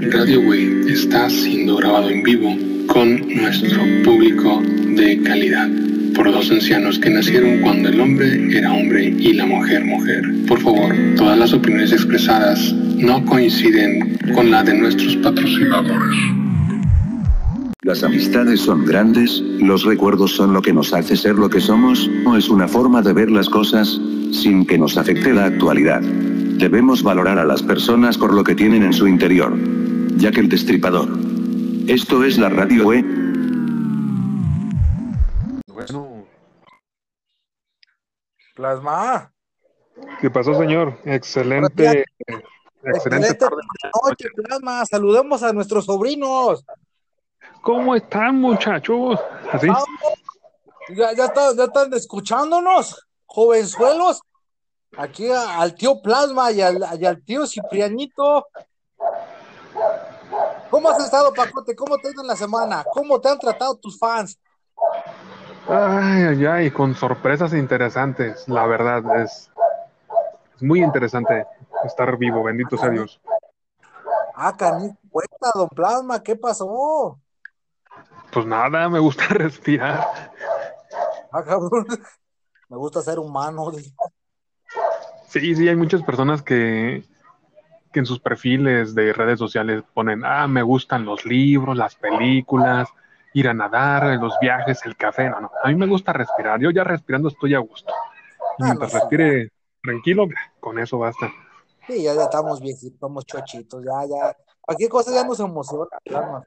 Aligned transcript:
Radio 0.00 0.40
Way 0.42 0.84
está 0.86 1.28
siendo 1.28 1.74
grabado 1.74 2.08
en 2.08 2.22
vivo 2.22 2.56
con 2.86 3.18
nuestro 3.34 3.80
público 4.04 4.62
de 4.62 5.20
calidad 5.24 5.68
por 6.14 6.30
dos 6.30 6.52
ancianos 6.52 7.00
que 7.00 7.10
nacieron 7.10 7.58
cuando 7.62 7.88
el 7.88 8.00
hombre 8.00 8.56
era 8.56 8.72
hombre 8.72 9.06
y 9.06 9.32
la 9.32 9.44
mujer 9.44 9.84
mujer. 9.84 10.22
Por 10.46 10.60
favor, 10.60 10.94
todas 11.16 11.36
las 11.36 11.52
opiniones 11.52 11.90
expresadas 11.90 12.72
no 12.72 13.24
coinciden 13.24 14.16
con 14.36 14.52
la 14.52 14.62
de 14.62 14.74
nuestros 14.74 15.16
patrocinadores. 15.16 16.16
Las 17.82 18.04
amistades 18.04 18.60
son 18.60 18.86
grandes, 18.86 19.42
los 19.58 19.82
recuerdos 19.82 20.30
son 20.36 20.52
lo 20.52 20.62
que 20.62 20.72
nos 20.72 20.94
hace 20.94 21.16
ser 21.16 21.34
lo 21.34 21.50
que 21.50 21.60
somos, 21.60 22.08
o 22.24 22.36
es 22.36 22.48
una 22.48 22.68
forma 22.68 23.02
de 23.02 23.14
ver 23.14 23.32
las 23.32 23.48
cosas, 23.48 24.00
sin 24.30 24.64
que 24.64 24.78
nos 24.78 24.96
afecte 24.96 25.34
la 25.34 25.46
actualidad. 25.46 26.02
Debemos 26.02 27.02
valorar 27.02 27.40
a 27.40 27.44
las 27.44 27.64
personas 27.64 28.16
por 28.16 28.32
lo 28.32 28.44
que 28.44 28.54
tienen 28.54 28.84
en 28.84 28.92
su 28.92 29.08
interior. 29.08 29.56
Ya 30.18 30.30
que 30.32 30.40
el 30.40 30.48
destripador. 30.48 31.08
Esto 31.86 32.24
es 32.24 32.38
la 32.38 32.48
radio 32.48 32.92
E. 32.92 33.02
Bueno, 35.66 36.26
Plasma. 38.54 39.32
¿qué 40.20 40.30
pasó, 40.30 40.54
señor? 40.54 40.98
Excelente, 41.04 42.04
excelente 42.26 42.46
Excelente 42.82 43.34
tarde. 43.34 43.56
noche, 44.04 44.28
Plasma. 44.34 44.84
Saludemos 44.86 45.42
a 45.42 45.52
nuestros 45.52 45.84
sobrinos. 45.84 46.64
¿Cómo 47.62 47.94
están, 47.94 48.36
muchachos? 48.40 49.18
¿Así? 49.52 49.66
Ya, 50.96 51.12
ya, 51.14 51.26
están, 51.26 51.56
ya 51.56 51.64
están 51.64 51.92
escuchándonos, 51.94 53.06
jovenzuelos. 53.26 54.20
Aquí 54.96 55.28
a- 55.30 55.60
al 55.60 55.74
tío 55.74 56.00
Plasma 56.02 56.50
y 56.50 56.60
al, 56.62 56.82
y 56.98 57.04
al 57.04 57.22
tío 57.22 57.46
Ciprianito. 57.46 58.46
¿Cómo 60.70 60.90
has 60.90 61.02
estado, 61.04 61.32
Pacote? 61.32 61.74
¿Cómo 61.74 61.98
te 61.98 62.08
ha 62.08 62.10
ido 62.10 62.22
en 62.22 62.28
la 62.28 62.36
semana? 62.36 62.84
¿Cómo 62.92 63.20
te 63.20 63.28
han 63.28 63.38
tratado 63.38 63.76
tus 63.76 63.98
fans? 63.98 64.38
Ay, 65.68 66.22
ay, 66.22 66.46
ay, 66.46 66.70
con 66.70 66.94
sorpresas 66.94 67.52
interesantes. 67.52 68.48
La 68.48 68.66
verdad, 68.66 69.22
es, 69.22 69.50
es 70.56 70.62
muy 70.62 70.82
interesante 70.82 71.46
estar 71.84 72.16
vivo, 72.16 72.42
bendito 72.42 72.76
sea 72.76 72.90
Dios. 72.90 73.20
Ah, 74.34 74.56
canijo, 74.56 74.96
cuenta, 75.10 75.50
don 75.54 75.68
Plasma, 75.68 76.22
¿qué 76.22 76.36
pasó? 76.36 77.18
Pues 78.32 78.46
nada, 78.46 78.88
me 78.88 78.98
gusta 78.98 79.24
respirar. 79.30 80.06
Ah, 81.32 81.42
cabrón. 81.42 81.86
Me 82.68 82.76
gusta 82.76 83.00
ser 83.00 83.18
humano. 83.18 83.72
Sí, 85.28 85.54
sí, 85.54 85.68
hay 85.68 85.76
muchas 85.76 86.02
personas 86.02 86.42
que, 86.42 87.04
que 87.92 88.00
en 88.00 88.06
sus 88.06 88.20
perfiles 88.20 88.94
de 88.94 89.12
redes 89.12 89.38
sociales 89.38 89.82
ponen, 89.94 90.24
ah, 90.24 90.46
me 90.46 90.62
gustan 90.62 91.04
los 91.04 91.24
libros, 91.24 91.76
las 91.76 91.94
películas, 91.94 92.88
ir 93.34 93.48
a 93.48 93.54
nadar, 93.54 94.18
los 94.20 94.34
viajes, 94.40 94.84
el 94.84 94.96
café. 94.96 95.28
No, 95.30 95.40
no, 95.40 95.50
a 95.62 95.68
mí 95.68 95.74
me 95.74 95.86
gusta 95.86 96.12
respirar. 96.12 96.60
Yo 96.60 96.70
ya 96.70 96.84
respirando 96.84 97.28
estoy 97.28 97.54
a 97.54 97.58
gusto. 97.58 97.92
Y 98.58 98.62
Ah, 98.62 98.66
mientras 98.66 98.92
respire 98.92 99.50
tranquilo, 99.82 100.26
con 100.60 100.78
eso 100.78 100.98
basta. 100.98 101.30
Sí, 101.86 102.02
ya, 102.02 102.14
ya 102.14 102.24
estamos 102.24 102.60
viejitos, 102.60 102.94
estamos 102.94 103.24
chochitos, 103.24 103.84
ya, 103.84 104.06
ya. 104.06 104.36
Cualquier 104.60 104.90
cosa 104.90 105.12
ya 105.14 105.24
nos 105.24 105.40
emociona, 105.40 105.86
Plasma. 106.04 106.44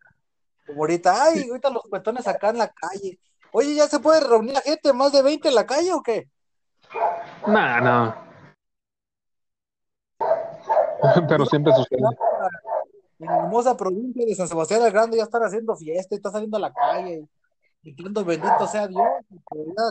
Como 0.67 0.81
ahorita, 0.81 1.23
ay, 1.23 1.47
ahorita 1.50 1.69
los 1.69 1.84
cuetones 1.84 2.28
acá 2.28 2.50
en 2.50 2.59
la 2.59 2.67
calle. 2.67 3.19
Oye, 3.52 3.73
¿ya 3.75 3.88
se 3.88 4.00
puede 4.00 4.22
reunir 4.22 4.53
la 4.53 4.62
gente, 4.62 4.94
más 4.94 5.12
de 5.12 5.23
20 5.23 5.47
en 5.50 5.56
la 5.56 5.66
calle 5.66 5.92
o 5.94 6.02
qué? 6.02 6.30
No, 7.47 7.81
no. 7.81 8.31
Pero 11.27 11.45
siempre 11.45 11.73
sucede. 11.73 12.02
En 13.19 13.27
la 13.27 13.38
hermosa 13.38 13.77
provincia 13.77 14.25
de 14.25 14.35
San 14.35 14.47
Sebastián 14.47 14.81
del 14.81 14.91
Grande 14.91 15.17
ya 15.17 15.23
están 15.23 15.44
haciendo 15.44 15.75
fiesta, 15.75 16.16
y 16.16 16.17
está 16.17 16.31
saliendo 16.31 16.57
a 16.57 16.61
la 16.61 16.73
calle, 16.73 17.27
gritando 17.83 18.25
bendito 18.25 18.67
sea 18.67 18.88
Dios, 18.88 19.07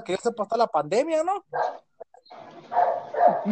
que 0.05 0.12
ya, 0.12 0.19
se 0.19 0.33
pasó 0.33 0.56
la 0.56 0.66
pandemia, 0.66 1.22
¿no? 1.22 1.44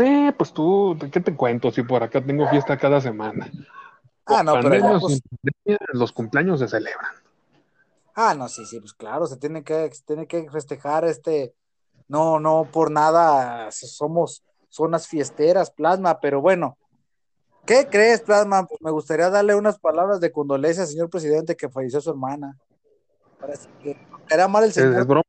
Eh, 0.00 0.32
pues 0.36 0.52
tú, 0.52 0.96
¿qué 1.12 1.20
te 1.20 1.34
cuento? 1.34 1.70
Si 1.70 1.82
por 1.82 2.02
acá 2.02 2.20
tengo 2.24 2.48
fiesta 2.48 2.76
cada 2.76 3.00
semana. 3.00 3.50
Ah, 4.26 4.42
no, 4.42 4.54
pero 4.54 4.74
ya, 4.74 4.98
pues, 5.00 5.22
los 5.92 6.12
cumpleaños 6.12 6.60
se 6.60 6.68
celebran. 6.68 7.12
ah, 8.14 8.34
no, 8.34 8.48
sí, 8.48 8.66
sí, 8.66 8.80
pues 8.80 8.92
claro, 8.92 9.26
se 9.26 9.36
tiene 9.36 9.62
que, 9.62 9.90
se 9.92 10.02
tiene 10.04 10.26
que 10.26 10.50
festejar 10.50 11.04
este, 11.04 11.54
no, 12.08 12.40
no 12.40 12.68
por 12.70 12.90
nada 12.90 13.70
somos 13.70 14.42
zonas 14.68 15.06
fiesteras, 15.06 15.70
Plasma, 15.70 16.20
pero 16.20 16.40
bueno, 16.40 16.76
¿qué 17.68 17.86
crees, 17.86 18.22
Plasma? 18.22 18.66
Pues 18.66 18.80
me 18.80 18.90
gustaría 18.90 19.28
darle 19.28 19.54
unas 19.54 19.78
palabras 19.78 20.20
de 20.20 20.32
condolencia 20.32 20.82
al 20.82 20.88
señor 20.88 21.10
presidente 21.10 21.54
que 21.54 21.68
falleció 21.68 22.00
su 22.00 22.10
hermana. 22.10 22.58
Parece 23.38 23.68
que 23.82 23.94
era 24.30 24.48
mal 24.48 24.64
el 24.64 24.70
Es, 24.70 24.78
es 24.78 24.84
señor. 24.84 25.06
broma, 25.06 25.22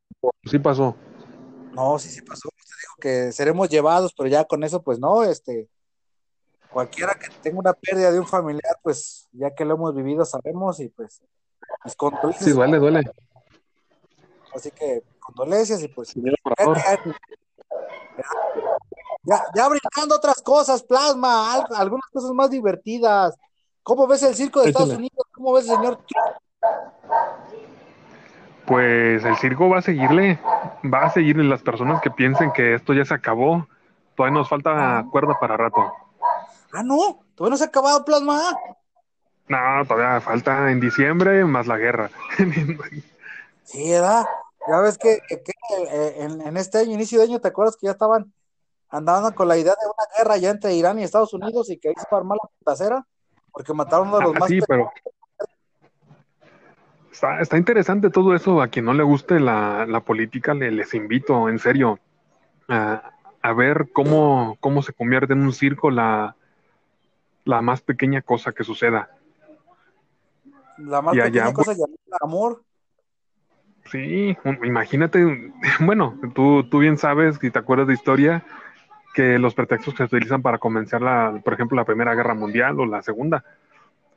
sí 0.46 0.58
pasó. 0.58 0.96
No, 1.74 2.00
sí, 2.00 2.10
sí 2.10 2.22
pasó. 2.22 2.48
Usted 2.48 2.76
dijo 2.82 2.96
que 3.02 3.32
seremos 3.34 3.70
llevados, 3.70 4.14
pero 4.18 4.30
ya 4.30 4.46
con 4.46 4.64
eso, 4.64 4.82
pues 4.82 5.00
no, 5.00 5.24
este, 5.24 5.68
cualquiera 6.72 7.14
que 7.14 7.28
tenga 7.42 7.60
una 7.60 7.74
pérdida 7.74 8.12
de 8.12 8.20
un 8.20 8.28
familiar, 8.28 8.80
pues 8.82 9.28
ya 9.34 9.54
que 9.54 9.66
lo 9.66 9.76
hemos 9.76 9.94
vivido, 9.94 10.24
sabemos 10.24 10.80
y 10.80 10.88
pues, 10.88 11.22
pues 11.84 11.96
condolencias. 11.96 12.46
Sí, 12.46 12.52
duele, 12.52 12.80
duele. 12.80 13.12
Así 14.56 14.72
que 14.72 15.04
condolencias 15.20 15.84
y 15.84 15.90
pues 15.90 16.10
Señor 16.10 16.36
ya, 16.58 16.66
ya, 16.66 17.00
ya 19.56 19.68
brincando 19.68 20.16
otras 20.16 20.42
cosas, 20.42 20.82
plasma, 20.84 21.54
al- 21.54 21.68
algunas 21.76 22.06
cosas 22.12 22.32
más 22.32 22.50
divertidas. 22.50 23.36
¿Cómo 23.84 24.08
ves 24.08 24.24
el 24.24 24.36
circo 24.36 24.62
de 24.62 24.70
Estados. 24.70 24.90
Unidos? 24.94 25.26
¿Cómo 25.32 25.54
ves 25.54 25.68
el 25.70 25.76
señor? 25.76 26.00
Pues 28.66 29.26
el 29.26 29.36
circo 29.38 29.68
va 29.70 29.80
a 29.80 29.82
seguirle, 29.82 30.40
va 30.92 31.06
a 31.06 31.10
seguirle 31.10 31.44
las 31.44 31.62
personas 31.64 32.02
que 32.02 32.12
piensen 32.12 32.52
que 32.52 32.76
esto 32.76 32.94
ya 32.94 33.04
se 33.04 33.14
acabó. 33.16 33.68
Todavía 34.16 34.38
nos 34.38 34.50
falta 34.50 35.06
cuerda 35.12 35.40
para 35.40 35.58
rato. 35.58 35.92
Ah, 36.74 36.84
no, 36.84 37.20
todavía 37.36 37.52
no 37.52 37.58
se 37.58 37.64
ha 37.64 37.68
acabado 37.68 38.06
plasma. 38.06 38.56
No, 39.48 39.58
todavía 39.88 40.22
falta 40.22 40.70
en 40.72 40.80
diciembre 40.80 41.44
más 41.46 41.66
la 41.66 41.78
guerra. 41.78 42.12
Sí, 43.64 43.90
¿verdad? 43.90 44.26
Ya 44.68 44.80
ves 44.82 44.98
que, 45.00 45.20
que- 45.28 45.42
que, 45.42 45.54
eh, 45.92 46.16
en, 46.24 46.42
en 46.42 46.58
este 46.58 46.80
año, 46.80 46.92
inicio 46.94 47.18
de 47.20 47.26
año, 47.26 47.40
¿te 47.40 47.48
acuerdas 47.48 47.76
que 47.76 47.88
ya 47.88 47.92
estaban 47.94 48.32
andando 48.90 49.34
con 49.36 49.48
la 49.48 49.58
idea 49.58 49.74
de 49.74 49.88
una 49.88 50.06
guerra 50.18 50.38
ya 50.38 50.50
entre 50.52 50.74
Irán 50.74 51.00
y 51.00 51.04
Estados 51.04 51.34
Unidos 51.34 51.70
y 51.70 51.80
que 51.80 51.90
a 51.90 52.16
armar 52.16 52.38
la 52.42 52.50
putacera? 52.60 53.06
Porque 53.52 53.74
mataron 53.74 54.10
a 54.10 54.22
los 54.22 54.36
Ah, 54.36 54.40
más 54.40 54.50
sí, 54.50 54.60
pe- 54.60 54.66
pero 54.68 54.92
está, 57.12 57.40
está 57.40 57.58
interesante 57.58 58.10
todo 58.10 58.36
eso. 58.36 58.62
A 58.62 58.68
quien 58.68 58.86
no 58.86 58.94
le 58.94 59.04
guste 59.04 59.40
la, 59.40 59.86
la 59.88 60.02
política, 60.02 60.54
le, 60.54 60.72
les 60.72 60.94
invito, 60.94 61.50
en 61.50 61.60
serio, 61.60 62.00
a, 62.68 63.12
a 63.42 63.54
ver 63.54 63.90
cómo, 63.94 64.58
cómo 64.60 64.82
se 64.82 64.94
convierte 64.94 65.34
en 65.34 65.42
un 65.42 65.54
circo 65.54 65.92
la, 65.92 66.36
la 67.46 67.62
más 67.62 67.82
pequeña 67.82 68.22
cosa 68.22 68.52
que 68.52 68.64
suceda. 68.64 69.10
la 70.78 71.02
más 71.02 71.16
y 71.16 71.22
pequeña 71.22 71.44
allá, 71.44 71.54
cosa 71.54 71.74
llamada 71.74 72.18
amor. 72.22 72.64
Sí, 73.92 74.38
imagínate, 74.64 75.52
bueno, 75.80 76.20
tú, 76.36 76.64
tú 76.70 76.80
bien 76.80 76.98
sabes 76.98 77.40
y 77.42 77.50
te 77.50 77.60
acuerdas 77.60 77.88
de 77.88 77.94
historia 77.94 78.44
que 79.14 79.40
los 79.40 79.54
pretextos 79.54 79.94
que 79.94 80.08
se 80.08 80.16
utilizan 80.16 80.42
para 80.42 80.58
comenzar 80.58 81.02
la, 81.02 81.40
por 81.44 81.54
ejemplo, 81.54 81.76
la 81.76 81.86
Primera 81.86 82.14
Guerra 82.16 82.34
Mundial 82.34 82.80
o 82.80 82.86
la 82.86 83.02
Segunda. 83.02 83.44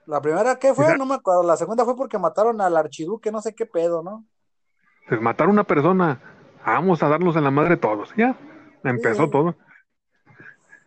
La 0.06 0.20
primera, 0.20 0.56
¿qué 0.56 0.74
fue? 0.74 0.98
No 0.98 1.06
me 1.06 1.14
acuerdo. 1.14 1.44
La 1.44 1.56
segunda 1.56 1.84
fue 1.84 1.96
porque 1.96 2.18
mataron 2.18 2.60
al 2.60 2.76
archiduque, 2.76 3.30
no 3.30 3.40
sé 3.40 3.54
qué 3.54 3.66
pedo, 3.66 4.02
¿no? 4.02 4.24
Es 5.08 5.20
matar 5.20 5.46
a 5.46 5.50
una 5.50 5.62
persona, 5.64 6.20
vamos 6.66 7.02
a 7.02 7.08
darnos 7.08 7.36
en 7.36 7.44
la 7.44 7.50
madre 7.52 7.76
todos. 7.76 8.12
Ya, 8.16 8.36
empezó 8.82 9.26
Sí. 9.26 9.30
todo. 9.30 9.54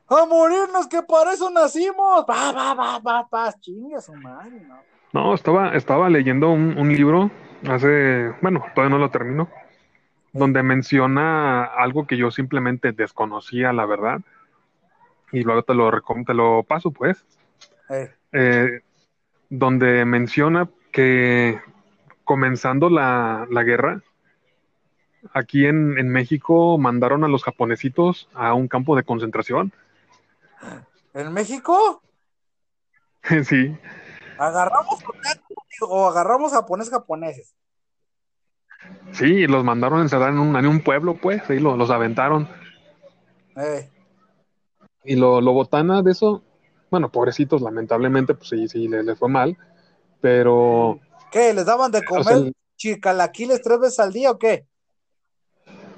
¡A 0.08 0.26
morirnos, 0.26 0.88
que 0.88 1.02
para 1.02 1.32
eso 1.34 1.50
nacimos! 1.50 2.26
¡Va, 2.30 2.52
va, 2.52 2.74
va, 2.74 3.00
va, 3.00 3.28
va! 3.34 3.54
¡Chingue 3.54 3.96
a 3.96 4.02
su 4.02 4.14
madre, 4.14 4.62
no! 4.68 4.76
No, 5.14 5.34
estaba, 5.34 5.70
estaba 5.76 6.10
leyendo 6.10 6.50
un, 6.52 6.78
un 6.78 6.90
libro 6.94 7.32
hace, 7.70 8.34
bueno, 8.42 8.64
todavía 8.76 8.98
no 8.98 9.02
lo 9.02 9.10
termino, 9.10 9.48
donde 10.36 10.64
menciona 10.64 11.64
algo 11.64 12.06
que 12.06 12.18
yo 12.18 12.30
simplemente 12.30 12.92
desconocía, 12.92 13.72
la 13.72 13.86
verdad, 13.86 14.20
y 15.32 15.44
luego 15.44 15.64
te 15.64 15.74
lo, 15.74 15.90
te 16.26 16.34
lo 16.34 16.64
paso, 16.64 16.92
pues, 16.92 17.26
Eh, 17.90 18.12
eh, 18.34 18.82
donde 19.50 20.04
menciona 20.04 20.70
que 20.92 21.62
comenzando 22.26 22.90
la, 22.90 23.48
la 23.50 23.64
guerra, 23.64 24.02
aquí 25.34 25.68
en, 25.68 25.98
en 25.98 26.10
México 26.10 26.78
mandaron 26.78 27.24
a 27.24 27.30
los 27.30 27.44
japonesitos 27.44 28.28
a 28.34 28.54
un 28.54 28.68
campo 28.68 28.98
de 28.98 29.04
concentración. 29.04 29.72
¿En 31.14 31.32
México? 31.32 32.02
sí, 33.44 33.78
¿Agarramos 34.38 35.00
o 35.82 36.08
agarramos 36.10 36.52
japonés 36.52 36.90
japoneses? 36.90 37.56
Sí, 39.12 39.48
los 39.48 39.64
mandaron 39.64 40.00
a 40.00 40.04
encerrar 40.04 40.30
en 40.32 40.40
un, 40.40 40.56
en 40.56 40.66
un 40.68 40.82
pueblo, 40.82 41.16
pues, 41.16 41.50
ahí 41.50 41.60
lo- 41.60 41.78
los 41.78 41.90
aventaron. 41.90 42.48
Eh, 43.56 43.90
Y 45.04 45.16
lo, 45.16 45.40
lo 45.42 45.54
botana 45.54 46.02
de 46.02 46.12
eso 46.12 46.44
Bueno, 46.92 47.12
pobrecitos, 47.12 47.62
lamentablemente, 47.62 48.34
pues 48.34 48.50
sí, 48.50 48.68
sí, 48.68 48.88
les, 48.88 49.04
les 49.06 49.18
fue 49.18 49.30
mal, 49.30 49.58
pero... 50.22 51.00
¿Qué? 51.32 51.54
¿Les 51.54 51.66
daban 51.66 51.92
de 51.92 52.02
o 52.02 52.04
comer 52.04 52.24
sea, 52.24 52.52
chicalaquiles 52.78 53.62
tres 53.62 53.80
veces 53.80 54.00
al 54.00 54.14
día 54.14 54.32
o 54.32 54.40
qué? 54.40 54.68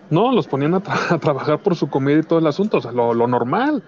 no, 0.09 0.31
los 0.31 0.47
ponían 0.47 0.73
a, 0.75 0.81
tra- 0.81 1.11
a 1.15 1.19
trabajar 1.19 1.61
por 1.61 1.75
su 1.75 1.89
comida 1.89 2.19
y 2.19 2.23
todo 2.23 2.39
el 2.39 2.47
asunto, 2.47 2.77
o 2.77 2.81
sea, 2.81 2.91
lo, 2.91 3.13
lo 3.13 3.27
normal. 3.27 3.83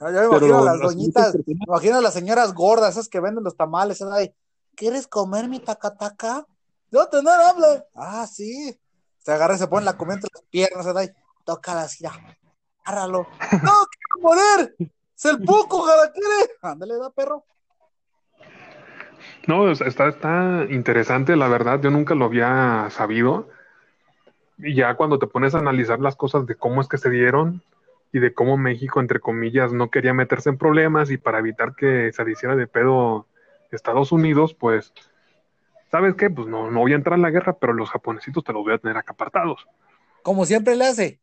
Ah, 0.00 0.10
Yo 0.12 0.20
me 0.20 0.26
Pero 0.30 0.46
imagino 0.46 0.58
a 0.58 0.62
las 0.62 0.80
las 0.80 0.82
doñitas, 0.82 1.34
me 1.46 1.64
imagino 1.66 1.96
a 1.98 2.00
las 2.00 2.14
señoras 2.14 2.54
gordas, 2.54 2.90
esas 2.92 3.08
que 3.08 3.20
venden 3.20 3.44
los 3.44 3.56
tamales, 3.56 4.00
esas 4.00 4.16
de, 4.18 4.34
¿quieres 4.74 5.06
comer 5.06 5.48
mi 5.48 5.60
tacataca? 5.60 6.46
No 6.92 7.06
tener 7.06 7.32
hambre. 7.32 7.84
Ah, 7.94 8.26
sí. 8.26 8.78
Se 9.18 9.32
agarra 9.32 9.54
y 9.54 9.58
se 9.58 9.66
pone 9.66 9.84
la 9.84 9.96
comida 9.96 10.16
entre 10.16 10.30
las 10.34 10.44
piernas, 10.44 10.94
de, 10.94 11.14
tócala 11.44 11.82
así, 11.82 12.04
ya, 12.04 12.12
agárralo. 12.84 13.26
¡No, 13.62 13.72
quiero 13.86 14.20
morir! 14.20 14.76
¡Es 15.16 15.24
el 15.24 15.42
poco, 15.42 15.84
quiere! 15.84 16.52
Ándale, 16.60 16.98
da 16.98 17.10
perro. 17.10 17.44
No, 19.46 19.70
está, 19.70 20.08
está 20.08 20.66
interesante, 20.68 21.36
la 21.36 21.48
verdad, 21.48 21.80
yo 21.80 21.90
nunca 21.90 22.14
lo 22.14 22.24
había 22.24 22.88
sabido. 22.90 23.48
Y 24.58 24.74
ya 24.74 24.94
cuando 24.96 25.18
te 25.18 25.26
pones 25.26 25.54
a 25.54 25.58
analizar 25.58 26.00
las 26.00 26.16
cosas 26.16 26.46
de 26.46 26.56
cómo 26.56 26.80
es 26.80 26.88
que 26.88 26.98
se 26.98 27.10
dieron 27.10 27.62
y 28.12 28.18
de 28.18 28.34
cómo 28.34 28.56
México, 28.56 29.00
entre 29.00 29.20
comillas, 29.20 29.72
no 29.72 29.90
quería 29.90 30.14
meterse 30.14 30.50
en 30.50 30.58
problemas 30.58 31.10
y 31.10 31.16
para 31.16 31.38
evitar 31.38 31.74
que 31.74 32.12
se 32.12 32.30
hiciera 32.30 32.56
de 32.56 32.66
pedo 32.66 33.26
Estados 33.70 34.12
Unidos, 34.12 34.54
pues, 34.54 34.92
¿sabes 35.92 36.14
qué? 36.16 36.30
Pues 36.30 36.48
no, 36.48 36.70
no 36.70 36.80
voy 36.80 36.92
a 36.92 36.96
entrar 36.96 37.16
en 37.16 37.22
la 37.22 37.30
guerra, 37.30 37.52
pero 37.52 37.74
los 37.74 37.90
japonesitos 37.90 38.42
te 38.42 38.52
los 38.52 38.64
voy 38.64 38.72
a 38.74 38.78
tener 38.78 38.96
acá 38.96 39.12
apartados. 39.12 39.64
Como 40.22 40.44
siempre 40.46 40.74
le 40.74 40.86
hace. 40.86 41.20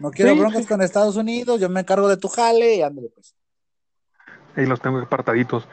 No 0.00 0.10
quiero 0.10 0.32
Sí, 0.32 0.40
broncas 0.40 0.62
sí. 0.62 0.68
con 0.68 0.82
Estados 0.82 1.16
Unidos, 1.16 1.60
yo 1.60 1.68
me 1.68 1.80
encargo 1.80 2.08
de 2.08 2.16
tu 2.16 2.28
jale 2.28 2.76
y 2.76 2.82
ándale, 2.82 3.08
pues. 3.14 3.34
Ahí 4.56 4.66
los 4.66 4.80
tengo 4.80 4.98
apartaditos. 4.98 5.68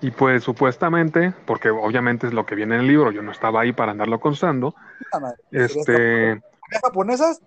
Y 0.00 0.10
pues 0.10 0.42
supuestamente, 0.42 1.32
porque 1.46 1.70
obviamente 1.70 2.26
es 2.26 2.34
lo 2.34 2.44
que 2.44 2.54
viene 2.54 2.74
en 2.74 2.82
el 2.82 2.86
libro, 2.86 3.12
yo 3.12 3.22
no 3.22 3.30
estaba 3.32 3.60
ahí 3.60 3.72
para 3.72 3.92
andarlo 3.92 4.20
constando, 4.20 4.74
madre. 5.20 5.36
este, 5.52 6.42
¿Las 6.70 6.82
japonesas? 6.82 7.40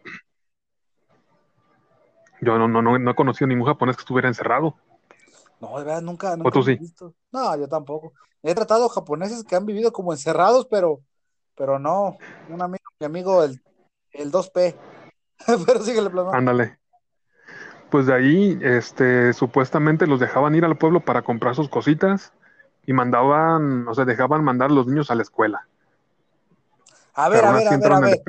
yo 2.42 2.58
no, 2.58 2.68
no, 2.68 2.82
no, 2.82 2.98
no 2.98 3.12
he 3.12 3.16
conocido 3.16 3.48
ningún 3.48 3.68
japonés 3.68 3.98
que 3.98 4.02
estuviera 4.02 4.30
encerrado. 4.30 4.78
No, 5.60 5.78
de 5.78 5.86
verdad, 5.86 6.02
nunca, 6.02 6.36
nunca 6.36 6.52
tú 6.52 6.70
he 6.70 6.76
visto. 6.76 7.14
No, 7.32 7.56
yo 7.58 7.68
tampoco. 7.68 8.14
He 8.44 8.54
tratado 8.54 8.90
japoneses 8.90 9.44
que 9.44 9.56
han 9.56 9.66
vivido 9.66 9.92
como 9.92 10.14
encerrados, 10.14 10.68
pero, 10.70 11.02
pero 11.56 11.80
no. 11.80 12.18
Un 12.50 12.62
amigo, 12.62 12.84
mi 13.00 13.06
amigo, 13.06 13.44
el, 13.44 13.62
el 14.12 14.32
2P. 14.32 14.76
pero 15.66 15.82
síguele, 15.82 16.10
plasma. 16.10 16.38
Ándale. 16.38 16.78
Pues 17.90 18.08
de 18.08 18.14
ahí, 18.14 18.60
este, 18.62 19.34
supuestamente 19.34 20.08
los 20.08 20.20
dejaban 20.20 20.56
ir 20.56 20.66
al 20.66 20.78
pueblo 20.78 21.00
para 21.00 21.22
comprar 21.22 21.56
sus 21.56 21.70
cositas 21.70 22.34
y 22.86 22.94
mandaban, 22.94 23.88
o 23.88 23.94
sea, 23.94 24.06
dejaban 24.06 24.44
mandar 24.44 24.70
a 24.70 24.74
los 24.74 24.88
niños 24.88 25.10
a 25.12 25.16
la 25.16 25.24
escuela. 25.24 25.68
A 27.14 27.30
ver, 27.30 27.40
Pero 27.40 27.52
a 27.52 27.58
ver, 27.58 27.68
a 27.68 27.78
ver, 27.78 27.92
a 27.94 28.00
ver. 28.00 28.24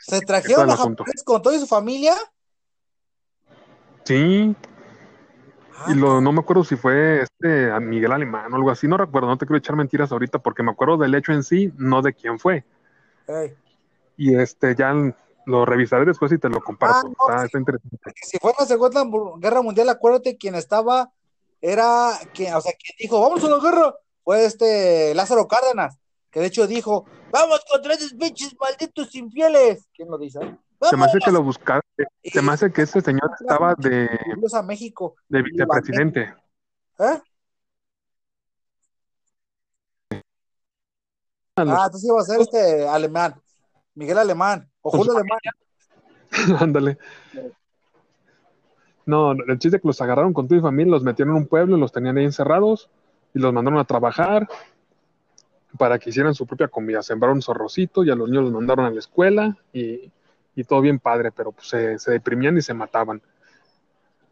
¿Se 0.00 0.20
trajeron 0.20 0.70
a 0.70 0.76
japoneses 0.76 1.22
con 1.24 1.42
toda 1.42 1.58
su 1.58 1.66
familia? 1.66 2.14
Sí, 4.04 4.54
Ah, 5.76 5.92
y 5.92 5.94
lo, 5.94 6.20
no 6.20 6.32
me 6.32 6.40
acuerdo 6.40 6.64
si 6.64 6.76
fue 6.76 7.22
este 7.22 7.70
a 7.70 7.80
Miguel 7.80 8.12
Alemán 8.12 8.52
o 8.52 8.56
algo 8.56 8.70
así, 8.70 8.86
no 8.86 8.96
recuerdo, 8.96 9.28
no 9.28 9.36
te 9.36 9.46
quiero 9.46 9.58
echar 9.58 9.76
mentiras 9.76 10.12
ahorita 10.12 10.38
porque 10.38 10.62
me 10.62 10.70
acuerdo 10.70 10.96
del 10.96 11.14
hecho 11.14 11.32
en 11.32 11.42
sí, 11.42 11.72
no 11.76 12.02
de 12.02 12.14
quién 12.14 12.38
fue. 12.38 12.64
Y 14.16 14.36
este 14.36 14.74
ya 14.76 14.94
lo 15.46 15.64
revisaré 15.64 16.04
después 16.04 16.30
y 16.32 16.38
te 16.38 16.48
lo 16.48 16.60
comparto. 16.60 16.98
Ah, 16.98 17.02
no, 17.02 17.10
está, 17.10 17.40
sí. 17.40 17.46
está 17.46 17.58
interesante. 17.58 17.98
Si 18.22 18.38
fue 18.38 18.50
en 18.52 18.56
la 18.58 18.66
Segunda 18.66 19.04
Guerra 19.38 19.62
Mundial, 19.62 19.88
acuérdate, 19.88 20.36
quien 20.36 20.54
estaba, 20.54 21.12
era, 21.60 22.12
quien, 22.32 22.54
o 22.54 22.60
sea, 22.60 22.72
quien 22.72 22.96
dijo, 22.98 23.20
vamos 23.20 23.42
a 23.42 23.48
la 23.48 23.58
guerra, 23.58 23.94
fue 24.22 24.44
este 24.44 25.14
Lázaro 25.14 25.48
Cárdenas, 25.48 25.98
que 26.30 26.40
de 26.40 26.46
hecho 26.46 26.66
dijo, 26.66 27.04
vamos 27.30 27.64
contra 27.70 27.94
esos 27.94 28.14
pinches 28.14 28.54
malditos 28.58 29.14
infieles. 29.14 29.88
¿Quién 29.94 30.08
lo 30.10 30.18
dice? 30.18 30.40
Se 30.90 30.96
me 30.96 31.04
hace 31.04 31.18
que 31.18 31.30
lo 31.30 31.42
buscaste, 31.42 32.06
se 32.24 32.42
me 32.42 32.52
hace 32.52 32.72
que 32.72 32.82
ese 32.82 33.00
señor 33.00 33.30
estaba 33.40 33.74
de, 33.74 34.08
a 34.52 34.62
México. 34.62 35.16
de 35.28 35.42
vicepresidente. 35.42 36.34
¿Eh? 36.98 37.20
Ah, 41.56 41.84
entonces 41.86 42.04
iba 42.04 42.20
a 42.20 42.24
ser 42.24 42.40
este 42.40 42.88
alemán, 42.88 43.34
Miguel 43.94 44.18
Alemán, 44.18 44.68
o 44.82 44.90
Julio 44.90 45.12
Alemán. 45.12 45.38
Ándale. 46.60 46.98
No, 49.06 49.32
el 49.32 49.58
chiste 49.58 49.76
es 49.76 49.82
que 49.82 49.88
los 49.88 50.00
agarraron 50.00 50.32
con 50.32 50.48
tu 50.48 50.60
familia, 50.60 50.90
los 50.90 51.02
metieron 51.02 51.36
en 51.36 51.42
un 51.42 51.48
pueblo, 51.48 51.76
los 51.76 51.92
tenían 51.92 52.18
ahí 52.18 52.24
encerrados 52.24 52.90
y 53.34 53.38
los 53.38 53.52
mandaron 53.52 53.78
a 53.78 53.84
trabajar 53.84 54.48
para 55.78 55.98
que 55.98 56.10
hicieran 56.10 56.34
su 56.34 56.46
propia 56.46 56.68
comida. 56.68 57.02
Sembraron 57.02 57.42
zorrocito 57.42 58.02
y 58.02 58.10
a 58.10 58.14
los 58.14 58.28
niños 58.28 58.44
los 58.44 58.52
mandaron 58.52 58.86
a 58.86 58.90
la 58.90 58.98
escuela 58.98 59.56
y, 59.72 60.10
y 60.54 60.64
todo 60.64 60.80
bien 60.80 60.98
padre, 60.98 61.32
pero 61.32 61.52
pues 61.52 61.68
se, 61.68 61.98
se 61.98 62.10
deprimían 62.10 62.56
y 62.56 62.62
se 62.62 62.74
mataban. 62.74 63.22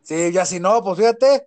Sí, 0.02 0.32
ya 0.32 0.44
si 0.44 0.60
no, 0.60 0.82
pues 0.82 0.98
fíjate, 0.98 1.46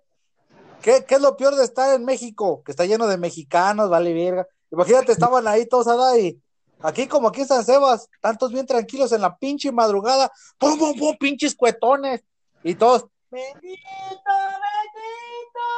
¿qué, 0.82 1.04
qué 1.06 1.16
es 1.16 1.20
lo 1.20 1.36
peor 1.36 1.54
de 1.56 1.64
estar 1.64 1.94
en 1.94 2.04
México? 2.04 2.62
Que 2.64 2.72
está 2.72 2.84
lleno 2.86 3.06
de 3.06 3.18
mexicanos, 3.18 3.90
vale 3.90 4.12
verga. 4.14 4.46
Imagínate, 4.70 5.12
estaban 5.12 5.46
ahí 5.46 5.66
todos 5.66 5.86
ahí, 5.86 6.40
aquí 6.80 7.06
como 7.06 7.28
aquí 7.28 7.42
en 7.42 7.46
San 7.46 7.64
Sebas, 7.64 8.08
tantos 8.20 8.52
bien 8.52 8.66
tranquilos 8.66 9.12
en 9.12 9.20
la 9.20 9.36
pinche 9.36 9.70
madrugada, 9.72 10.30
pum, 10.58 10.78
pum, 10.78 10.98
pum, 10.98 11.16
pinches 11.18 11.54
cuetones, 11.54 12.22
y 12.62 12.74
todos, 12.74 13.06
bendito, 13.30 13.60
bendito, 13.60 13.76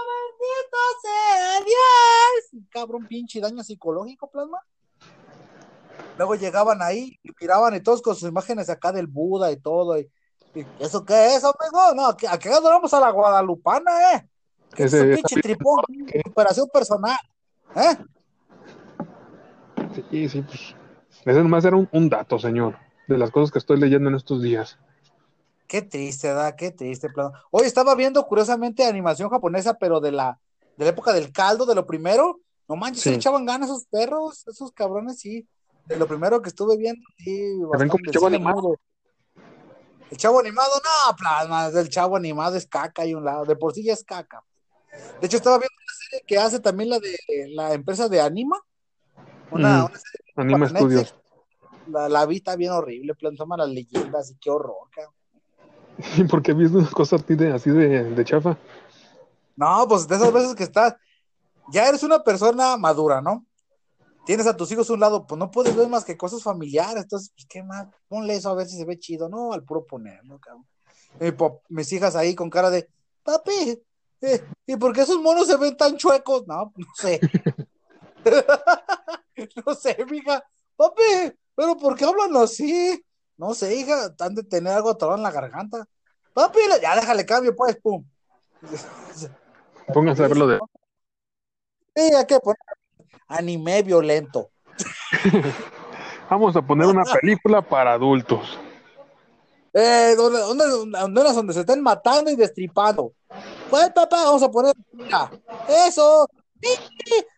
bendito 0.08 0.78
sea 1.02 1.60
Dios. 1.60 2.64
Cabrón, 2.70 3.06
pinche 3.06 3.40
daño 3.40 3.62
psicológico, 3.62 4.30
plasma. 4.30 4.58
Luego 6.16 6.34
llegaban 6.34 6.82
ahí 6.82 7.18
y 7.22 7.30
miraban 7.40 7.74
y 7.74 7.80
todos 7.80 8.02
con 8.02 8.16
sus 8.16 8.28
imágenes 8.28 8.68
acá 8.70 8.92
del 8.92 9.06
Buda 9.06 9.52
y 9.52 9.56
todo, 9.56 9.98
y, 9.98 10.10
y, 10.54 10.66
¿eso 10.80 11.04
qué 11.04 11.34
es, 11.34 11.44
amigo? 11.44 11.94
No, 11.94 12.06
aquí, 12.06 12.26
aquí 12.26 12.48
adoramos 12.48 12.92
a 12.92 13.00
la 13.00 13.10
guadalupana, 13.10 14.14
¿eh? 14.14 14.28
Que 14.74 14.84
es 14.84 14.92
un 14.92 15.14
pinche 15.14 15.40
tripón, 15.40 15.80
superación 16.24 16.68
personal, 16.72 17.16
¿eh? 17.76 17.96
Sí, 20.10 20.28
sí, 20.28 20.42
pues. 20.42 20.74
Ese 21.24 21.42
nomás 21.42 21.64
era 21.64 21.76
un, 21.76 21.88
un 21.92 22.08
dato, 22.08 22.38
señor, 22.38 22.76
de 23.06 23.18
las 23.18 23.30
cosas 23.30 23.50
que 23.50 23.58
estoy 23.58 23.78
leyendo 23.78 24.08
en 24.08 24.16
estos 24.16 24.42
días. 24.42 24.78
Qué 25.66 25.82
triste, 25.82 26.28
¿verdad? 26.28 26.54
Qué 26.56 26.70
triste, 26.70 27.10
plano. 27.10 27.32
Hoy 27.50 27.66
estaba 27.66 27.94
viendo 27.94 28.26
curiosamente 28.26 28.84
animación 28.84 29.28
japonesa, 29.28 29.74
pero 29.74 30.00
de 30.00 30.12
la, 30.12 30.38
de 30.76 30.84
la 30.84 30.90
época 30.90 31.12
del 31.12 31.30
caldo, 31.32 31.66
de 31.66 31.74
lo 31.74 31.86
primero. 31.86 32.40
No 32.68 32.76
manches, 32.76 33.02
Sí. 33.02 33.04
se 33.04 33.10
le 33.10 33.16
echaban 33.16 33.44
ganas 33.44 33.68
esos 33.68 33.84
perros, 33.86 34.46
esos 34.46 34.72
cabrones, 34.72 35.18
sí. 35.18 35.46
De 35.88 35.96
lo 35.96 36.06
primero 36.06 36.40
que 36.42 36.50
estuve 36.50 36.76
viendo, 36.76 37.02
sí. 37.16 37.32
ven 37.32 37.68
bastante, 37.68 37.90
como 37.90 38.04
el 38.04 38.12
chavo 38.12 38.28
sí, 38.28 38.34
animado? 38.34 38.80
El 40.10 40.16
chavo 40.16 40.40
animado, 40.40 40.70
no, 40.76 41.16
plasma, 41.16 41.66
el 41.66 41.88
chavo 41.88 42.16
animado 42.16 42.56
es 42.56 42.66
caca 42.66 43.04
y 43.04 43.14
un 43.14 43.24
lado, 43.24 43.44
de 43.44 43.56
por 43.56 43.72
sí 43.74 43.82
ya 43.82 43.92
es 43.94 44.04
caca. 44.04 44.42
De 45.20 45.26
hecho, 45.26 45.36
estaba 45.36 45.58
viendo 45.58 45.74
una 45.76 45.94
serie 45.94 46.24
que 46.26 46.38
hace 46.38 46.60
también 46.60 46.90
la 46.90 46.98
de 46.98 47.16
la 47.54 47.74
empresa 47.74 48.08
de 48.08 48.20
Anima. 48.20 48.58
Una, 49.50 49.82
Mm. 49.82 49.84
una 49.86 49.98
serie 49.98 50.34
Anima. 50.36 50.68
Studios. 50.68 51.14
La, 51.86 52.08
la 52.08 52.26
vi, 52.26 52.36
está 52.36 52.54
bien 52.54 52.72
horrible, 52.72 53.14
plan, 53.14 53.34
toma 53.34 53.56
las 53.56 53.68
leyendas 53.68 54.30
y 54.30 54.36
qué 54.36 54.50
horror, 54.50 54.88
cabrón. 54.90 55.14
¿Y 56.16 56.24
por 56.24 56.42
qué 56.42 56.52
viste 56.52 56.76
una 56.76 56.90
cosa 56.90 57.16
así 57.16 57.34
de, 57.34 57.52
así 57.52 57.70
de, 57.70 58.04
de 58.04 58.24
chafa? 58.24 58.56
No, 59.56 59.86
pues 59.88 60.06
de 60.06 60.16
esas 60.16 60.32
veces 60.32 60.54
que 60.54 60.64
estás, 60.64 60.94
ya 61.72 61.88
eres 61.88 62.02
una 62.02 62.22
persona 62.22 62.76
madura, 62.76 63.20
¿no? 63.20 63.44
Tienes 64.28 64.46
a 64.46 64.54
tus 64.54 64.70
hijos 64.70 64.90
a 64.90 64.92
un 64.92 65.00
lado, 65.00 65.26
pues 65.26 65.38
no 65.38 65.50
puedes 65.50 65.74
ver 65.74 65.88
más 65.88 66.04
que 66.04 66.18
cosas 66.18 66.42
familiares, 66.42 67.04
entonces, 67.04 67.32
pues 67.34 67.46
qué 67.48 67.62
más, 67.62 67.88
ponle 68.08 68.34
eso 68.34 68.50
a 68.50 68.54
ver 68.54 68.66
si 68.66 68.76
se 68.76 68.84
ve 68.84 68.98
chido, 68.98 69.26
no, 69.26 69.54
al 69.54 69.64
puro 69.64 69.86
ponerlo, 69.86 70.38
cabrón. 70.38 70.66
Mis 71.70 71.90
hijas 71.94 72.14
ahí 72.14 72.34
con 72.34 72.50
cara 72.50 72.68
de, 72.68 72.90
papi, 73.22 73.82
eh, 74.20 74.44
¿y 74.66 74.76
por 74.76 74.92
qué 74.92 75.00
esos 75.00 75.18
monos 75.18 75.46
se 75.46 75.56
ven 75.56 75.74
tan 75.78 75.96
chuecos? 75.96 76.46
No, 76.46 76.70
no 76.76 76.86
sé. 76.94 77.18
no 79.66 79.74
sé, 79.74 79.96
mija, 80.10 80.44
papi, 80.76 81.32
pero 81.54 81.78
¿por 81.78 81.96
qué 81.96 82.04
hablan 82.04 82.36
así? 82.36 83.02
No 83.38 83.54
sé, 83.54 83.76
hija, 83.76 84.14
han 84.20 84.34
de 84.34 84.42
tener 84.42 84.74
algo 84.74 84.90
atorado 84.90 85.16
en 85.16 85.22
la 85.22 85.30
garganta. 85.30 85.88
Papi, 86.34 86.58
ya 86.82 86.96
déjale 86.96 87.24
cambio, 87.24 87.56
pues, 87.56 87.76
pum. 87.76 88.04
Pónganse 89.94 90.22
a 90.22 90.28
verlo 90.28 90.46
de. 90.46 90.58
Sí, 91.96 92.14
hay 92.14 92.26
que 92.26 92.38
poner 92.40 92.77
anime 93.28 93.82
violento. 93.82 94.50
Vamos 96.30 96.56
a 96.56 96.62
poner 96.62 96.86
una 96.86 97.04
película 97.04 97.62
para 97.62 97.92
adultos. 97.94 98.58
Eh, 99.72 100.14
donde, 100.16 100.38
donde, 100.40 101.32
donde, 101.32 101.52
se 101.54 101.60
estén 101.60 101.82
matando 101.82 102.30
y 102.30 102.36
destripando. 102.36 103.12
Pues, 103.70 103.90
papá, 103.90 104.24
vamos 104.24 104.42
a 104.42 104.50
poner. 104.50 104.74
Eso. 105.86 106.26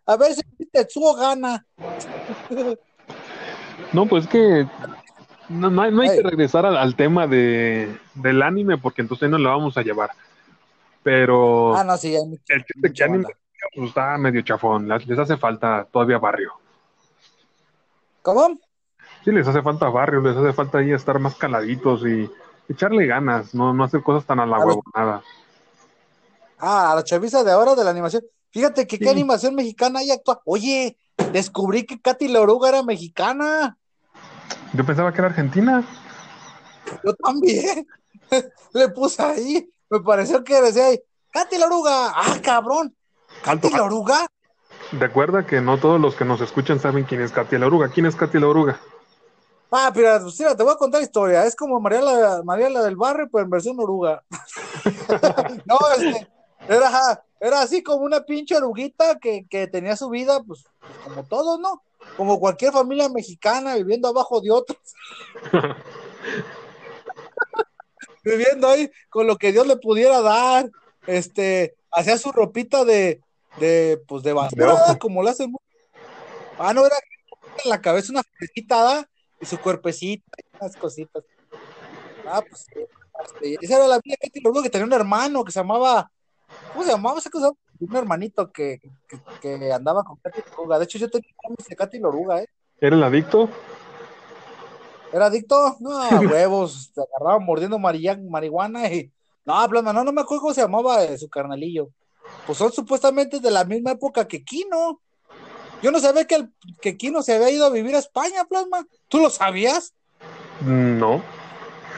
A 0.06 0.16
ver 0.16 0.34
si 0.34 0.42
Tetsuo 0.72 1.14
gana. 1.14 1.64
No, 3.92 4.06
pues 4.06 4.24
es 4.24 4.30
que 4.30 4.68
no, 5.48 5.68
no 5.68 5.82
hay, 5.82 5.90
no 5.90 6.02
hay 6.02 6.10
que 6.10 6.22
regresar 6.22 6.64
al, 6.64 6.76
al 6.76 6.94
tema 6.94 7.26
de, 7.26 7.98
del 8.14 8.40
anime 8.40 8.78
porque 8.78 9.02
entonces 9.02 9.28
no 9.28 9.36
lo 9.36 9.48
vamos 9.48 9.76
a 9.76 9.82
llevar. 9.82 10.10
Pero 11.02 11.74
Ah, 11.74 11.82
no, 11.82 11.96
sí, 11.96 12.14
hay 12.14 12.24
mucha- 12.24 12.54
el 12.54 12.64
chiste 12.64 12.92
que 12.92 13.02
anime. 13.04 13.24
Pues, 13.74 13.88
está 13.88 14.16
medio 14.18 14.42
chafón. 14.42 14.88
Les 14.88 15.18
hace 15.18 15.36
falta 15.36 15.86
todavía 15.90 16.18
barrio. 16.18 16.52
¿Cómo? 18.22 18.58
Sí, 19.24 19.32
les 19.32 19.46
hace 19.46 19.62
falta 19.62 19.88
barrio, 19.88 20.20
les 20.20 20.36
hace 20.36 20.52
falta 20.52 20.78
ahí 20.78 20.92
estar 20.92 21.18
más 21.18 21.34
caladitos 21.34 22.02
y 22.06 22.30
echarle 22.68 23.06
ganas, 23.06 23.54
no, 23.54 23.72
no 23.74 23.84
hacer 23.84 24.02
cosas 24.02 24.24
tan 24.26 24.40
a 24.40 24.46
la 24.46 24.56
A 24.56 24.58
los- 24.60 24.66
huevo, 24.68 24.82
nada. 24.94 25.22
Ah, 26.58 26.92
a 26.92 26.94
la 26.94 27.04
chaviza 27.04 27.42
de 27.42 27.52
ahora 27.52 27.74
de 27.74 27.84
la 27.84 27.90
animación. 27.90 28.22
Fíjate 28.50 28.86
que 28.86 28.98
qué 28.98 29.08
animación 29.08 29.54
mexicana 29.54 30.00
hay 30.00 30.10
actúa. 30.10 30.40
Oye, 30.44 30.98
descubrí 31.32 31.84
que 31.86 32.00
Katy 32.00 32.28
la 32.28 32.40
oruga 32.40 32.68
era 32.68 32.82
mexicana. 32.82 33.78
Yo 34.74 34.84
pensaba 34.84 35.12
que 35.12 35.18
era 35.20 35.28
Argentina. 35.28 35.82
Yo 37.04 37.14
también. 37.14 37.86
Le 38.74 38.88
puse 38.90 39.22
ahí. 39.22 39.70
Me 39.88 40.00
pareció 40.00 40.42
que 40.44 40.60
decía 40.60 40.86
ahí, 40.86 41.00
Katy 41.30 41.58
la 41.58 41.66
oruga. 41.66 42.12
Ah, 42.14 42.36
cabrón. 42.42 42.94
Katy 43.42 43.70
la 43.70 43.84
oruga. 43.84 44.26
Recuerda 44.92 45.46
que 45.46 45.60
no 45.60 45.78
todos 45.78 46.00
los 46.00 46.14
que 46.16 46.24
nos 46.24 46.40
escuchan 46.40 46.80
saben 46.80 47.04
quién 47.04 47.20
es 47.20 47.32
Katy 47.32 47.58
la 47.58 47.66
oruga. 47.66 47.88
¿Quién 47.88 48.06
es 48.06 48.16
Katy 48.16 48.38
la 48.38 48.48
oruga? 48.48 48.80
Ah, 49.70 49.90
pero 49.94 50.20
pues, 50.22 50.38
mira, 50.40 50.56
te 50.56 50.62
voy 50.62 50.72
a 50.72 50.76
contar 50.76 51.00
historia. 51.00 51.44
Es 51.46 51.54
como 51.54 51.80
María 51.80 52.02
la, 52.02 52.42
María 52.44 52.68
la 52.70 52.82
del 52.82 52.96
barrio, 52.96 53.28
pero 53.30 53.44
en 53.44 53.50
versión 53.50 53.78
oruga. 53.78 54.22
no, 55.64 55.78
este, 55.96 56.28
era, 56.68 57.22
era 57.38 57.62
así 57.62 57.82
como 57.82 58.04
una 58.04 58.20
pinche 58.22 58.56
oruguita 58.56 59.18
que, 59.18 59.46
que 59.48 59.68
tenía 59.68 59.96
su 59.96 60.08
vida, 60.10 60.42
pues, 60.42 60.64
pues, 60.80 60.92
como 61.04 61.24
todos, 61.24 61.60
¿no? 61.60 61.82
Como 62.16 62.40
cualquier 62.40 62.72
familia 62.72 63.08
mexicana 63.08 63.76
viviendo 63.76 64.08
abajo 64.08 64.40
de 64.40 64.50
otros. 64.50 64.78
viviendo 68.24 68.68
ahí 68.68 68.90
con 69.08 69.26
lo 69.26 69.36
que 69.36 69.52
Dios 69.52 69.66
le 69.68 69.76
pudiera 69.76 70.20
dar. 70.20 70.68
Este, 71.06 71.76
hacía 71.92 72.18
su 72.18 72.32
ropita 72.32 72.84
de, 72.84 73.20
de 73.58 74.02
pues, 74.06 74.22
de 74.22 74.32
basura, 74.32 74.98
como 74.98 75.22
lo 75.22 75.28
hacen. 75.28 75.52
Ah, 76.58 76.72
no, 76.74 76.84
era 76.84 76.96
en 77.64 77.70
la 77.70 77.80
cabeza 77.80 78.12
una 78.12 78.22
florecita, 78.22 78.82
¿da? 78.82 79.10
y 79.40 79.46
su 79.46 79.58
cuerpecito, 79.58 80.24
y 80.36 80.56
unas 80.56 80.76
cositas. 80.76 81.24
Ah, 82.26 82.42
pues 82.48 82.66
este, 83.24 83.58
esa 83.60 83.76
era 83.76 83.88
la 83.88 84.00
vida 84.02 84.16
que 84.32 84.40
luego 84.40 84.62
que 84.62 84.70
tenía 84.70 84.86
un 84.86 84.92
hermano 84.92 85.44
que 85.44 85.52
se 85.52 85.60
llamaba, 85.60 86.10
¿cómo 86.72 86.84
se 86.84 86.90
llamaba 86.90 87.18
esa 87.18 87.30
cosa? 87.30 87.50
Un 87.80 87.96
hermanito 87.96 88.50
que, 88.52 88.80
que, 89.08 89.18
que 89.40 89.72
andaba 89.72 90.04
con 90.04 90.16
Katy 90.16 90.42
Loruga. 90.50 90.78
De 90.78 90.84
hecho, 90.84 90.98
yo 90.98 91.10
tenía 91.10 91.30
cómics 91.36 91.66
de 91.68 91.76
Katy 91.76 91.98
Loruga, 91.98 92.42
¿eh? 92.42 92.48
¿Era 92.78 92.96
el 92.96 93.02
adicto? 93.02 93.48
¿Era 95.12 95.26
adicto? 95.26 95.76
No, 95.80 95.98
a 95.98 96.08
huevos, 96.20 96.90
se 96.94 97.00
agarraba 97.00 97.38
mordiendo 97.38 97.78
marihuana 97.78 98.92
y. 98.92 99.10
No, 99.44 99.68
plama, 99.68 99.92
no, 99.92 100.04
no 100.04 100.12
me 100.12 100.20
acuerdo 100.20 100.42
cómo 100.42 100.54
se 100.54 100.60
llamaba 100.60 101.02
eh, 101.02 101.16
su 101.16 101.28
carnalillo. 101.28 101.88
Pues 102.46 102.58
son 102.58 102.72
supuestamente 102.72 103.40
de 103.40 103.50
la 103.50 103.64
misma 103.64 103.92
época 103.92 104.26
que 104.26 104.42
Kino. 104.44 105.00
Yo 105.82 105.90
no 105.90 105.98
sabía 106.00 106.26
que, 106.26 106.34
el, 106.34 106.52
que 106.80 106.96
Kino 106.96 107.22
se 107.22 107.34
había 107.34 107.50
ido 107.50 107.66
a 107.66 107.70
vivir 107.70 107.94
a 107.94 107.98
España, 108.00 108.44
plasma. 108.44 108.86
¿Tú 109.08 109.18
lo 109.18 109.30
sabías? 109.30 109.94
Mm, 110.62 110.98
No. 110.98 111.22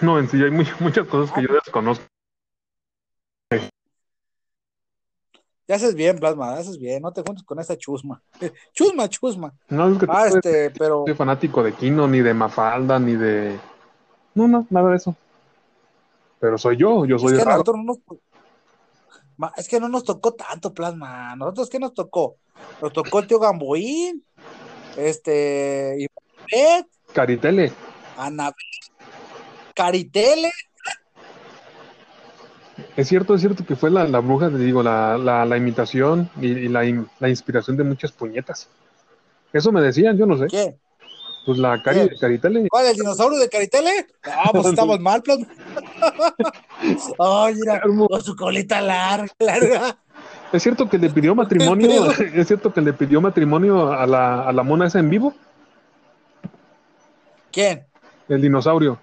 No, 0.01 0.19
en 0.19 0.29
sí 0.29 0.43
hay 0.43 0.51
muy- 0.51 0.67
muchas 0.81 1.07
cosas 1.07 1.33
que 1.35 1.43
yo 1.43 1.55
desconozco. 1.55 2.05
Ya 5.69 5.77
haces 5.77 5.95
bien, 5.95 6.19
plasma, 6.19 6.55
haces 6.55 6.79
bien. 6.79 7.03
No 7.03 7.13
te 7.13 7.23
juntes 7.23 7.45
con 7.45 7.59
esa 7.61 7.77
chusma. 7.79 8.21
Chusma, 8.75 9.09
chusma. 9.09 9.55
No, 9.69 9.89
es 9.93 9.99
que 9.99 10.07
Ah, 10.09 10.27
este, 10.29 10.71
pero. 10.71 11.05
soy 11.07 11.15
fanático 11.15 11.63
de 11.63 11.73
Kino, 11.73 12.09
ni 12.09 12.21
de 12.21 12.35
Mafalda, 12.35 12.99
ni 12.99 13.15
de... 13.15 13.59
No, 14.35 14.49
no, 14.49 14.67
nada 14.71 14.91
de 14.91 14.97
eso. 14.97 15.15
Pero 16.41 16.59
soy 16.59 16.77
yo, 16.77 17.05
yo 17.07 17.19
soy 17.19 17.35
Es 17.35 17.37
que 17.37 17.43
a 17.43 17.45
raro. 17.45 17.59
nosotros 17.59 17.77
no 17.79 17.85
nos. 17.85 17.99
Es 19.57 19.69
que 19.69 19.81
no 19.81 19.89
nos 19.89 20.05
tocó 20.05 20.35
tanto, 20.35 20.73
plasma. 20.73 21.35
¿Nosotros 21.37 21.69
qué 21.71 21.79
nos 21.79 21.95
tocó? 21.95 22.37
Nos 22.81 22.93
tocó 22.93 23.21
el 23.21 23.27
tío 23.27 23.39
Gamboín, 23.39 24.25
este, 24.97 25.97
Ivette, 25.99 26.89
Caritele. 27.13 27.73
Anabel, 28.17 28.55
Caritele. 29.75 30.51
Es 32.97 33.09
cierto, 33.09 33.35
es 33.35 33.41
cierto 33.41 33.65
que 33.65 33.77
fue 33.77 33.91
la, 33.91 34.05
la 34.05 34.21
bruja, 34.21 34.51
te 34.51 34.59
digo, 34.59 34.83
la, 34.83 35.17
la, 35.19 35.45
la 35.45 35.57
imitación 35.57 36.31
y, 36.41 36.49
y 36.49 36.69
la, 36.69 36.85
in- 36.85 37.09
la 37.21 37.29
inspiración 37.29 37.77
de 37.77 37.85
muchas 37.85 38.13
puñetas. 38.13 38.69
Eso 39.53 39.73
me 39.73 39.81
decían, 39.81 40.17
yo 40.19 40.27
no 40.27 40.37
sé. 40.37 40.47
¿Quién? 40.47 40.79
Pues 41.45 41.59
la 41.59 41.83
Cari 41.83 42.01
de 42.01 42.19
Caritele. 42.19 42.69
¿Cuál? 42.69 42.87
¿El 42.87 42.97
dinosaurio 42.97 43.39
de 43.39 43.49
Caritele? 43.49 44.07
Ah, 44.25 44.51
pues 44.53 44.67
estamos 44.69 45.01
mal, 45.01 45.23
plasma. 45.23 45.47
Ay, 47.19 47.55
mira, 47.55 47.81
con 47.83 48.23
su 48.23 48.37
colita 48.37 48.81
larga, 48.81 49.33
larga. 49.39 49.97
Es 50.53 50.63
cierto 50.63 50.89
que 50.89 50.99
le 50.99 51.09
pidió 51.11 51.35
matrimonio, 51.35 52.11
es 52.35 52.47
cierto 52.47 52.73
que 52.73 52.81
le 52.81 52.93
pidió 52.93 53.21
matrimonio 53.21 53.93
a 53.93 54.07
la, 54.07 54.43
a 54.43 54.53
la 54.53 54.63
mona 54.63 54.87
esa 54.87 54.99
en 54.99 55.09
vivo, 55.09 55.35
¿Quién? 57.51 57.87
el 58.29 58.41
dinosaurio. 58.41 58.99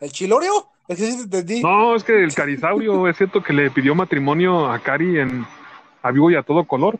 ¿El 0.00 0.12
chilorio? 0.12 0.68
Es 0.86 0.98
que 0.98 1.10
sí 1.10 1.16
te 1.16 1.38
entendí. 1.38 1.62
No, 1.62 1.96
es 1.96 2.04
que 2.04 2.22
el 2.22 2.32
carisaurio, 2.34 3.08
es 3.08 3.16
cierto 3.16 3.42
que 3.42 3.52
le 3.52 3.70
pidió 3.70 3.94
matrimonio 3.94 4.70
a 4.70 4.78
Cari 4.78 5.18
en 5.18 5.46
a 6.02 6.10
vivo 6.10 6.30
y 6.30 6.36
a 6.36 6.42
todo 6.42 6.64
color. 6.64 6.98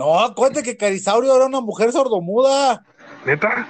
No, 0.00 0.34
cuente 0.34 0.62
que 0.62 0.78
Carisaurio 0.78 1.36
era 1.36 1.44
una 1.44 1.60
mujer 1.60 1.92
sordomuda. 1.92 2.82
¿Neta? 3.26 3.68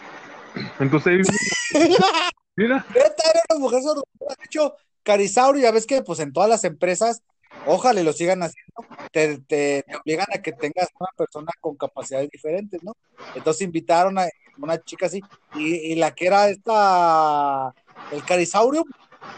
Entonces, 0.78 1.26
mira, 2.56 2.86
Neta, 2.94 3.22
era 3.34 3.40
una 3.50 3.58
mujer 3.58 3.82
sordomuda. 3.82 4.36
De 4.38 4.44
hecho, 4.44 4.76
Carisaurio, 5.02 5.60
ya 5.60 5.72
ves 5.72 5.86
que 5.88 6.02
pues 6.02 6.20
en 6.20 6.32
todas 6.32 6.48
las 6.48 6.62
empresas, 6.62 7.24
ojalá 7.66 8.00
lo 8.04 8.12
sigan 8.12 8.44
haciendo, 8.44 8.86
te, 9.10 9.38
te- 9.38 9.82
te 9.84 9.96
obligan 9.96 10.28
a 10.32 10.40
que 10.40 10.52
tengas 10.52 10.88
una 11.00 11.08
persona 11.16 11.50
con 11.60 11.74
capacidades 11.74 12.30
diferentes, 12.30 12.80
¿no? 12.84 12.92
Entonces 13.34 13.62
invitaron 13.62 14.16
a 14.16 14.28
una 14.56 14.80
chica 14.80 15.06
así, 15.06 15.20
y, 15.56 15.92
y 15.92 15.94
la 15.96 16.14
que 16.14 16.28
era 16.28 16.48
esta, 16.48 17.74
el 18.12 18.24
Carisaurio, 18.24 18.84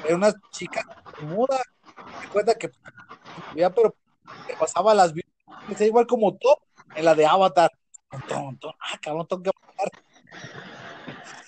era 0.05 0.15
una 0.15 0.35
chica 0.51 0.85
muda. 1.23 1.59
Me 2.21 2.29
cuenta 2.29 2.55
que 2.55 2.71
ya, 3.57 3.71
pero 3.71 3.95
le 4.47 4.57
pasaba 4.57 4.93
las 4.93 5.15
decía 5.69 5.87
igual 5.87 6.07
como 6.07 6.37
tú 6.37 6.49
en 6.95 7.05
la 7.05 7.15
de 7.15 7.27
Avatar. 7.27 7.71
Ah, 8.11 8.99
cabrón, 9.01 9.27
tengo 9.27 9.43
que 9.43 9.51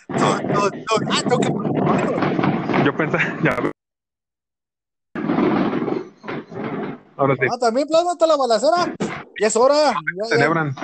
Ton, 0.09 0.53
ton, 0.53 0.71
ton, 0.71 1.03
ah, 1.13 1.23
tengo 1.29 1.39
que 1.41 2.85
yo 2.85 2.95
pensé, 2.97 3.19
ya. 3.43 3.57
Ahora 7.17 7.35
sí, 7.37 7.47
Ah, 7.51 7.59
también 7.59 7.87
plasma 7.89 8.13
está 8.13 8.27
la 8.27 8.37
balacera. 8.37 8.95
Ya 9.41 9.47
es 9.47 9.57
hora. 9.57 9.93
Ya, 9.93 10.25
celebran. 10.29 10.75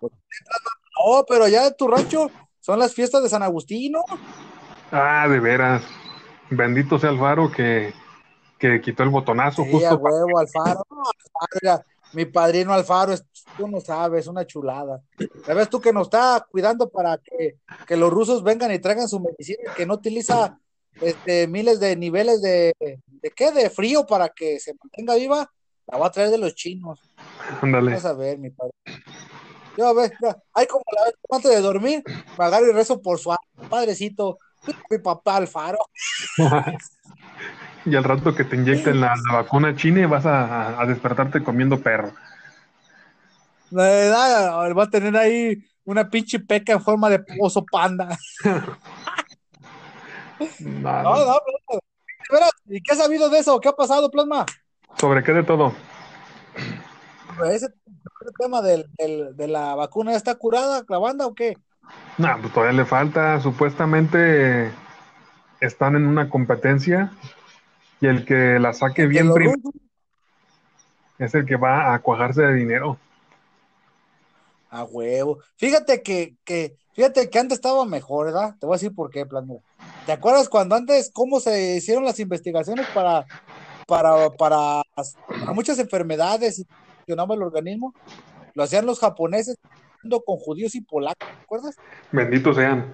No, 0.00 1.24
pero 1.28 1.48
ya 1.48 1.64
de 1.64 1.74
tu 1.74 1.86
rancho 1.88 2.30
son 2.60 2.78
las 2.78 2.94
fiestas 2.94 3.22
de 3.22 3.28
San 3.28 3.42
Agustín, 3.42 3.92
¿no? 3.92 4.04
Ah, 4.90 5.26
de 5.28 5.38
veras. 5.40 5.82
Bendito 6.50 6.98
sea 6.98 7.10
Alfaro 7.10 7.50
que, 7.52 7.92
que 8.58 8.80
quitó 8.80 9.02
el 9.02 9.10
botonazo 9.10 9.62
Sí, 9.64 9.68
a 9.84 9.90
justo. 9.90 9.96
huevo, 9.96 10.38
Alfaro. 10.38 10.82
No, 10.90 11.02
Alfaro, 11.02 11.58
mira, 11.62 11.84
mi 12.14 12.24
padrino 12.24 12.72
Alfaro, 12.72 13.12
es, 13.12 13.24
tú 13.56 13.68
no 13.68 13.80
sabes, 13.80 14.26
una 14.26 14.46
chulada. 14.46 15.02
Ya 15.46 15.54
ves 15.54 15.68
tú 15.68 15.80
que 15.80 15.92
nos 15.92 16.06
está 16.06 16.46
cuidando 16.50 16.88
para 16.88 17.18
que, 17.18 17.58
que 17.86 17.96
los 17.96 18.12
rusos 18.12 18.42
vengan 18.42 18.72
y 18.72 18.78
traigan 18.78 19.08
su 19.08 19.20
medicina, 19.20 19.74
que 19.76 19.86
no 19.86 19.94
utiliza 19.94 20.58
este, 21.00 21.46
miles 21.46 21.80
de 21.80 21.96
niveles 21.96 22.40
de, 22.42 22.74
de 22.80 23.30
qué, 23.30 23.50
de 23.52 23.70
frío 23.70 24.06
para 24.06 24.28
que 24.28 24.60
se 24.60 24.74
mantenga 24.74 25.14
viva, 25.16 25.50
la 25.86 25.98
va 25.98 26.06
a 26.06 26.12
traer 26.12 26.30
de 26.30 26.38
los 26.38 26.54
chinos. 26.54 27.00
Ándale. 27.60 27.92
Vas 27.92 28.04
a 28.04 28.12
ver, 28.14 28.38
mi 28.38 28.50
padre. 28.50 28.72
Yo, 29.76 29.88
a 29.88 29.92
ver, 29.92 30.12
hay 30.52 30.66
como 30.66 30.84
la 30.96 31.04
vez 31.04 31.14
antes 31.30 31.50
de 31.50 31.60
dormir, 31.60 32.02
me 32.38 32.44
agarro 32.44 32.68
y 32.68 32.72
rezo 32.72 33.02
por 33.02 33.18
su 33.18 33.34
padrecito, 33.68 34.38
mi 34.90 34.98
papá 34.98 35.36
Alfaro. 35.36 35.78
Y 37.86 37.96
al 37.96 38.04
rato 38.04 38.34
que 38.34 38.44
te 38.44 38.56
inyecten 38.56 38.98
la, 38.98 39.14
la 39.14 39.42
vacuna 39.42 39.76
china 39.76 40.06
vas 40.06 40.24
a, 40.24 40.80
a 40.80 40.86
despertarte 40.86 41.44
comiendo 41.44 41.82
perro. 41.82 42.14
La 43.70 43.82
verdad, 43.82 44.74
va 44.74 44.84
a 44.84 44.90
tener 44.90 45.14
ahí 45.16 45.62
una 45.84 46.08
pinche 46.08 46.38
peca 46.40 46.72
en 46.72 46.80
forma 46.80 47.10
de 47.10 47.22
oso 47.40 47.64
panda. 47.64 48.16
No, 50.58 51.02
No, 51.02 51.26
no. 51.26 51.38
¿Y 52.66 52.82
qué 52.82 52.92
has 52.92 52.98
sabido 52.98 53.28
de 53.28 53.38
eso? 53.38 53.60
¿Qué 53.60 53.68
ha 53.68 53.72
pasado, 53.72 54.10
Plasma? 54.10 54.44
¿Sobre 54.98 55.22
qué 55.22 55.32
de 55.32 55.42
todo? 55.42 55.72
Ese, 57.52 57.68
tema 58.38 58.62
del, 58.62 58.86
del- 58.98 59.36
de 59.36 59.48
la 59.48 59.74
vacuna 59.74 60.12
ya 60.12 60.16
está 60.16 60.34
curada, 60.36 60.84
la 60.88 60.98
banda 60.98 61.26
o 61.26 61.34
qué? 61.34 61.56
No, 62.18 62.28
pues 62.40 62.52
todavía 62.52 62.76
le 62.76 62.84
falta. 62.84 63.40
Supuestamente 63.40 64.70
están 65.60 65.96
en 65.96 66.06
una 66.06 66.28
competencia 66.28 67.12
y 68.00 68.06
el 68.06 68.24
que 68.24 68.58
la 68.58 68.72
saque 68.72 69.02
Que 69.02 69.08
bien 69.08 69.32
primero 69.32 69.60
es 71.18 71.34
el 71.34 71.46
que 71.46 71.56
va 71.56 71.94
a 71.94 71.98
cuajarse 72.00 72.42
de 72.42 72.54
dinero. 72.54 72.98
A 74.70 74.84
huevo. 74.84 75.38
Fíjate 75.56 76.02
que, 76.02 76.36
que, 76.44 76.76
fíjate 76.92 77.30
que 77.30 77.38
antes 77.38 77.58
estaba 77.58 77.84
mejor, 77.84 78.26
¿verdad? 78.26 78.56
Te 78.58 78.66
voy 78.66 78.74
a 78.74 78.78
decir 78.78 78.94
por 78.94 79.10
qué, 79.10 79.24
Plasma. 79.24 79.54
¿Te 80.06 80.12
acuerdas 80.12 80.48
cuando 80.48 80.74
antes 80.74 81.10
cómo 81.12 81.40
se 81.40 81.76
hicieron 81.76 82.04
las 82.04 82.18
investigaciones 82.18 82.86
para, 82.88 83.24
para, 83.86 84.30
para, 84.30 84.82
para 84.94 85.52
muchas 85.52 85.78
enfermedades 85.78 86.58
y 86.58 86.66
funcionaba 86.98 87.34
el 87.34 87.42
organismo? 87.42 87.94
Lo 88.54 88.64
hacían 88.64 88.86
los 88.86 88.98
japoneses 88.98 89.56
con 90.24 90.36
judíos 90.38 90.74
y 90.74 90.80
polacos, 90.80 91.28
¿te 91.28 91.42
acuerdas? 91.44 91.76
Benditos 92.12 92.56
sean. 92.56 92.92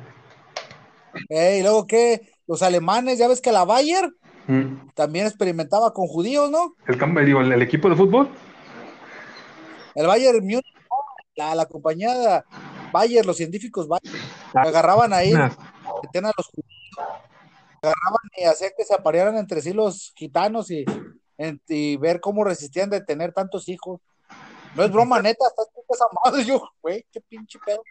Eh, 1.29 1.59
y 1.59 1.62
luego 1.62 1.87
que 1.87 2.33
los 2.47 2.62
alemanes, 2.62 3.19
ya 3.19 3.29
ves 3.29 3.40
que 3.40 3.52
la 3.52 3.64
Bayer 3.64 4.11
Mm. 4.47 4.90
también 4.95 5.26
experimentaba 5.26 5.93
con 5.93 6.07
judíos, 6.07 6.50
¿no? 6.50 6.75
El, 6.87 7.25
digo, 7.25 7.40
el, 7.40 7.52
el 7.52 7.62
equipo 7.62 7.88
de 7.88 7.95
fútbol. 7.95 8.29
El 9.95 10.07
Bayer 10.07 10.40
Munich, 10.43 10.64
la, 11.37 11.55
la 11.55 11.67
compañía 11.67 12.45
Bayer, 12.93 13.25
los 13.25 13.37
científicos 13.37 13.87
Bayer, 13.87 14.21
agarraban 14.55 15.12
ahí, 15.12 15.33
metían 16.02 16.26
a 16.26 16.33
los 16.37 16.47
judíos, 16.47 16.99
agarraban 17.81 18.31
y 18.37 18.45
hacían 18.45 18.73
que 18.76 18.85
se 18.85 18.95
aparearan 18.95 19.37
entre 19.37 19.62
sí 19.62 19.73
los 19.73 20.12
gitanos 20.17 20.71
y 20.71 21.97
ver 21.99 22.21
cómo 22.21 22.45
resistían 22.45 22.90
de 22.90 23.02
tener 23.02 23.33
tantos 23.33 23.69
hijos. 23.69 24.00
No 24.75 24.85
es 24.85 24.93
broma, 24.93 25.21
neta, 25.21 25.47
estás 25.47 25.69
esa 25.89 26.05
madre, 26.25 26.45
yo, 26.45 26.62
güey, 26.81 27.05
qué 27.11 27.21
pinche 27.21 27.59
pedo. 27.65 27.83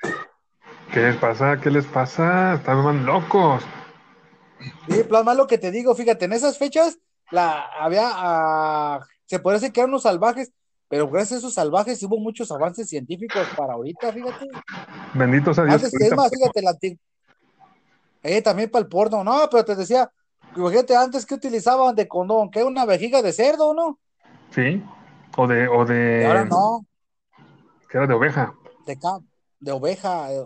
¿Qué 0.93 1.01
les 1.01 1.15
pasa? 1.17 1.59
¿Qué 1.59 1.69
les 1.69 1.85
pasa? 1.85 2.55
Están 2.55 2.83
más 2.83 2.95
locos. 2.95 3.63
Sí, 4.87 5.03
plasma 5.03 5.33
lo 5.33 5.47
que 5.47 5.57
te 5.57 5.71
digo, 5.71 5.93
fíjate, 5.95 6.25
en 6.25 6.33
esas 6.33 6.57
fechas 6.57 6.99
la 7.31 7.65
había, 7.79 8.09
ah, 8.11 8.99
se 9.25 9.39
puede 9.39 9.57
decir 9.57 9.71
que 9.71 9.81
eran 9.81 9.91
unos 9.91 10.03
salvajes, 10.03 10.51
pero 10.87 11.09
gracias 11.09 11.33
a 11.33 11.37
esos 11.39 11.53
salvajes 11.53 12.01
hubo 12.03 12.17
muchos 12.17 12.51
avances 12.51 12.89
científicos 12.89 13.47
para 13.55 13.73
ahorita, 13.73 14.11
fíjate. 14.11 14.47
Benditos 15.13 15.59
a 15.59 15.65
Dios. 15.65 15.75
Antes, 15.75 15.91
que 15.97 16.05
es 16.05 16.15
más, 16.15 16.31
fíjate, 16.31 16.61
la 16.61 16.77
Eh, 18.23 18.41
también 18.41 18.71
para 18.71 18.83
el 18.83 18.89
porno, 18.89 19.23
no, 19.23 19.47
pero 19.51 19.63
te 19.63 19.75
decía, 19.75 20.11
fíjate, 20.55 20.95
antes 20.95 21.25
que 21.25 21.35
utilizaban 21.35 21.95
de 21.95 22.07
condón, 22.07 22.49
que 22.49 22.63
una 22.63 22.85
vejiga 22.85 23.21
de 23.21 23.31
cerdo, 23.31 23.73
¿no? 23.73 23.99
Sí. 24.51 24.81
O 25.37 25.47
de, 25.47 25.67
o 25.67 25.85
de. 25.85 26.25
ahora 26.25 26.45
no, 26.45 26.85
Que 27.89 27.97
era 27.97 28.07
de 28.07 28.13
oveja. 28.13 28.53
de, 28.85 28.97
de 29.59 29.71
oveja, 29.71 30.33
eh, 30.33 30.43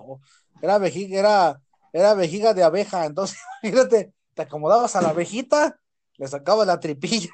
era 0.61 0.77
vejiga, 0.77 1.19
era, 1.19 1.61
era 1.91 2.13
vejiga 2.13 2.53
de 2.53 2.63
abeja, 2.63 3.05
entonces, 3.05 3.37
fíjate, 3.61 4.13
te 4.33 4.41
acomodabas 4.41 4.95
a 4.95 5.01
la 5.01 5.09
abejita, 5.09 5.79
le 6.17 6.27
sacabas 6.27 6.67
la 6.67 6.79
tripilla. 6.79 7.29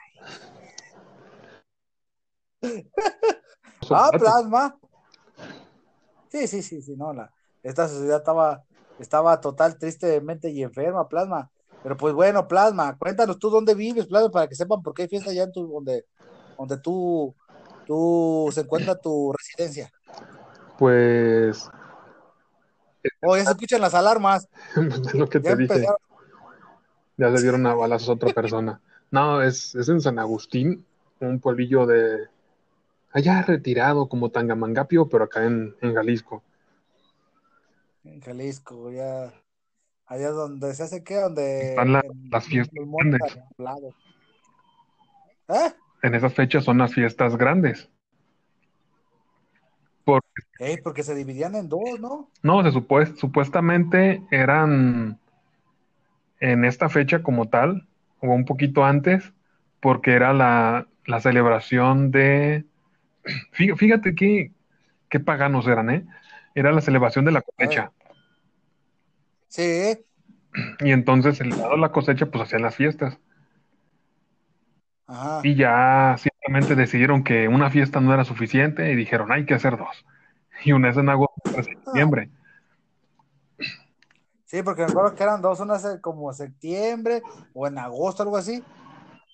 Ah, 3.92 4.12
plasma. 4.12 4.78
Sí, 6.30 6.48
sí, 6.48 6.62
sí, 6.62 6.82
sí, 6.82 6.96
no, 6.96 7.14
la, 7.14 7.32
esta 7.64 7.88
sociedad 7.88 8.18
estaba, 8.18 8.64
estaba 9.00 9.42
total, 9.42 9.78
tristemente 9.78 10.50
y 10.50 10.64
enferma, 10.64 11.08
plasma. 11.08 11.50
Pero 11.82 11.98
pues 11.98 12.14
bueno, 12.14 12.48
plasma, 12.48 12.98
cuéntanos 12.98 13.40
tú 13.40 13.50
dónde 13.50 13.74
vives, 13.74 14.08
plasma, 14.08 14.30
para 14.30 14.48
que 14.48 14.56
sepan 14.56 14.82
por 14.82 14.94
qué 14.94 15.04
hay 15.04 15.08
fiesta 15.08 15.32
allá 15.32 15.44
en 15.44 15.52
tu, 15.52 15.68
donde, 15.68 16.06
donde 16.58 16.78
tú, 16.80 17.36
tú 17.90 18.52
se 18.54 18.62
encuentra 18.62 18.96
tu 18.96 19.34
residencia. 19.34 19.92
Pues. 20.78 21.68
Oh, 23.24 23.36
ya 23.36 23.46
se 23.46 23.52
escuchan 23.52 23.82
las 23.82 23.96
alarmas, 23.96 24.48
es 24.76 25.14
lo 25.16 25.28
que 25.28 25.42
ya 25.42 25.56
te 25.56 25.64
dije. 25.64 25.88
Ya 27.18 27.30
le 27.30 27.42
dieron 27.42 27.66
a 27.66 27.74
balazos 27.74 28.10
a 28.10 28.14
otra 28.14 28.30
persona. 28.32 28.80
No, 29.10 29.42
es, 29.42 29.74
es 29.74 29.90
en 29.90 30.00
San 30.02 30.20
Agustín, 30.20 30.86
un 31.20 31.40
pueblillo 31.40 31.88
de. 31.88 32.28
Allá 33.12 33.42
retirado, 33.42 34.08
como 34.08 34.30
Tangamangapio, 34.30 35.10
pero 35.10 35.24
acá 35.24 35.44
en, 35.46 35.76
en 35.82 35.96
Jalisco. 35.96 36.44
En 38.04 38.22
Jalisco, 38.22 38.92
ya, 38.92 39.34
allá 40.06 40.30
donde 40.30 40.76
se 40.76 40.84
hace 40.84 41.04
qué, 41.04 41.16
donde 41.16 41.70
Están 41.72 41.92
la- 41.94 42.02
en- 42.02 42.30
las 42.30 42.46
fiestas 42.46 42.86
montes 42.86 43.20
grandes. 43.20 43.44
arreglados. 43.58 43.96
¿Eh? 45.48 45.74
En 46.02 46.16
esas 46.16 46.34
fechas 46.34 46.64
son 46.64 46.78
las 46.78 46.94
fiestas 46.94 47.36
grandes. 47.38 47.90
Porque 50.84 51.04
se 51.04 51.16
dividían 51.16 51.56
en 51.56 51.70
dos, 51.70 52.00
¿no? 52.00 52.30
no, 52.42 52.64
se 52.64 52.72
supue- 52.72 53.16
supuestamente 53.16 54.22
eran 54.32 55.20
en 56.40 56.66
esta 56.66 56.90
fecha 56.90 57.22
como 57.22 57.50
tal, 57.50 57.88
o 58.22 58.28
un 58.28 58.46
poquito 58.46 58.86
antes, 58.86 59.34
porque 59.82 60.14
era 60.14 60.34
la, 60.34 60.88
la 61.06 61.20
celebración 61.20 62.12
de. 62.12 62.66
Fí- 63.54 63.76
Fíjate 63.78 64.16
qué, 64.16 64.52
qué 65.10 65.20
paganos 65.20 65.68
eran, 65.68 65.90
¿eh? 65.90 66.06
Era 66.56 66.72
la 66.72 66.82
celebración 66.82 67.26
de 67.26 67.32
la 67.32 67.42
cosecha. 67.42 67.92
Sí, 69.48 70.06
Y 70.80 70.92
entonces, 70.92 71.40
el 71.42 71.52
dado 71.52 71.78
la 71.78 71.92
cosecha, 71.92 72.26
pues 72.28 72.44
hacían 72.44 72.64
las 72.64 72.76
fiestas. 72.76 73.18
Ajá. 75.10 75.42
Y 75.44 75.56
ya 75.56 76.16
simplemente 76.18 76.76
decidieron 76.76 77.24
que 77.24 77.48
una 77.48 77.70
fiesta 77.70 78.00
no 78.00 78.14
era 78.14 78.24
suficiente 78.24 78.92
y 78.92 78.96
dijeron, 78.96 79.32
hay 79.32 79.46
que 79.46 79.54
hacer 79.54 79.78
dos. 79.78 80.06
Y 80.66 80.74
una 80.74 80.90
es 80.90 80.98
en 80.98 81.08
agosto 81.08 81.42
otra 81.46 81.62
es 81.62 81.68
en 81.70 81.76
septiembre. 81.84 82.30
Sí, 84.46 84.62
porque 84.64 84.82
me 84.82 84.90
acuerdo 84.90 85.16
que 85.16 85.24
eran 85.24 85.42
dos, 85.42 85.60
una 85.60 85.76
es 85.76 86.00
como 86.02 86.34
septiembre 86.34 87.22
o 87.54 87.68
en 87.68 87.78
agosto, 87.78 88.24
algo 88.24 88.36
así, 88.36 88.64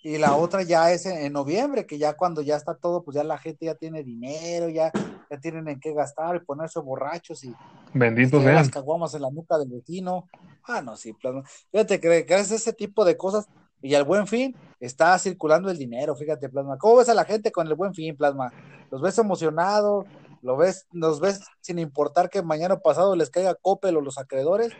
y 0.04 0.20
la 0.20 0.36
otra 0.36 0.62
ya 0.62 0.92
es 0.92 1.08
en, 1.08 1.18
en 1.18 1.34
noviembre, 1.34 1.88
que 1.88 1.98
ya 1.98 2.14
cuando 2.14 2.42
ya 2.42 2.58
está 2.58 2.76
todo, 2.76 3.04
pues 3.04 3.16
ya 3.16 3.24
la 3.24 3.40
gente 3.40 3.66
ya 3.66 3.74
tiene 3.74 4.04
dinero, 4.04 4.70
ya, 4.70 4.92
ya 5.32 5.40
tienen 5.40 5.68
en 5.68 5.80
qué 5.80 5.94
gastar 5.94 6.36
y 6.36 6.46
ponerse 6.46 6.80
borrachos 6.80 7.44
y, 7.44 7.56
Benditos 7.92 8.42
tirar 8.42 8.56
las 8.56 8.70
caguamas 8.70 9.16
en 9.16 9.22
la 9.22 9.32
nuca 9.32 9.58
del 9.58 9.70
vecino. 9.70 10.28
Ah, 10.68 10.82
no, 10.82 10.98
sí, 10.98 11.14
plasma. 11.14 11.44
Fíjate 11.72 12.00
que 12.02 12.10
a 12.10 12.40
ese 12.40 12.74
tipo 12.74 13.06
de 13.06 13.16
cosas 13.16 13.48
y 13.82 13.96
al 13.96 14.04
buen 14.04 14.28
fin 14.28 14.56
está 14.80 15.18
circulando 15.20 15.70
el 15.70 15.78
dinero, 15.78 16.16
fíjate, 16.16 16.50
plasma. 16.50 16.78
¿Cómo 16.78 16.98
ves 16.98 17.10
a 17.10 17.14
la 17.14 17.26
gente 17.26 17.52
con 17.52 17.68
el 17.68 17.76
buen 17.76 17.94
fin, 17.94 18.16
plasma? 18.16 18.52
¿Los 18.92 19.02
ves 19.02 19.18
emocionados? 19.18 20.06
¿Lo 20.42 20.58
ves, 20.58 20.88
los 20.92 21.20
ves 21.20 21.42
sin 21.62 21.80
importar 21.80 22.30
que 22.30 22.44
mañana 22.44 22.76
o 22.76 22.82
pasado 22.82 23.16
les 23.16 23.30
caiga 23.30 23.56
Coppel 23.56 23.98
o 23.98 24.02
los 24.02 24.18
acreedores? 24.18 24.72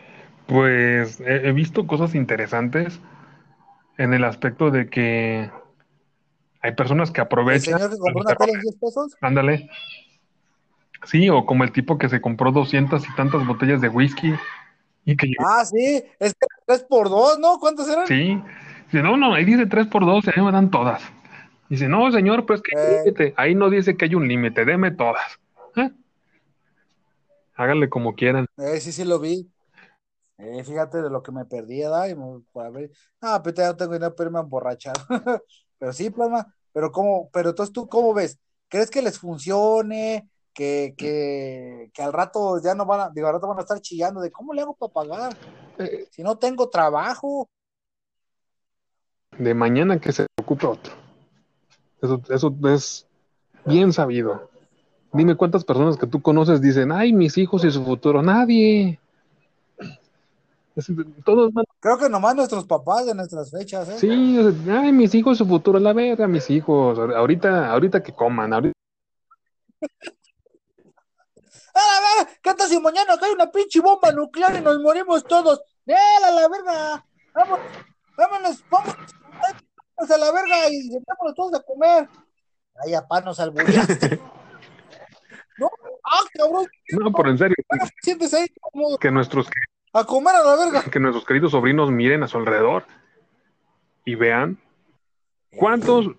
Pues 0.48 1.20
he, 1.22 1.48
he 1.48 1.52
visto 1.54 1.88
cosas 1.88 2.14
interesantes 2.14 3.00
en 3.98 4.14
el 4.14 4.24
aspecto 4.26 4.70
de 4.70 4.90
que 4.90 5.50
hay 6.62 6.72
personas 6.76 7.10
que 7.12 7.22
El 7.22 7.26
aprovechan. 7.26 7.80
señor 7.80 7.92
que 7.92 7.98
compró 7.98 8.22
una 8.22 8.36
tele 8.36 8.54
en 8.54 8.62
10 8.62 8.76
pesos. 8.80 9.16
Ándale. 9.22 9.70
Sí, 11.06 11.30
o 11.30 11.46
como 11.46 11.64
el 11.64 11.72
tipo 11.72 11.98
que 11.98 12.10
se 12.10 12.22
compró 12.22 12.52
200 12.52 13.04
y 13.08 13.16
tantas 13.16 13.46
botellas 13.46 13.82
de 13.82 13.90
whisky 13.90 14.34
y 15.06 15.16
que 15.16 15.28
Ah, 15.40 15.64
sí, 15.66 16.04
es 16.20 16.34
que 16.34 16.48
3 16.66 16.84
por 16.90 17.10
2, 17.10 17.38
¿no? 17.40 17.60
¿Cuántos 17.60 17.88
eran? 17.88 18.08
Sí. 18.08 18.42
Dice, 18.86 19.02
no, 19.02 19.18
no, 19.18 19.34
ahí 19.34 19.46
dice 19.46 19.66
3 19.66 19.88
por 19.88 20.06
2 20.06 20.26
y 20.26 20.30
a 20.30 20.34
mí 20.38 20.46
me 20.46 20.52
dan 20.52 20.70
todas. 20.72 21.02
Dice, 21.70 21.88
no, 21.88 22.12
señor, 22.12 22.46
pues 22.46 22.62
que 22.62 22.78
hay 22.78 22.86
Eh. 22.86 22.98
límite. 23.06 23.34
Ahí 23.38 23.56
no 23.56 23.70
dice 23.70 23.98
que 23.98 24.06
hay 24.06 24.16
un 24.16 24.28
límite, 24.28 24.66
deme 24.66 24.92
todas. 24.92 25.40
¿Eh? 25.76 25.90
Háganle 27.56 27.90
como 27.90 28.14
quieran. 28.16 28.46
Eh, 28.58 28.80
sí, 28.80 28.92
sí 28.92 29.04
lo 29.06 29.20
vi. 29.20 29.50
Eh, 30.38 30.64
fíjate 30.64 31.02
de 31.02 31.10
lo 31.10 31.24
que 31.24 31.32
me 31.32 31.46
perdí, 31.46 31.80
¿verdad? 31.82 32.08
Para 32.52 32.70
ver. 32.70 32.92
Ah, 33.22 33.42
pero 33.42 33.56
ya 33.56 33.68
no 33.68 33.78
tengo 33.78 33.94
dinero 33.94 34.14
para 34.16 34.28
irme 34.28 34.40
a 34.40 34.42
emborrachar. 34.42 34.94
Pero 35.78 35.92
sí, 35.94 36.10
plasma. 36.10 36.46
Pero 36.72 36.90
cómo, 36.92 37.30
pero 37.32 37.50
entonces 37.50 37.72
tú, 37.74 37.88
¿cómo 37.88 38.14
ves? 38.14 38.40
¿Crees 38.70 38.90
que 38.90 39.02
les 39.02 39.20
funcione? 39.20 40.30
Que, 40.54 40.94
que, 40.98 41.90
que 41.94 42.02
al 42.02 42.14
rato 42.14 42.62
ya 42.64 42.74
no 42.76 42.86
van 42.86 43.00
a, 43.02 43.10
digo, 43.10 43.28
al 43.28 43.34
rato 43.34 43.48
van 43.48 43.58
a 43.58 43.62
estar 43.62 43.80
chillando 43.82 44.22
de 44.22 44.32
cómo 44.32 44.54
le 44.54 44.62
hago 44.62 44.74
para 44.76 44.94
pagar 44.94 45.34
Eh, 45.78 46.08
si 46.12 46.24
no 46.24 46.38
tengo 46.38 46.70
trabajo. 46.70 47.50
De 49.38 49.54
mañana 49.54 50.00
que 50.00 50.12
se 50.12 50.26
ocupe 50.40 50.68
otro. 50.68 50.94
Eso, 52.02 52.22
eso 52.30 52.56
es 52.68 53.08
bien 53.66 53.94
sabido. 53.94 54.50
Dime 55.14 55.36
cuántas 55.36 55.64
personas 55.64 55.98
que 55.98 56.08
tú 56.08 56.22
conoces 56.22 56.62
dicen, 56.62 56.92
ay, 56.92 57.14
mis 57.14 57.38
hijos 57.38 57.64
y 57.64 57.72
su 57.72 57.84
futuro. 57.84 58.22
Nadie. 58.22 59.00
Todos 61.24 61.54
Creo 61.80 61.98
que 61.98 62.10
nomás 62.10 62.36
nuestros 62.36 62.66
papás 62.66 63.06
de 63.06 63.16
nuestras 63.16 63.50
fechas, 63.50 63.88
¿eh? 63.88 63.98
Sí, 63.98 64.38
o 64.38 64.52
sea, 64.52 64.82
ay, 64.82 64.92
mis 64.92 65.16
hijos, 65.16 65.38
su 65.38 65.46
futuro, 65.46 65.80
la 65.80 65.94
verga, 65.94 66.28
mis 66.28 66.50
hijos, 66.50 67.00
ahorita, 67.00 67.72
ahorita 67.72 68.04
que 68.04 68.12
coman, 68.12 68.52
ahorita, 68.52 68.76
¡A 71.74 71.80
la 71.80 72.24
verga! 72.24 72.32
¿Qué 72.42 72.54
tal 72.54 72.70
si 72.70 72.80
mañana 72.80 73.18
cae 73.18 73.34
una 73.34 73.52
pinche 73.52 73.80
bomba 73.80 74.12
nuclear 74.12 74.56
y 74.56 74.62
nos 74.62 74.80
morimos 74.82 75.24
todos? 75.26 75.62
¡Eh, 75.86 75.94
a 75.94 76.32
la 76.32 76.48
verga! 76.48 77.06
¡Vamos! 77.34 77.60
¡Vámonos! 78.18 78.64
¡Vámonos 78.70 80.12
a 80.12 80.18
la 80.18 80.32
verga! 80.32 80.70
Y 80.70 80.90
vámonos 81.06 81.36
todos 81.36 81.54
a 81.54 81.64
comer. 81.64 82.08
Ay, 82.84 82.94
apá, 82.94 83.22
nos 83.22 83.40
albureaste. 83.40 84.20
¿No? 85.58 85.70
¡Ah, 86.04 86.20
cabrón! 86.34 86.68
no, 86.92 87.12
pero 87.14 87.30
en 87.30 87.38
serio, 87.38 87.56
¿Qué 87.70 87.88
sientes 88.02 88.34
ahí 88.34 88.46
como 88.60 88.98
que 88.98 89.10
nuestros, 89.10 89.48
a 89.94 90.04
comer 90.04 90.36
a 90.36 90.44
la 90.44 90.56
verga? 90.58 90.84
que 90.84 91.00
nuestros 91.00 91.26
queridos 91.26 91.52
sobrinos 91.52 91.92
miren 91.92 92.24
a 92.24 92.28
su 92.28 92.38
alrededor 92.38 92.86
y 94.04 94.16
vean 94.16 94.60
cuántos 95.56 96.10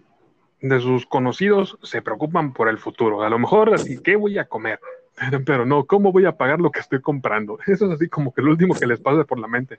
de 0.60 0.80
sus 0.80 1.06
conocidos 1.06 1.78
se 1.82 2.00
preocupan 2.00 2.54
por 2.54 2.68
el 2.68 2.78
futuro. 2.78 3.22
A 3.22 3.28
lo 3.28 3.38
mejor 3.38 3.74
así, 3.74 4.02
¿qué 4.02 4.16
voy 4.16 4.38
a 4.38 4.46
comer? 4.46 4.80
Pero 5.46 5.66
no, 5.66 5.84
¿cómo 5.84 6.12
voy 6.12 6.24
a 6.24 6.36
pagar 6.36 6.60
lo 6.60 6.70
que 6.70 6.80
estoy 6.80 7.00
comprando? 7.00 7.58
Eso 7.66 7.86
es 7.86 7.92
así 7.92 8.08
como 8.08 8.32
que 8.32 8.42
lo 8.42 8.50
último 8.50 8.74
que 8.74 8.86
les 8.86 9.00
pasa 9.00 9.24
por 9.24 9.38
la 9.38 9.48
mente. 9.48 9.78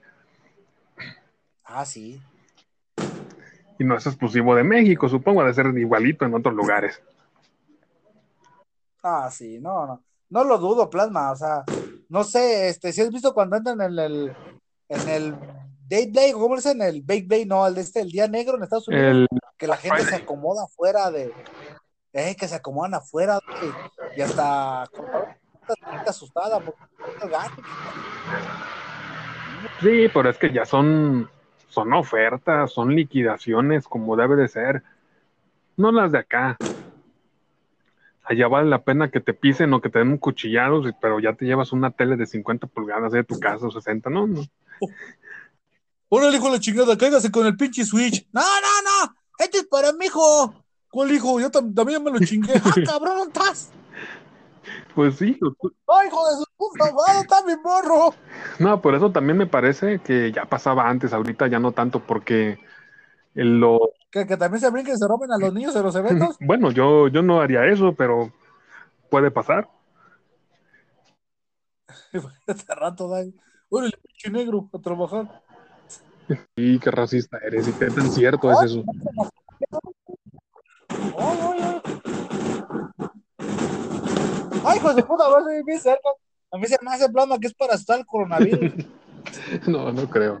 Ah, 1.68 1.84
sí. 1.84 2.20
Y 3.78 3.84
no 3.84 3.96
es 3.96 4.06
exclusivo 4.06 4.54
de 4.54 4.64
México, 4.64 5.08
supongo, 5.08 5.44
de 5.44 5.54
ser 5.54 5.66
igualito 5.78 6.24
en 6.24 6.34
otros 6.34 6.54
lugares. 6.54 7.00
Ah, 9.02 9.30
sí, 9.30 9.58
no, 9.60 9.86
no. 9.86 10.02
No 10.30 10.44
lo 10.44 10.58
dudo, 10.58 10.90
plasma. 10.90 11.30
O 11.30 11.36
sea, 11.36 11.64
no 12.08 12.24
sé, 12.24 12.68
este, 12.68 12.92
si 12.92 13.02
has 13.02 13.10
visto 13.10 13.32
cuando 13.32 13.56
entran 13.56 13.80
en 13.80 13.98
el, 13.98 14.36
en 14.88 15.08
el 15.08 15.34
Day 15.88 16.10
Day, 16.10 16.32
¿cómo 16.32 16.50
le 16.50 16.56
dicen? 16.56 16.82
El 16.82 17.02
Bake 17.02 17.26
Day, 17.26 17.44
no, 17.46 17.66
el 17.66 17.74
de 17.74 17.80
este, 17.82 18.00
el 18.00 18.10
día 18.10 18.26
negro 18.28 18.56
en 18.56 18.64
Estados 18.64 18.88
Unidos, 18.88 19.06
El, 19.06 19.28
que 19.56 19.66
la 19.66 19.76
gente 19.76 20.02
se 20.02 20.16
acomoda 20.16 20.64
afuera 20.64 21.10
de, 21.10 21.32
eh, 22.12 22.36
que 22.36 22.48
se 22.48 22.56
acomodan 22.56 22.94
afuera 22.94 23.38
güey, 23.46 23.72
y 24.16 24.20
hasta 24.20 24.84
asustada 26.06 26.60
porque 26.60 26.80
el 27.22 27.28
gato. 27.30 27.62
sí, 29.80 30.08
pero 30.12 30.30
es 30.30 30.38
que 30.38 30.52
ya 30.52 30.64
son, 30.64 31.30
son 31.68 31.92
ofertas, 31.92 32.72
son 32.72 32.94
liquidaciones 32.94 33.86
como 33.86 34.16
debe 34.16 34.36
de 34.36 34.48
ser. 34.48 34.82
No 35.76 35.92
las 35.92 36.12
de 36.12 36.18
acá. 36.18 36.56
Allá 38.24 38.46
vale 38.48 38.68
la 38.68 38.82
pena 38.82 39.10
que 39.10 39.20
te 39.20 39.32
pisen 39.32 39.72
o 39.72 39.80
que 39.80 39.88
te 39.88 39.98
den 40.00 40.08
un 40.08 40.18
cuchillado, 40.18 40.82
pero 41.00 41.18
ya 41.20 41.32
te 41.32 41.46
llevas 41.46 41.72
una 41.72 41.90
tele 41.90 42.16
de 42.16 42.26
50 42.26 42.66
pulgadas 42.66 43.12
de 43.12 43.24
tu 43.24 43.38
casa 43.40 43.66
o 43.66 43.70
60, 43.70 44.10
no, 44.10 44.26
no. 44.26 44.42
Órale, 46.10 46.36
hijo 46.36 46.46
de 46.46 46.52
la 46.52 46.60
chingada, 46.60 46.96
cáigase 46.96 47.30
con 47.30 47.46
el 47.46 47.56
pinche 47.56 47.84
Switch. 47.84 48.26
No, 48.32 48.40
no, 48.40 49.06
no, 49.06 49.14
este 49.38 49.58
es 49.58 49.66
para 49.66 49.92
mi 49.92 50.06
hijo. 50.06 50.54
¿Cuál 50.90 51.12
hijo? 51.12 51.38
Yo 51.38 51.50
tam- 51.50 51.74
también 51.74 52.02
me 52.02 52.10
lo 52.10 52.18
chingué. 52.18 52.54
Ah, 52.64 52.74
cabrón, 52.84 53.18
¿dónde 53.18 53.38
estás? 53.38 53.70
Pues 54.94 55.16
sí, 55.16 55.38
Ay, 55.86 56.08
hijo 56.08 56.28
de 56.28 56.36
su 56.36 56.44
puta 56.56 56.84
madre, 56.92 57.20
está 57.20 57.42
mi 57.44 57.54
morro. 57.62 58.14
no, 58.58 58.80
por 58.80 58.94
eso 58.94 59.12
también 59.12 59.38
me 59.38 59.46
parece 59.46 60.00
que 60.00 60.32
ya 60.32 60.44
pasaba 60.44 60.88
antes, 60.88 61.12
ahorita 61.12 61.46
ya 61.46 61.58
no 61.58 61.72
tanto, 61.72 62.00
porque 62.00 62.58
lo, 63.34 63.92
Que, 64.10 64.26
que 64.26 64.36
también 64.36 64.60
se 64.60 64.70
brinquen 64.70 64.94
y 64.94 64.98
se 64.98 65.06
roben 65.06 65.30
a 65.32 65.38
los 65.38 65.52
niños 65.54 65.76
en 65.76 65.82
los 65.82 65.94
eventos. 65.94 66.36
bueno, 66.40 66.70
yo, 66.70 67.08
yo 67.08 67.22
no 67.22 67.40
haría 67.40 67.64
eso, 67.66 67.94
pero 67.94 68.32
puede 69.10 69.30
pasar. 69.30 69.68
Este 72.46 72.74
rato, 72.74 73.08
da. 73.08 73.22
Órale, 73.68 73.92
pinche 74.02 74.30
negro, 74.30 74.68
a 74.72 74.78
trabajar. 74.78 75.42
Y 76.56 76.78
qué 76.78 76.90
racista 76.90 77.38
eres, 77.38 77.68
y 77.68 77.72
qué 77.72 77.86
tan 77.90 78.10
cierto 78.10 78.50
es 78.50 78.70
eso. 78.70 78.84
Ay, 80.88 81.38
ay, 81.42 81.80
ay. 81.84 81.87
Ay, 84.68 84.78
hijo 84.78 84.94
de 84.94 85.02
puta 85.02 85.28
madre, 85.30 85.62
bien 85.64 85.80
cerca. 85.80 86.10
A 86.50 86.58
mí 86.58 86.66
se 86.66 86.76
me 86.82 86.90
hace 86.90 87.08
plasma 87.08 87.38
que 87.38 87.46
es 87.46 87.54
para 87.54 87.74
estar 87.74 87.98
el 87.98 88.04
coronavirus. 88.06 88.84
No, 89.66 89.92
no 89.92 90.08
creo. 90.08 90.40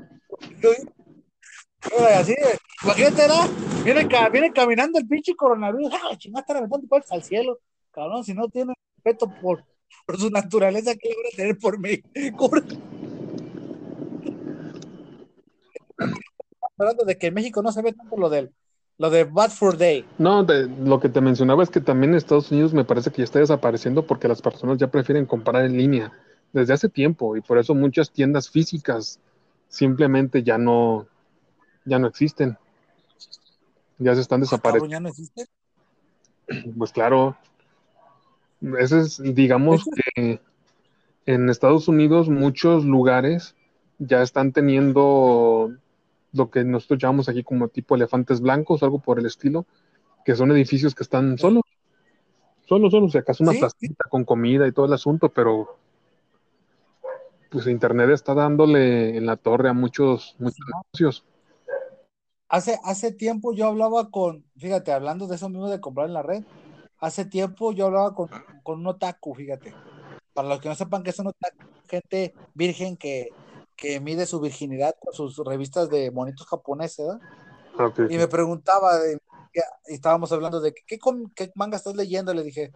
Órale, 1.94 2.14
así, 2.14 2.34
imagínate, 2.82 3.28
¿no? 3.28 3.46
Viene, 3.84 4.08
viene 4.32 4.50
caminando 4.52 4.98
el 4.98 5.06
pinche 5.06 5.36
coronavirus. 5.36 5.92
¡Ah, 5.92 6.16
chingada, 6.16 6.40
está 6.40 6.54
reventando 6.54 6.88
palmas 6.88 7.12
al 7.12 7.22
cielo! 7.22 7.58
Cabrón, 7.90 8.24
si 8.24 8.32
no 8.32 8.48
tiene 8.48 8.72
respeto 8.96 9.30
por, 9.42 9.62
por 10.06 10.18
su 10.18 10.30
naturaleza, 10.30 10.94
¿qué 10.94 11.10
le 11.10 11.16
van 11.16 11.26
a 11.26 11.36
tener 11.36 11.58
por 11.58 11.78
mí? 11.78 12.02
Hablando 16.78 17.04
de 17.04 17.18
que 17.18 17.26
en 17.26 17.34
México 17.34 17.62
no 17.62 17.70
se 17.70 17.82
ve 17.82 17.92
tanto 17.92 18.16
lo 18.16 18.30
del 18.30 18.50
lo 18.98 19.10
de 19.10 19.24
Bad 19.24 19.50
for 19.50 19.76
Day. 19.76 20.04
No, 20.18 20.44
de- 20.44 20.68
lo 20.68 21.00
que 21.00 21.08
te 21.08 21.20
mencionaba 21.20 21.62
es 21.62 21.70
que 21.70 21.80
también 21.80 22.10
en 22.12 22.18
Estados 22.18 22.50
Unidos 22.50 22.74
me 22.74 22.84
parece 22.84 23.10
que 23.10 23.18
ya 23.18 23.24
está 23.24 23.38
desapareciendo 23.38 24.06
porque 24.06 24.28
las 24.28 24.42
personas 24.42 24.78
ya 24.78 24.88
prefieren 24.88 25.26
comprar 25.26 25.64
en 25.64 25.76
línea 25.76 26.12
desde 26.52 26.72
hace 26.74 26.88
tiempo 26.88 27.36
y 27.36 27.40
por 27.40 27.58
eso 27.58 27.74
muchas 27.74 28.10
tiendas 28.10 28.50
físicas 28.50 29.20
simplemente 29.68 30.42
ya 30.42 30.58
no, 30.58 31.06
ya 31.84 31.98
no 31.98 32.08
existen. 32.08 32.58
Ya 33.98 34.14
se 34.14 34.20
están 34.20 34.40
Ah, 34.40 34.44
desapareciendo. 34.44 34.92
ya 34.92 35.00
no 35.00 35.08
existe. 35.08 35.46
Pues 36.78 36.92
claro, 36.92 37.36
ese 38.78 39.00
es, 39.00 39.22
digamos 39.34 39.84
que 40.14 40.40
en 41.26 41.48
Estados 41.50 41.88
Unidos 41.88 42.28
muchos 42.28 42.84
lugares 42.84 43.54
ya 43.98 44.22
están 44.22 44.52
teniendo 44.52 45.72
lo 46.38 46.50
que 46.50 46.64
nosotros 46.64 47.00
llamamos 47.00 47.28
aquí 47.28 47.42
como 47.44 47.68
tipo 47.68 47.94
elefantes 47.96 48.40
blancos, 48.40 48.82
algo 48.82 49.00
por 49.00 49.18
el 49.18 49.26
estilo, 49.26 49.66
que 50.24 50.34
son 50.36 50.50
edificios 50.52 50.94
que 50.94 51.02
están 51.02 51.38
solos, 51.38 51.64
solos, 52.66 52.92
solos, 52.92 53.12
si 53.12 53.18
acaso 53.18 53.42
una 53.44 53.52
Sí, 53.52 53.58
placita 53.58 54.04
con 54.10 54.24
comida 54.24 54.66
y 54.66 54.72
todo 54.72 54.86
el 54.86 54.92
asunto, 54.94 55.30
pero 55.30 55.78
pues 57.50 57.66
Internet 57.66 58.10
está 58.10 58.34
dándole 58.34 59.16
en 59.16 59.26
la 59.26 59.36
torre 59.36 59.68
a 59.70 59.72
muchos, 59.72 60.36
muchos 60.38 60.66
negocios. 60.66 61.24
Hace, 62.48 62.78
hace 62.84 63.12
tiempo 63.12 63.52
yo 63.52 63.66
hablaba 63.66 64.10
con, 64.10 64.44
fíjate, 64.56 64.92
hablando 64.92 65.26
de 65.26 65.36
eso 65.36 65.48
mismo 65.48 65.68
de 65.68 65.80
comprar 65.80 66.06
en 66.06 66.14
la 66.14 66.22
red, 66.22 66.44
hace 66.98 67.24
tiempo 67.26 67.72
yo 67.72 67.86
hablaba 67.86 68.14
con, 68.14 68.28
con 68.62 68.80
un 68.80 68.86
otaku, 68.86 69.34
fíjate. 69.34 69.78
Para 70.32 70.48
los 70.48 70.60
que 70.60 70.68
no 70.68 70.74
sepan 70.74 71.02
que 71.02 71.10
es 71.10 71.18
un 71.18 71.28
otaku, 71.28 71.66
gente 71.88 72.38
virgen 72.54 72.96
que, 72.96 73.36
que 73.78 74.00
mide 74.00 74.26
su 74.26 74.40
virginidad 74.40 74.96
con 75.00 75.14
sus 75.14 75.38
revistas 75.38 75.88
de 75.88 76.10
monitos 76.10 76.46
japoneses, 76.48 77.06
¿verdad? 77.06 77.20
Ok. 77.78 78.10
Y 78.10 78.18
me 78.18 78.26
preguntaba, 78.26 78.98
de, 78.98 79.18
y 79.86 79.94
estábamos 79.94 80.32
hablando 80.32 80.60
de 80.60 80.74
¿qué, 80.74 80.98
qué 81.34 81.52
manga 81.54 81.76
estás 81.76 81.94
leyendo? 81.94 82.34
Le 82.34 82.42
dije, 82.42 82.72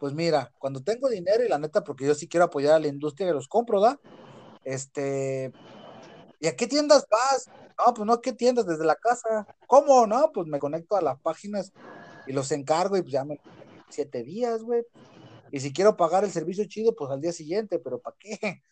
pues 0.00 0.12
mira, 0.12 0.52
cuando 0.58 0.82
tengo 0.82 1.08
dinero 1.08 1.44
y 1.44 1.48
la 1.48 1.58
neta, 1.58 1.84
porque 1.84 2.04
yo 2.04 2.16
sí 2.16 2.26
quiero 2.26 2.46
apoyar 2.46 2.74
a 2.74 2.78
la 2.80 2.88
industria 2.88 3.28
que 3.28 3.32
los 3.32 3.46
compro, 3.46 3.80
¿da? 3.80 4.00
Este, 4.64 5.52
¿y 6.40 6.48
a 6.48 6.56
qué 6.56 6.66
tiendas 6.66 7.06
vas? 7.08 7.48
No, 7.78 7.94
pues 7.94 8.04
no, 8.04 8.14
¿a 8.14 8.20
qué 8.20 8.32
tiendas? 8.32 8.66
Desde 8.66 8.84
la 8.84 8.96
casa. 8.96 9.46
¿Cómo? 9.68 10.04
No, 10.08 10.32
pues 10.34 10.48
me 10.48 10.58
conecto 10.58 10.96
a 10.96 11.00
las 11.00 11.18
páginas 11.20 11.72
y 12.26 12.32
los 12.32 12.50
encargo 12.50 12.96
y 12.96 13.02
pues 13.02 13.12
ya 13.12 13.24
me 13.24 13.40
siete 13.88 14.24
días, 14.24 14.64
güey. 14.64 14.82
Y 15.52 15.60
si 15.60 15.72
quiero 15.72 15.96
pagar 15.96 16.24
el 16.24 16.32
servicio 16.32 16.64
chido, 16.64 16.96
pues 16.96 17.08
al 17.12 17.20
día 17.20 17.32
siguiente, 17.32 17.78
pero 17.78 18.00
¿para 18.00 18.16
qué? 18.18 18.62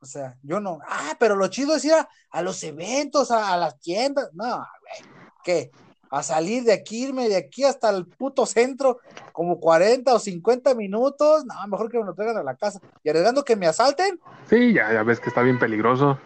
O 0.00 0.06
sea, 0.06 0.36
yo 0.42 0.60
no. 0.60 0.78
Ah, 0.88 1.14
pero 1.18 1.34
lo 1.36 1.48
chido 1.48 1.74
es 1.76 1.84
ir 1.84 1.92
a, 1.94 2.08
a 2.30 2.42
los 2.42 2.62
eventos, 2.62 3.30
a, 3.30 3.52
a 3.52 3.56
las 3.56 3.80
tiendas. 3.80 4.30
No, 4.32 4.44
güey. 4.46 5.12
¿Qué? 5.44 5.70
A 6.10 6.22
salir 6.22 6.62
de 6.64 6.72
aquí, 6.72 7.04
irme 7.04 7.28
de 7.28 7.36
aquí 7.36 7.64
hasta 7.64 7.90
el 7.90 8.06
puto 8.06 8.46
centro, 8.46 8.98
como 9.32 9.60
40 9.60 10.14
o 10.14 10.18
50 10.18 10.74
minutos. 10.74 11.44
No, 11.44 11.54
mejor 11.68 11.90
que 11.90 11.98
me 11.98 12.04
lo 12.04 12.14
traigan 12.14 12.38
a 12.38 12.42
la 12.42 12.56
casa. 12.56 12.80
Y 13.02 13.10
arriesgando 13.10 13.44
que 13.44 13.56
me 13.56 13.66
asalten, 13.66 14.18
Sí, 14.48 14.72
ya, 14.72 14.92
ya 14.92 15.02
ves 15.02 15.20
que 15.20 15.28
está 15.28 15.42
bien 15.42 15.58
peligroso. 15.58 16.18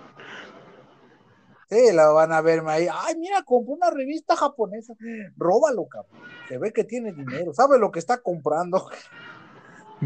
sí, 1.68 1.92
la 1.92 2.08
van 2.10 2.32
a 2.32 2.40
verme 2.42 2.70
ahí. 2.72 2.86
Ay, 2.92 3.16
mira, 3.18 3.42
compró 3.42 3.74
una 3.74 3.90
revista 3.90 4.36
japonesa. 4.36 4.94
Róbalo, 5.36 5.86
cabrón. 5.88 6.12
Se 6.48 6.58
ve 6.58 6.72
que 6.72 6.84
tiene 6.84 7.12
dinero, 7.12 7.52
sabe 7.54 7.78
lo 7.78 7.90
que 7.90 7.98
está 7.98 8.18
comprando. 8.18 8.86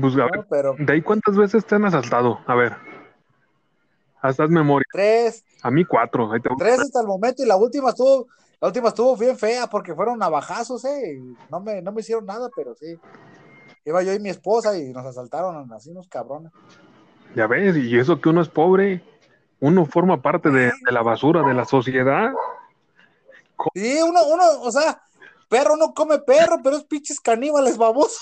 Pues, 0.00 0.14
a 0.14 0.24
ver, 0.24 0.36
¿no? 0.36 0.46
Pero 0.48 0.74
¿de 0.78 0.92
ahí 0.92 1.02
cuántas 1.02 1.36
veces 1.36 1.66
te 1.66 1.74
han 1.74 1.84
asaltado? 1.84 2.40
A 2.46 2.54
ver, 2.54 2.76
haz 4.20 4.38
memoria. 4.48 4.86
tres, 4.92 5.44
A 5.62 5.70
mí 5.70 5.84
cuatro. 5.84 6.32
Ahí 6.32 6.40
tres 6.58 6.80
hasta 6.80 7.00
el 7.00 7.06
momento 7.06 7.42
y 7.42 7.46
la 7.46 7.56
última 7.56 7.90
estuvo, 7.90 8.26
la 8.60 8.68
última 8.68 8.88
estuvo 8.88 9.16
bien 9.16 9.36
fea 9.38 9.66
porque 9.66 9.94
fueron 9.94 10.18
navajazos, 10.18 10.84
eh. 10.84 11.20
No 11.50 11.60
me, 11.60 11.82
no 11.82 11.92
me 11.92 12.00
hicieron 12.00 12.26
nada, 12.26 12.48
pero 12.54 12.74
sí. 12.74 12.98
Iba 13.84 14.02
yo 14.02 14.12
y 14.12 14.18
mi 14.18 14.30
esposa 14.30 14.76
y 14.76 14.92
nos 14.92 15.06
asaltaron 15.06 15.72
así 15.72 15.90
unos 15.90 16.08
cabrones. 16.08 16.52
Ya 17.34 17.46
ves, 17.46 17.76
y 17.76 17.98
eso 17.98 18.20
que 18.20 18.28
uno 18.28 18.40
es 18.40 18.48
pobre, 18.48 19.02
uno 19.60 19.84
forma 19.86 20.22
parte 20.22 20.50
de, 20.50 20.66
de 20.66 20.92
la 20.92 21.02
basura 21.02 21.42
de 21.42 21.54
la 21.54 21.64
sociedad. 21.64 22.32
Sí, 23.74 23.98
uno, 24.02 24.20
uno, 24.26 24.44
o 24.62 24.72
sea, 24.72 25.00
perro 25.48 25.76
no 25.76 25.94
come 25.94 26.18
perro, 26.18 26.58
pero 26.62 26.76
es 26.76 26.84
pinches 26.84 27.20
caníbales 27.20 27.76
babosos. 27.76 28.20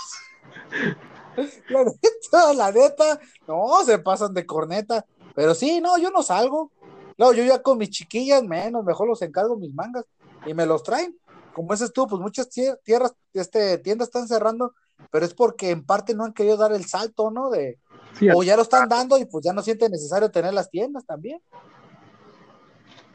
La 1.68 1.84
neta, 1.84 2.52
la 2.54 2.72
neta, 2.72 3.20
no, 3.46 3.82
se 3.84 3.98
pasan 3.98 4.34
de 4.34 4.46
corneta. 4.46 5.04
Pero 5.34 5.54
sí, 5.54 5.80
no, 5.80 5.98
yo 5.98 6.10
no 6.10 6.22
salgo. 6.22 6.72
No, 7.18 7.32
yo 7.32 7.44
ya 7.44 7.62
con 7.62 7.78
mis 7.78 7.90
chiquillas 7.90 8.42
menos, 8.42 8.84
mejor 8.84 9.08
los 9.08 9.22
encargo 9.22 9.56
mis 9.56 9.72
mangas 9.74 10.04
y 10.46 10.54
me 10.54 10.66
los 10.66 10.82
traen. 10.82 11.16
Como 11.52 11.72
dices 11.72 11.92
tú, 11.92 12.06
pues 12.08 12.20
muchas 12.20 12.50
tie- 12.50 12.78
tierras, 12.82 13.14
este, 13.32 13.78
tiendas 13.78 14.08
están 14.08 14.26
cerrando, 14.26 14.74
pero 15.10 15.24
es 15.24 15.34
porque 15.34 15.70
en 15.70 15.84
parte 15.84 16.14
no 16.14 16.24
han 16.24 16.32
querido 16.32 16.56
dar 16.56 16.72
el 16.72 16.84
salto, 16.86 17.30
¿no? 17.30 17.50
De, 17.50 17.78
Sí, 18.18 18.28
o 18.32 18.42
ya 18.44 18.56
lo 18.56 18.62
están 18.62 18.88
dando 18.88 19.18
y 19.18 19.24
pues 19.26 19.44
ya 19.44 19.52
no 19.52 19.62
siente 19.62 19.88
necesario 19.88 20.30
tener 20.30 20.54
las 20.54 20.70
tiendas 20.70 21.04
también. 21.04 21.40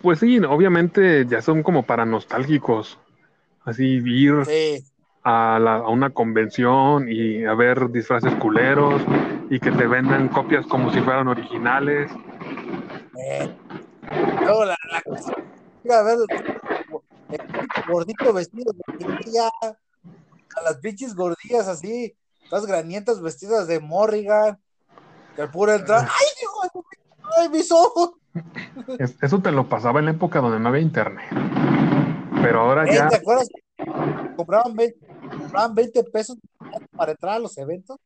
pues 0.01 0.19
sí, 0.19 0.39
obviamente 0.39 1.25
ya 1.27 1.41
son 1.41 1.63
como 1.63 1.83
para 1.85 2.05
nostálgicos. 2.05 2.97
Así 3.63 4.01
ir 4.05 4.45
Sí, 4.45 4.85
a, 5.29 5.59
la- 5.59 5.75
a 5.75 5.89
una 5.89 6.09
convención 6.09 7.07
y 7.09 7.45
a 7.45 7.53
ver 7.53 7.89
disfraces 7.91 8.33
culeros 8.35 9.01
y 9.49 9.59
que 9.59 9.71
te 9.71 9.85
vendan 9.87 10.27
copias 10.29 10.65
como 10.67 10.91
si 10.91 10.99
fueran 11.01 11.27
originales. 11.27 12.11
Eh, 13.17 13.49
la, 14.41 14.65
la 14.65 15.01
ir 15.83 15.91
a 15.91 16.03
ver 16.03 16.17
el, 17.29 17.39
el 17.39 17.83
gordito 17.87 18.33
vestido 18.33 18.71
de 18.73 19.05
grilla, 19.05 19.49
a 19.61 20.61
las 20.63 20.77
pinches 20.77 21.15
gordillas 21.15 21.67
así, 21.67 22.15
las 22.51 22.65
granientas 22.65 23.21
vestidas 23.21 23.67
de 23.67 23.79
Morrigan, 23.79 24.57
que 25.35 25.43
al 25.43 25.51
puro 25.51 25.73
entrar, 25.73 26.01
¡ay, 26.01 26.27
hijo 26.41 26.83
¡Ay, 27.37 27.49
mis 27.49 27.71
ojos! 27.71 28.11
Es- 28.97 29.15
eso 29.21 29.39
te 29.39 29.51
lo 29.51 29.69
pasaba 29.69 29.99
en 29.99 30.05
la 30.05 30.11
época 30.11 30.39
donde 30.41 30.59
no 30.59 30.69
había 30.69 30.81
internet. 30.81 31.25
Pero 32.41 32.61
ahora 32.61 32.85
Eh, 32.85 32.95
ya, 32.95 33.07
¿Te 33.09 33.17
acuerdas? 33.17 33.47
Compraban 34.35 34.75
20, 34.75 34.97
compraban 35.49 35.73
20 35.73 36.03
pesos 36.05 36.37
para 36.95 37.11
entrar 37.11 37.35
a 37.35 37.39
los 37.39 37.57
eventos 37.57 37.97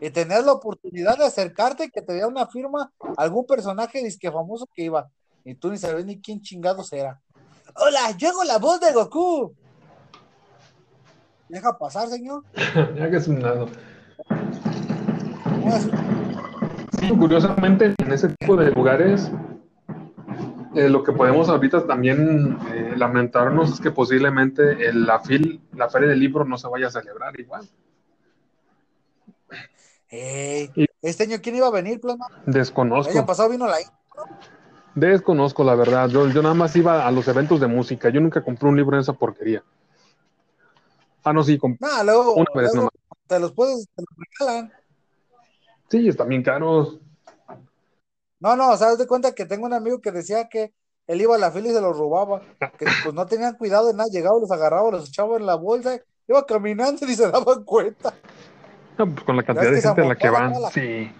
y 0.00 0.10
tenías 0.10 0.44
la 0.44 0.52
oportunidad 0.52 1.18
de 1.18 1.24
acercarte 1.24 1.84
y 1.84 1.90
que 1.90 2.00
te 2.00 2.12
diera 2.12 2.28
una 2.28 2.46
firma 2.46 2.92
algún 3.16 3.44
personaje 3.44 4.02
disque 4.02 4.30
famoso 4.30 4.68
que 4.72 4.84
iba 4.84 5.08
y 5.44 5.54
tú 5.54 5.70
ni 5.70 5.78
sabes 5.78 6.06
ni 6.06 6.20
quién 6.20 6.40
chingados 6.40 6.92
era. 6.92 7.20
Hola, 7.74 8.16
yo 8.16 8.28
hago 8.28 8.44
la 8.44 8.58
voz 8.58 8.80
de 8.80 8.92
Goku. 8.92 9.52
Deja 11.48 11.76
pasar, 11.76 12.08
señor. 12.08 12.44
ya 12.96 13.10
que 13.10 13.16
es 13.16 13.26
un 13.26 13.42
lado. 13.42 13.66
Sí, 17.00 17.08
curiosamente, 17.08 17.94
en 17.98 18.12
ese 18.12 18.28
tipo 18.28 18.56
de 18.56 18.70
lugares, 18.70 19.32
eh, 20.74 20.88
lo 20.88 21.02
que 21.02 21.12
podemos 21.12 21.48
ahorita 21.48 21.86
también 21.86 22.58
eh, 22.72 22.94
lamentarnos 22.96 23.72
es 23.72 23.80
que 23.80 23.90
posiblemente 23.90 24.86
el- 24.88 25.04
la, 25.06 25.20
fil, 25.20 25.60
la 25.74 25.88
feria 25.88 26.08
del 26.08 26.20
libro 26.20 26.44
no 26.44 26.56
se 26.58 26.68
vaya 26.68 26.86
a 26.88 26.90
celebrar 26.90 27.38
igual. 27.38 27.68
Y- 30.10 30.86
Este 31.02 31.24
año, 31.24 31.36
¿quién 31.42 31.56
iba 31.56 31.66
a 31.66 31.70
venir, 31.70 32.00
Plasma? 32.00 32.26
El 32.30 32.40
año 32.40 32.52
Desconozco, 32.58 33.26
pasado 33.26 33.48
vino 33.48 33.66
la 33.66 33.78
desconozco 34.94 35.64
la 35.64 35.74
verdad. 35.74 36.08
Yo, 36.08 36.28
yo 36.28 36.42
nada 36.42 36.54
más 36.54 36.74
iba 36.76 37.06
a 37.06 37.10
los 37.10 37.26
eventos 37.28 37.60
de 37.60 37.66
música. 37.66 38.08
Yo 38.10 38.20
nunca 38.20 38.42
compré 38.42 38.68
un 38.68 38.76
libro 38.76 38.96
en 38.96 39.00
esa 39.00 39.12
porquería. 39.12 39.62
Ah, 41.22 41.32
no, 41.32 41.42
sí, 41.42 41.58
comp- 41.58 41.78
No, 41.80 42.04
luego, 42.04 42.34
una 42.34 42.50
vez 42.54 42.62
luego 42.72 42.76
nomás. 42.76 42.90
te 43.26 43.38
los 43.40 43.52
puedes, 43.52 43.88
te 43.94 44.02
los 44.02 44.28
regalan. 44.38 44.72
Sí, 45.88 46.08
están 46.08 46.28
bien 46.28 46.42
caros. 46.42 46.98
No, 48.40 48.56
no, 48.56 48.70
o 48.70 48.76
sea, 48.76 48.88
haz 48.88 48.98
de 48.98 49.06
cuenta 49.06 49.34
que 49.34 49.44
tengo 49.46 49.66
un 49.66 49.74
amigo 49.74 50.00
que 50.00 50.12
decía 50.12 50.48
que 50.48 50.72
él 51.06 51.20
iba 51.20 51.34
a 51.34 51.38
la 51.38 51.50
fila 51.50 51.68
y 51.68 51.72
se 51.72 51.80
los 51.80 51.96
robaba, 51.96 52.40
que 52.78 52.86
pues 53.02 53.14
no 53.14 53.26
tenían 53.26 53.56
cuidado 53.56 53.88
de 53.88 53.94
nada, 53.94 54.08
llegaba, 54.10 54.38
los 54.40 54.50
agarraba, 54.50 54.90
los 54.90 55.08
echaba 55.08 55.36
en 55.36 55.46
la 55.46 55.56
bolsa, 55.56 55.98
iba 56.26 56.46
caminando 56.46 57.04
y 57.06 57.14
se 57.14 57.30
daban 57.30 57.64
cuenta. 57.64 58.14
No, 58.96 59.06
pues 59.12 59.24
con 59.24 59.36
la 59.36 59.42
cantidad 59.42 59.70
de 59.72 59.80
gente 59.80 60.00
a 60.00 60.04
la 60.04 60.16
que 60.16 60.30
van, 60.30 60.52
la- 60.60 60.70
sí. 60.70 61.10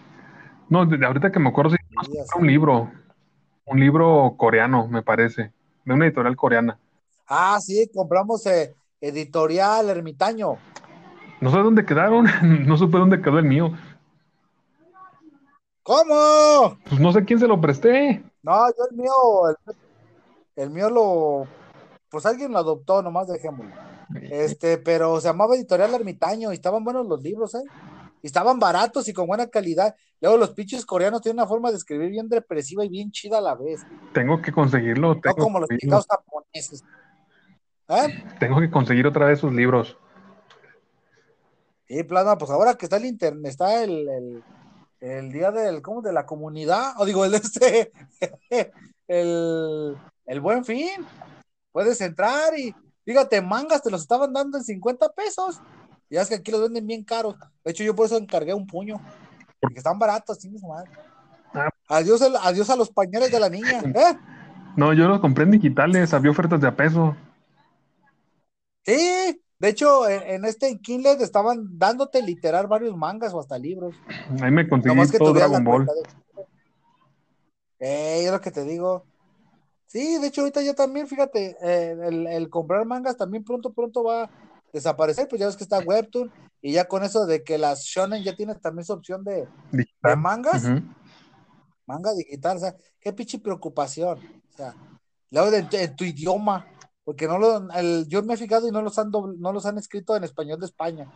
No, 0.68 0.86
de- 0.86 0.96
de 0.96 1.06
ahorita 1.06 1.30
que 1.32 1.38
me 1.40 1.48
acuerdo, 1.48 1.70
sí, 1.72 1.76
Sí, 2.02 2.18
un 2.38 2.46
libro, 2.46 2.90
un 3.66 3.80
libro 3.80 4.34
coreano, 4.38 4.86
me 4.88 5.02
parece, 5.02 5.52
de 5.84 5.94
una 5.94 6.06
editorial 6.06 6.36
coreana. 6.36 6.78
Ah, 7.26 7.58
sí, 7.60 7.90
compramos 7.94 8.46
eh, 8.46 8.74
editorial 9.00 9.90
Ermitaño. 9.90 10.56
No 11.40 11.50
sé 11.50 11.58
dónde 11.58 11.84
quedaron, 11.84 12.26
no 12.66 12.76
supe 12.76 12.98
dónde 12.98 13.20
quedó 13.20 13.38
el 13.38 13.44
mío. 13.46 13.72
¿Cómo? 15.90 16.78
Pues 16.88 17.00
no 17.00 17.12
sé 17.12 17.24
quién 17.24 17.40
se 17.40 17.48
lo 17.48 17.60
presté. 17.60 18.22
No, 18.44 18.68
yo 18.68 18.84
el 18.88 18.96
mío, 18.96 19.12
el, 19.48 19.74
el 20.62 20.70
mío 20.70 20.88
lo, 20.88 21.48
pues 22.08 22.24
alguien 22.26 22.52
lo 22.52 22.58
adoptó, 22.58 23.02
nomás 23.02 23.26
dejémoslo. 23.26 23.74
Este, 24.22 24.78
pero 24.78 25.20
se 25.20 25.26
llamaba 25.26 25.56
Editorial 25.56 25.92
Ermitaño 25.92 26.52
y 26.52 26.54
estaban 26.54 26.84
buenos 26.84 27.08
los 27.08 27.20
libros, 27.20 27.56
¿eh? 27.56 27.64
Y 28.22 28.28
estaban 28.28 28.60
baratos 28.60 29.08
y 29.08 29.12
con 29.12 29.26
buena 29.26 29.48
calidad. 29.48 29.96
Luego 30.20 30.36
los 30.36 30.50
pinches 30.50 30.86
coreanos 30.86 31.22
tienen 31.22 31.40
una 31.40 31.48
forma 31.48 31.72
de 31.72 31.78
escribir 31.78 32.10
bien 32.10 32.28
depresiva 32.28 32.84
y 32.84 32.88
bien 32.88 33.10
chida 33.10 33.38
a 33.38 33.40
la 33.40 33.56
vez. 33.56 33.84
Tengo 34.12 34.40
que 34.40 34.52
conseguirlo, 34.52 35.16
No 35.16 35.20
tengo, 35.20 35.36
como 35.38 35.58
los 35.58 35.68
picados 35.68 36.06
japoneses. 36.08 36.84
¿Eh? 37.88 38.24
Tengo 38.38 38.60
que 38.60 38.70
conseguir 38.70 39.08
otra 39.08 39.26
vez 39.26 39.40
sus 39.40 39.52
libros. 39.52 39.98
Sí, 41.88 42.04
plasma, 42.04 42.38
pues 42.38 42.52
ahora 42.52 42.74
que 42.74 42.86
está 42.86 42.98
el 42.98 43.06
internet, 43.06 43.50
está 43.50 43.82
el, 43.82 44.08
el, 44.08 44.44
el 45.00 45.32
día 45.32 45.50
del, 45.50 45.82
¿cómo? 45.82 46.02
De 46.02 46.12
la 46.12 46.26
comunidad, 46.26 46.92
o 46.98 47.04
digo, 47.04 47.24
el 47.24 47.32
de 47.32 47.36
este, 47.38 47.92
el, 49.08 49.96
el 50.26 50.40
buen 50.40 50.64
fin. 50.64 51.06
Puedes 51.72 52.00
entrar 52.00 52.58
y, 52.58 52.74
fíjate, 53.04 53.40
mangas 53.40 53.82
te 53.82 53.90
los 53.90 54.02
estaban 54.02 54.32
dando 54.32 54.58
en 54.58 54.64
50 54.64 55.08
pesos. 55.12 55.60
Ya 56.10 56.22
es 56.22 56.28
que 56.28 56.34
aquí 56.34 56.50
los 56.50 56.62
venden 56.62 56.86
bien 56.86 57.04
caros. 57.04 57.36
De 57.64 57.70
hecho, 57.70 57.84
yo 57.84 57.94
por 57.94 58.06
eso 58.06 58.16
encargué 58.16 58.52
un 58.52 58.66
puño. 58.66 59.00
Porque 59.60 59.78
están 59.78 59.98
baratos, 59.98 60.38
chingue 60.38 60.58
su 60.58 60.66
madre. 60.66 60.90
Ah. 61.54 61.68
Adiós, 61.88 62.22
adiós 62.42 62.70
a 62.70 62.76
los 62.76 62.90
pañales 62.90 63.30
de 63.30 63.40
la 63.40 63.48
niña. 63.48 63.80
¿eh? 63.84 64.18
No, 64.76 64.92
yo 64.92 65.08
los 65.08 65.20
compré 65.20 65.44
en 65.44 65.52
digitales, 65.52 66.12
había 66.12 66.30
ofertas 66.30 66.60
de 66.60 66.68
a 66.68 66.76
peso. 66.76 67.16
Sí, 68.84 69.40
de 69.60 69.68
hecho, 69.68 70.08
en, 70.08 70.22
en 70.22 70.44
este 70.44 70.68
en 70.68 70.78
Kindle 70.80 71.12
estaban 71.20 71.78
dándote 71.78 72.20
literal 72.22 72.66
varios 72.66 72.96
mangas 72.96 73.32
o 73.32 73.38
hasta 73.40 73.56
libros. 73.58 73.94
Ahí 74.42 74.50
me 74.50 74.68
conseguí 74.68 74.88
Nomás 74.94 75.12
que 75.12 75.18
todo 75.18 75.32
Dragon 75.34 75.62
Ball. 75.62 75.86
de- 75.86 75.92
Eh, 77.78 78.24
es 78.26 78.30
lo 78.32 78.40
que 78.40 78.50
te 78.50 78.64
digo. 78.64 79.04
Sí, 79.86 80.18
de 80.18 80.26
hecho, 80.28 80.42
ahorita 80.42 80.62
ya 80.62 80.74
también, 80.74 81.06
fíjate, 81.08 81.56
eh, 81.62 81.96
el, 82.04 82.26
el 82.26 82.48
comprar 82.50 82.84
mangas 82.86 83.16
también 83.16 83.42
pronto, 83.42 83.72
pronto 83.72 84.04
va 84.04 84.24
a 84.24 84.30
desaparecer, 84.72 85.26
pues 85.28 85.40
ya 85.40 85.46
ves 85.46 85.56
que 85.56 85.64
está 85.64 85.80
Webtoon, 85.80 86.30
y 86.62 86.72
ya 86.72 86.86
con 86.86 87.02
eso 87.02 87.26
de 87.26 87.42
que 87.42 87.58
las 87.58 87.82
Shonen 87.84 88.22
ya 88.22 88.36
tienen 88.36 88.60
también 88.60 88.84
su 88.84 88.92
opción 88.92 89.24
de, 89.24 89.48
de 89.72 90.16
mangas, 90.16 90.64
manga 91.86 92.12
digital, 92.14 92.56
o 92.58 92.60
sea, 92.60 92.76
qué 93.00 93.12
pinche 93.12 93.38
preocupación. 93.40 94.18
O 94.52 94.56
sea, 94.56 94.74
luego 95.30 95.50
de, 95.50 95.66
en 95.72 95.96
tu 95.96 96.04
idioma, 96.04 96.66
porque 97.10 97.26
no 97.26 97.38
lo, 97.38 97.68
el- 97.72 98.06
yo 98.06 98.22
me 98.22 98.34
he 98.34 98.36
fijado 98.36 98.68
y 98.68 98.70
no 98.70 98.82
los 98.82 98.96
han 98.96 99.10
no 99.10 99.52
los 99.52 99.66
han 99.66 99.78
escrito 99.78 100.14
en 100.14 100.22
español 100.22 100.60
de 100.60 100.66
España. 100.66 101.10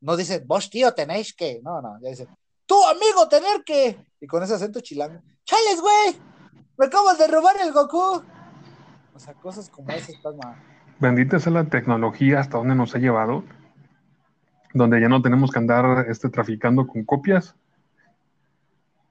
No 0.00 0.16
dice, 0.16 0.42
vos 0.46 0.70
tío 0.70 0.94
tenéis 0.94 1.34
que, 1.34 1.60
no, 1.62 1.82
no, 1.82 2.00
ya 2.00 2.08
dice, 2.08 2.26
tú 2.64 2.74
amigo 2.86 3.28
tener 3.28 3.62
que, 3.62 3.98
y 4.18 4.26
con 4.26 4.42
ese 4.42 4.54
acento 4.54 4.80
chilango, 4.80 5.20
chales, 5.44 5.78
güey, 5.82 6.16
me 6.78 6.86
acabas 6.86 7.18
de 7.18 7.26
robar 7.26 7.54
el 7.62 7.70
Goku. 7.74 8.22
O 9.14 9.18
sea, 9.18 9.34
cosas 9.34 9.68
como 9.68 9.90
esas 9.90 10.08
están 10.08 10.38
mal. 10.38 10.56
Bendita 11.00 11.38
sea 11.38 11.52
la 11.52 11.64
tecnología 11.64 12.40
hasta 12.40 12.56
donde 12.56 12.74
nos 12.74 12.94
ha 12.94 12.98
llevado, 12.98 13.44
donde 14.72 15.02
ya 15.02 15.08
no 15.10 15.20
tenemos 15.20 15.50
que 15.50 15.58
andar 15.58 16.06
este, 16.08 16.30
traficando 16.30 16.86
con 16.86 17.04
copias 17.04 17.54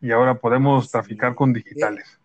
y 0.02 0.12
ahora 0.12 0.40
podemos 0.40 0.90
traficar 0.90 1.36
con 1.36 1.54
digitales. 1.54 2.20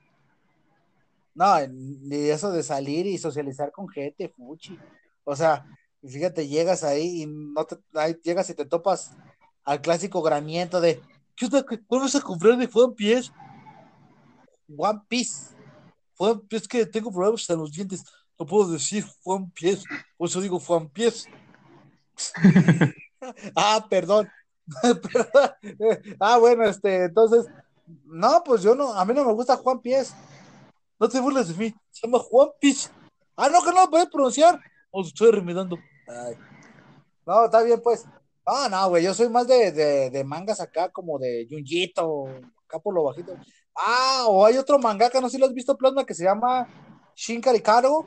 No, 1.41 1.57
ni 1.67 2.29
eso 2.29 2.53
de 2.53 2.63
salir 2.63 3.07
y 3.07 3.17
socializar 3.17 3.73
con 3.73 3.89
gente, 3.89 4.29
fuchi. 4.29 4.77
O 5.25 5.35
sea, 5.35 5.65
fíjate, 6.07 6.47
llegas 6.47 6.85
ahí 6.85 7.23
y 7.23 7.27
no 7.27 7.65
te, 7.65 7.79
ahí 7.95 8.15
llegas 8.23 8.51
y 8.51 8.55
te 8.55 8.67
topas 8.67 9.11
al 9.65 9.81
clásico 9.81 10.21
graniento 10.21 10.83
de 10.83 11.01
¿qué 11.35 11.47
onda? 11.47 11.65
¿Qué- 11.67 11.83
¿Cuál 11.87 12.03
vas 12.03 12.15
a 12.15 12.21
comprar 12.21 12.59
de 12.59 12.69
One 12.71 12.93
Piece? 12.95 13.31
One 14.77 15.01
Piece. 15.09 15.55
One 16.19 16.43
Piece 16.47 16.69
que 16.69 16.85
tengo 16.85 17.11
problemas 17.11 17.49
en 17.49 17.59
los 17.59 17.73
dientes. 17.73 18.05
No 18.39 18.45
puedo 18.45 18.71
decir 18.73 19.07
One 19.25 19.51
Piece. 19.55 19.85
Por 20.19 20.29
eso 20.29 20.43
digo 20.43 20.61
One 20.69 20.91
Piece. 20.93 21.27
ah, 23.57 23.87
perdón. 23.89 24.29
Perdón. 24.83 26.17
ah, 26.21 26.37
bueno, 26.37 26.65
este, 26.65 27.05
entonces, 27.05 27.47
no, 28.05 28.43
pues 28.45 28.63
yo 28.63 28.75
no, 28.75 28.93
a 28.93 29.07
mí 29.07 29.15
no 29.15 29.25
me 29.25 29.33
gusta 29.33 29.57
Juan 29.57 29.81
Pies. 29.81 30.15
No 31.01 31.09
te 31.09 31.19
burles 31.19 31.49
de 31.49 31.55
mí, 31.55 31.75
se 31.91 32.07
llama 32.07 32.19
Juan 32.19 32.51
Pies. 32.61 32.93
Ah, 33.35 33.49
no, 33.49 33.63
que 33.63 33.71
no 33.73 33.81
lo 33.81 33.91
puedes 33.91 34.09
pronunciar. 34.09 34.61
Os 34.91 35.09
estoy 35.09 35.31
remedando. 35.31 35.79
Ay. 36.07 36.37
No, 37.25 37.47
está 37.47 37.63
bien, 37.63 37.81
pues. 37.83 38.05
Ah, 38.45 38.69
no, 38.71 38.91
güey, 38.91 39.05
yo 39.05 39.15
soy 39.15 39.31
más 39.31 39.49
de, 39.49 39.73
de, 39.73 40.11
de 40.11 40.25
mangas 40.25 40.61
acá, 40.61 40.91
como 40.91 41.19
de 41.19 41.47
Junjito, 41.49 42.27
acá 42.67 42.79
por 42.81 42.95
lo 42.95 43.05
bajito. 43.05 43.35
Ah, 43.75 44.25
o 44.29 44.45
hay 44.45 44.59
otro 44.59 44.79
mangaka, 44.79 45.23
no 45.23 45.29
sé 45.29 45.37
si 45.37 45.41
lo 45.41 45.47
has 45.47 45.55
visto, 45.55 45.77
Plasma, 45.77 46.05
que 46.05 46.15
se 46.15 46.25
llama 46.25 46.69
Shin 47.15 47.41
Karikaro. 47.41 48.05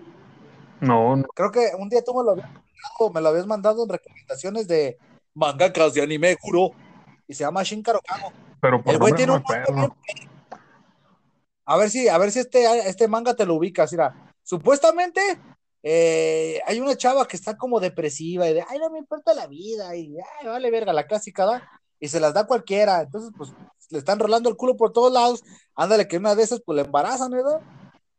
No, 0.80 1.16
no, 1.16 1.24
Creo 1.34 1.52
que 1.52 1.72
un 1.80 1.90
día 1.90 2.04
tú 2.04 2.14
me 2.14 2.24
lo 2.24 2.32
habías 2.32 2.50
mandado, 2.52 3.12
me 3.12 3.22
lo 3.22 3.30
habías 3.30 3.48
mandado 3.48 3.84
en 3.84 3.90
recomendaciones 3.90 4.68
de 4.68 5.00
mangakas 5.34 5.96
de 5.96 6.04
anime, 6.04 6.38
juro. 6.40 6.72
Y 7.28 7.34
se 7.34 7.44
llama 7.44 7.64
Shin 7.64 7.82
Karokano. 7.82 8.32
pero 8.62 8.84
por 8.84 8.94
El 8.94 9.00
güey 9.00 9.14
tiene 9.16 9.32
un 9.32 9.44
manga 9.48 9.66
bien 9.72 10.33
A 11.66 11.78
ver 11.78 11.90
si, 11.90 12.08
a 12.08 12.18
ver 12.18 12.32
si 12.32 12.40
este, 12.40 12.66
este 12.90 13.08
manga 13.08 13.36
te 13.36 13.46
lo 13.46 13.56
ubicas. 13.56 13.92
Mira, 13.92 14.34
supuestamente 14.44 15.22
eh, 15.82 16.62
hay 16.66 16.80
una 16.80 16.96
chava 16.98 17.28
que 17.28 17.36
está 17.38 17.58
como 17.58 17.80
depresiva 17.80 18.50
y 18.50 18.54
de, 18.54 18.66
ay, 18.68 18.80
no 18.80 18.90
me 18.90 19.00
importa 19.00 19.34
la 19.34 19.48
vida 19.48 19.96
y 19.96 20.16
ay, 20.40 20.48
vale 20.48 20.72
verga 20.72 20.94
la 20.94 21.08
clásica, 21.08 21.46
¿da? 21.46 21.70
Y 22.00 22.08
se 22.10 22.20
las 22.20 22.34
da 22.34 22.46
cualquiera. 22.48 23.02
Entonces, 23.02 23.32
pues, 23.38 23.52
le 23.90 24.00
están 24.00 24.20
rolando 24.20 24.50
el 24.50 24.58
culo 24.58 24.76
por 24.76 24.92
todos 24.92 25.12
lados. 25.14 25.44
Ándale, 25.76 26.08
que 26.08 26.18
una 26.18 26.36
de 26.36 26.44
esas, 26.44 26.62
pues, 26.66 26.76
le 26.78 26.82
embarazan, 26.84 27.32
¿verdad? 27.32 27.62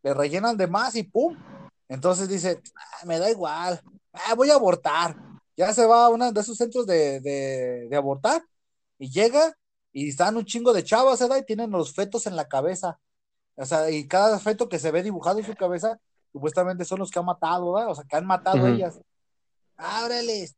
Le 0.02 0.14
rellenan 0.14 0.56
de 0.56 0.66
más 0.66 0.94
y 0.96 1.02
pum. 1.04 1.36
Entonces 1.88 2.28
dice, 2.28 2.60
"Ah, 2.76 3.06
me 3.06 3.18
da 3.18 3.30
igual, 3.30 3.80
ah, 4.12 4.34
voy 4.34 4.50
a 4.50 4.54
abortar. 4.54 5.16
Ya 5.56 5.72
se 5.74 5.86
va 5.86 6.06
a 6.06 6.08
uno 6.08 6.32
de 6.32 6.40
esos 6.40 6.56
centros 6.56 6.86
de, 6.86 7.20
de, 7.20 7.88
de 7.90 7.96
abortar 7.96 8.42
y 8.98 9.10
llega 9.10 9.54
y 9.92 10.08
están 10.08 10.36
un 10.36 10.44
chingo 10.44 10.72
de 10.72 10.82
chavas, 10.84 11.20
¿verdad? 11.20 11.36
Y 11.38 11.44
tienen 11.44 11.70
los 11.70 11.94
fetos 11.94 12.26
en 12.26 12.36
la 12.36 12.48
cabeza. 12.48 12.98
O 13.56 13.64
sea, 13.64 13.90
y 13.90 14.06
cada 14.08 14.38
feto 14.38 14.68
que 14.68 14.78
se 14.78 14.90
ve 14.90 15.02
dibujado 15.02 15.38
en 15.38 15.44
su 15.44 15.54
cabeza, 15.54 15.98
supuestamente 16.32 16.84
son 16.84 16.98
los 16.98 17.10
que 17.10 17.18
han 17.18 17.24
matado, 17.24 17.72
¿verdad? 17.72 17.90
O 17.90 17.94
sea, 17.94 18.04
que 18.04 18.16
han 18.16 18.26
matado 18.26 18.58
Ujú. 18.58 18.66
ellas. 18.66 19.00
Ábrele, 19.76 20.48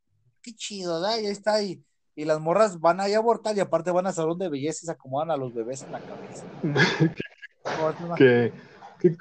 qué 0.42 0.54
chido, 0.54 1.00
¿verdad? 1.00 1.18
Y 1.18 1.26
ahí 1.26 1.32
está, 1.32 1.62
y, 1.62 1.82
y 2.14 2.24
las 2.24 2.40
morras 2.40 2.80
van 2.80 3.00
ahí 3.00 3.14
a 3.14 3.18
abortar 3.18 3.56
y 3.56 3.60
aparte 3.60 3.90
van 3.90 4.06
al 4.06 4.14
salón 4.14 4.38
de 4.38 4.48
belleza 4.48 4.80
y 4.82 4.86
se 4.86 4.92
acomodan 4.92 5.30
a 5.30 5.36
los 5.36 5.52
bebés 5.52 5.82
en 5.82 5.92
la 5.92 6.00
cabeza. 6.00 6.46
Qué, 8.16 8.54
qué 9.00 9.10
de, 9.10 9.16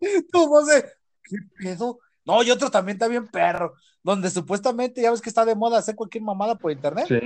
¿qué 1.24 1.36
pedo? 1.58 1.98
No, 2.24 2.42
y 2.42 2.50
otro 2.50 2.70
también 2.70 2.96
está 2.96 3.08
bien 3.08 3.26
perro, 3.26 3.74
donde 4.02 4.30
supuestamente 4.30 5.02
ya 5.02 5.10
ves 5.10 5.20
que 5.20 5.30
está 5.30 5.44
de 5.44 5.54
moda 5.54 5.78
hacer 5.78 5.96
cualquier 5.96 6.22
mamada 6.22 6.54
por 6.56 6.70
internet. 6.70 7.06
Sí. 7.08 7.18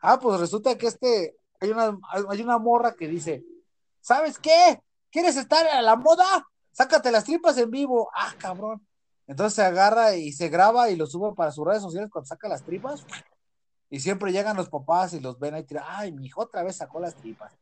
Ah, 0.00 0.18
pues 0.18 0.40
resulta 0.40 0.76
que 0.76 0.86
este, 0.86 1.36
hay 1.60 1.70
una, 1.70 1.98
hay 2.28 2.42
una 2.42 2.58
morra 2.58 2.94
que 2.94 3.08
dice, 3.08 3.44
¿sabes 4.08 4.38
qué? 4.38 4.80
¿Quieres 5.10 5.36
estar 5.36 5.66
a 5.66 5.82
la 5.82 5.94
moda? 5.94 6.24
Sácate 6.72 7.10
las 7.10 7.24
tripas 7.24 7.58
en 7.58 7.70
vivo. 7.70 8.10
Ah, 8.14 8.32
cabrón. 8.38 8.80
Entonces 9.26 9.54
se 9.54 9.62
agarra 9.62 10.16
y 10.16 10.32
se 10.32 10.48
graba 10.48 10.88
y 10.88 10.96
lo 10.96 11.06
sube 11.06 11.34
para 11.34 11.52
sus 11.52 11.66
redes 11.66 11.82
sociales 11.82 12.08
cuando 12.10 12.26
saca 12.26 12.48
las 12.48 12.62
tripas. 12.62 13.04
Y 13.90 14.00
siempre 14.00 14.32
llegan 14.32 14.56
los 14.56 14.70
papás 14.70 15.12
y 15.12 15.20
los 15.20 15.38
ven 15.38 15.54
ahí, 15.54 15.66
ay, 15.86 16.12
mi 16.12 16.24
hijo 16.24 16.40
otra 16.40 16.62
vez 16.62 16.76
sacó 16.76 17.00
las 17.00 17.16
tripas. 17.16 17.58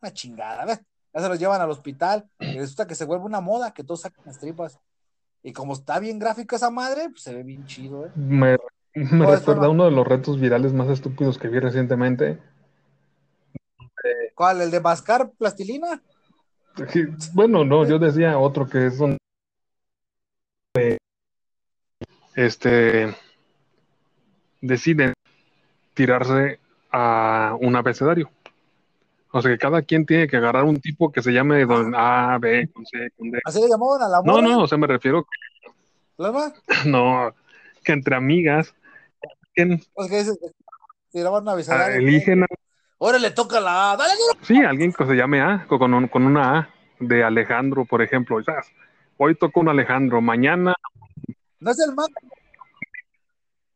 Una 0.00 0.10
chingada, 0.10 0.64
¿ves? 0.64 0.80
Ya 1.12 1.20
se 1.20 1.28
los 1.28 1.38
llevan 1.38 1.60
al 1.60 1.70
hospital 1.70 2.26
y 2.38 2.58
resulta 2.58 2.86
que 2.86 2.94
se 2.94 3.04
vuelve 3.04 3.26
una 3.26 3.42
moda 3.42 3.74
que 3.74 3.84
todos 3.84 4.00
sacan 4.00 4.24
las 4.24 4.38
tripas. 4.38 4.80
Y 5.42 5.52
como 5.52 5.74
está 5.74 5.98
bien 5.98 6.18
gráfico 6.18 6.56
esa 6.56 6.70
madre, 6.70 7.10
pues 7.10 7.22
se 7.22 7.34
ve 7.34 7.42
bien 7.42 7.66
chido, 7.66 8.06
¿eh? 8.06 8.12
Me, 8.14 8.56
recuerda 8.94 9.68
uno 9.68 9.84
de 9.84 9.90
los 9.90 10.06
retos 10.06 10.40
virales 10.40 10.72
más 10.72 10.88
estúpidos 10.88 11.36
que 11.36 11.48
vi 11.48 11.58
recientemente. 11.58 12.40
¿Cuál? 14.40 14.62
¿El 14.62 14.70
de 14.70 14.80
mascar 14.80 15.30
plastilina? 15.36 16.02
Que- 16.74 17.08
Bueno, 17.34 17.62
no, 17.62 17.86
yo 17.86 17.98
decía 17.98 18.38
otro 18.38 18.66
que 18.66 18.86
es 18.86 18.96
donde 18.96 19.18
este 22.34 23.14
deciden 24.62 25.12
tirarse 25.92 26.58
a 26.90 27.54
un 27.60 27.76
abecedario. 27.76 28.30
O 29.30 29.42
sea 29.42 29.50
que 29.50 29.58
cada 29.58 29.82
quien 29.82 30.06
tiene 30.06 30.26
que 30.26 30.38
agarrar 30.38 30.64
un 30.64 30.80
tipo 30.80 31.12
que 31.12 31.20
se 31.20 31.32
llame 31.34 31.66
don 31.66 31.92
A, 31.94 32.38
B, 32.40 32.66
con 32.72 32.86
C, 32.86 33.10
con 33.18 33.30
D. 33.30 33.40
¿Así 33.44 33.60
le 33.60 33.68
llamaban 33.68 34.00
a 34.00 34.08
la 34.08 34.22
No, 34.24 34.40
no, 34.40 34.62
o 34.62 34.66
sea, 34.66 34.78
me 34.78 34.86
refiero, 34.86 35.26
¿Plasma? 36.16 36.54
no, 36.86 37.34
que 37.84 37.92
entre 37.92 38.16
amigas 38.16 38.74
que, 39.54 39.78
Pues 39.92 40.08
que 40.08 40.16
dices, 40.16 40.38
tiraban 41.12 41.42
una 41.42 41.50
ah, 41.50 41.54
abecedario. 41.56 41.98
eligen, 41.98 42.44
a- 42.44 42.46
Ahora 43.00 43.18
le 43.18 43.30
toca 43.30 43.60
la 43.60 43.92
A. 43.92 43.96
Dale, 43.96 44.12
duro. 44.14 44.44
sí, 44.44 44.62
alguien 44.62 44.92
que 44.92 45.06
se 45.06 45.14
llame 45.14 45.40
A, 45.40 45.66
con, 45.66 45.92
un- 45.94 46.08
con 46.08 46.24
una 46.24 46.58
A, 46.58 46.68
de 46.98 47.24
Alejandro, 47.24 47.84
por 47.86 48.02
ejemplo. 48.02 48.42
¿sabes? 48.44 48.70
Hoy 49.16 49.34
toco 49.34 49.60
un 49.60 49.68
Alejandro, 49.68 50.20
mañana, 50.20 50.74
¿No 51.60 51.70
es 51.70 51.78
el 51.80 51.94
manga? 51.94 52.20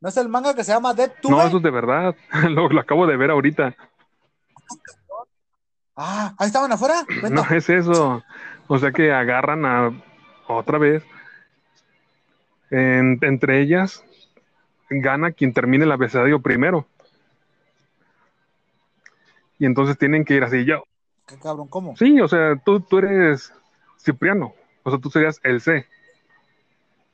¿No 0.01 0.09
es 0.09 0.17
el 0.17 0.29
manga 0.29 0.55
que 0.55 0.65
se 0.65 0.73
llama 0.73 0.95
Dead 0.95 1.13
no, 1.29 1.43
eso 1.47 1.57
es 1.59 1.63
de 1.63 1.71
verdad, 1.71 2.15
lo, 2.51 2.69
lo 2.69 2.81
acabo 2.81 3.07
de 3.07 3.17
ver 3.17 3.31
ahorita. 3.31 3.75
Ah, 5.97 6.35
ahí 6.39 6.47
estaban 6.49 6.73
afuera. 6.73 7.05
No 7.31 7.43
es 7.51 7.69
eso. 7.71 8.23
O 8.67 8.79
sea 8.79 8.91
que 8.93 9.13
agarran 9.13 9.65
a 9.65 9.93
otra 10.49 10.79
vez. 10.79 11.05
En- 12.71 13.19
entre 13.23 13.61
ellas 13.61 14.03
gana 14.91 15.33
quien 15.33 15.53
termine 15.53 15.85
el 15.85 15.93
abecedario 15.93 16.41
primero. 16.41 16.87
Y 19.65 19.67
entonces 19.67 19.97
tienen 19.97 20.27
que 20.27 20.35
ir 20.35 20.45
así. 20.45 20.67
Yo, 20.67 20.85
¿Qué 21.27 21.39
cabrón? 21.39 21.69
¿Cómo? 21.69 21.97
sí, 21.97 22.21
o 22.21 22.29
sea, 22.29 22.55
tú, 22.63 22.81
tú 22.81 22.99
eres 22.99 23.51
Cipriano. 23.99 24.53
O 24.83 24.91
sea, 24.91 24.99
tú 24.99 25.09
serías 25.09 25.41
el 25.43 25.63
C. 25.63 25.87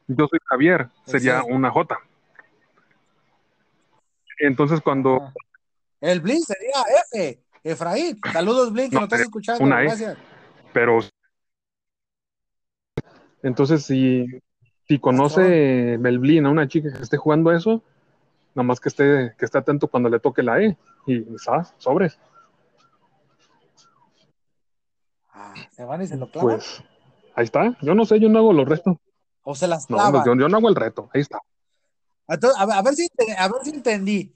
Yo 0.08 0.26
soy 0.26 0.40
Javier, 0.46 0.88
El 1.06 1.12
sería 1.12 1.42
C. 1.42 1.52
una 1.52 1.70
J. 1.70 1.96
Entonces 4.40 4.80
cuando 4.80 5.18
Ah. 5.22 5.32
El 6.00 6.18
Blink 6.20 6.40
sería 6.44 6.82
F. 7.12 7.40
Efraín. 7.62 8.18
Saludos, 8.32 8.72
Blink, 8.72 8.90
que 8.90 8.96
No, 8.96 9.04
estás 9.04 9.20
eh, 9.20 9.22
escuchando. 9.22 9.62
una 9.62 9.82
E. 9.82 9.84
Gracias. 9.84 10.18
pero 10.72 10.98
entonces 13.44 13.84
si, 13.84 14.26
si 14.88 14.98
conoce 14.98 15.98
Belblin 15.98 16.46
a 16.46 16.50
una 16.50 16.66
chica 16.66 16.92
que 16.92 17.00
esté 17.02 17.16
jugando 17.16 17.52
eso, 17.52 17.80
nada 18.56 18.64
más 18.66 18.80
que 18.80 18.88
esté, 18.88 19.36
que 19.38 19.44
esté 19.44 19.56
atento 19.58 19.86
cuando 19.86 20.08
le 20.08 20.18
toque 20.18 20.42
la 20.42 20.60
E 20.60 20.76
y 21.06 21.24
¿sabes? 21.38 21.72
sobres. 21.78 22.18
Ah, 25.32 25.39
se 25.70 25.84
van 25.84 26.02
y 26.02 26.06
se 26.06 26.16
lo 26.16 26.30
clavan. 26.30 26.56
Pues 26.56 26.82
ahí 27.34 27.44
está. 27.44 27.76
Yo 27.82 27.94
no 27.94 28.04
sé, 28.04 28.20
yo 28.20 28.28
no 28.28 28.38
hago 28.38 28.52
los 28.52 28.68
retos. 28.68 28.96
o 29.42 29.54
se 29.54 29.66
las 29.68 29.88
No, 29.90 29.96
clavan. 29.96 30.24
yo, 30.24 30.34
yo 30.34 30.48
no 30.48 30.56
hago 30.58 30.68
el 30.68 30.76
reto. 30.76 31.08
Ahí 31.14 31.20
está. 31.22 31.38
Entonces, 32.28 32.60
a, 32.60 32.66
ver, 32.66 32.76
a 32.76 32.82
ver 32.82 32.94
si, 32.94 33.08
a 33.36 33.48
ver 33.48 33.62
si 33.64 33.70
entendí. 33.70 34.34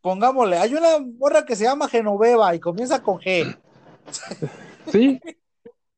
Pongámosle, 0.00 0.58
hay 0.58 0.74
una 0.74 0.98
morra 1.18 1.44
que 1.44 1.56
se 1.56 1.64
llama 1.64 1.88
Genoveva 1.88 2.54
y 2.54 2.60
comienza 2.60 3.02
con 3.02 3.18
G. 3.18 3.56
Sí, 4.90 5.20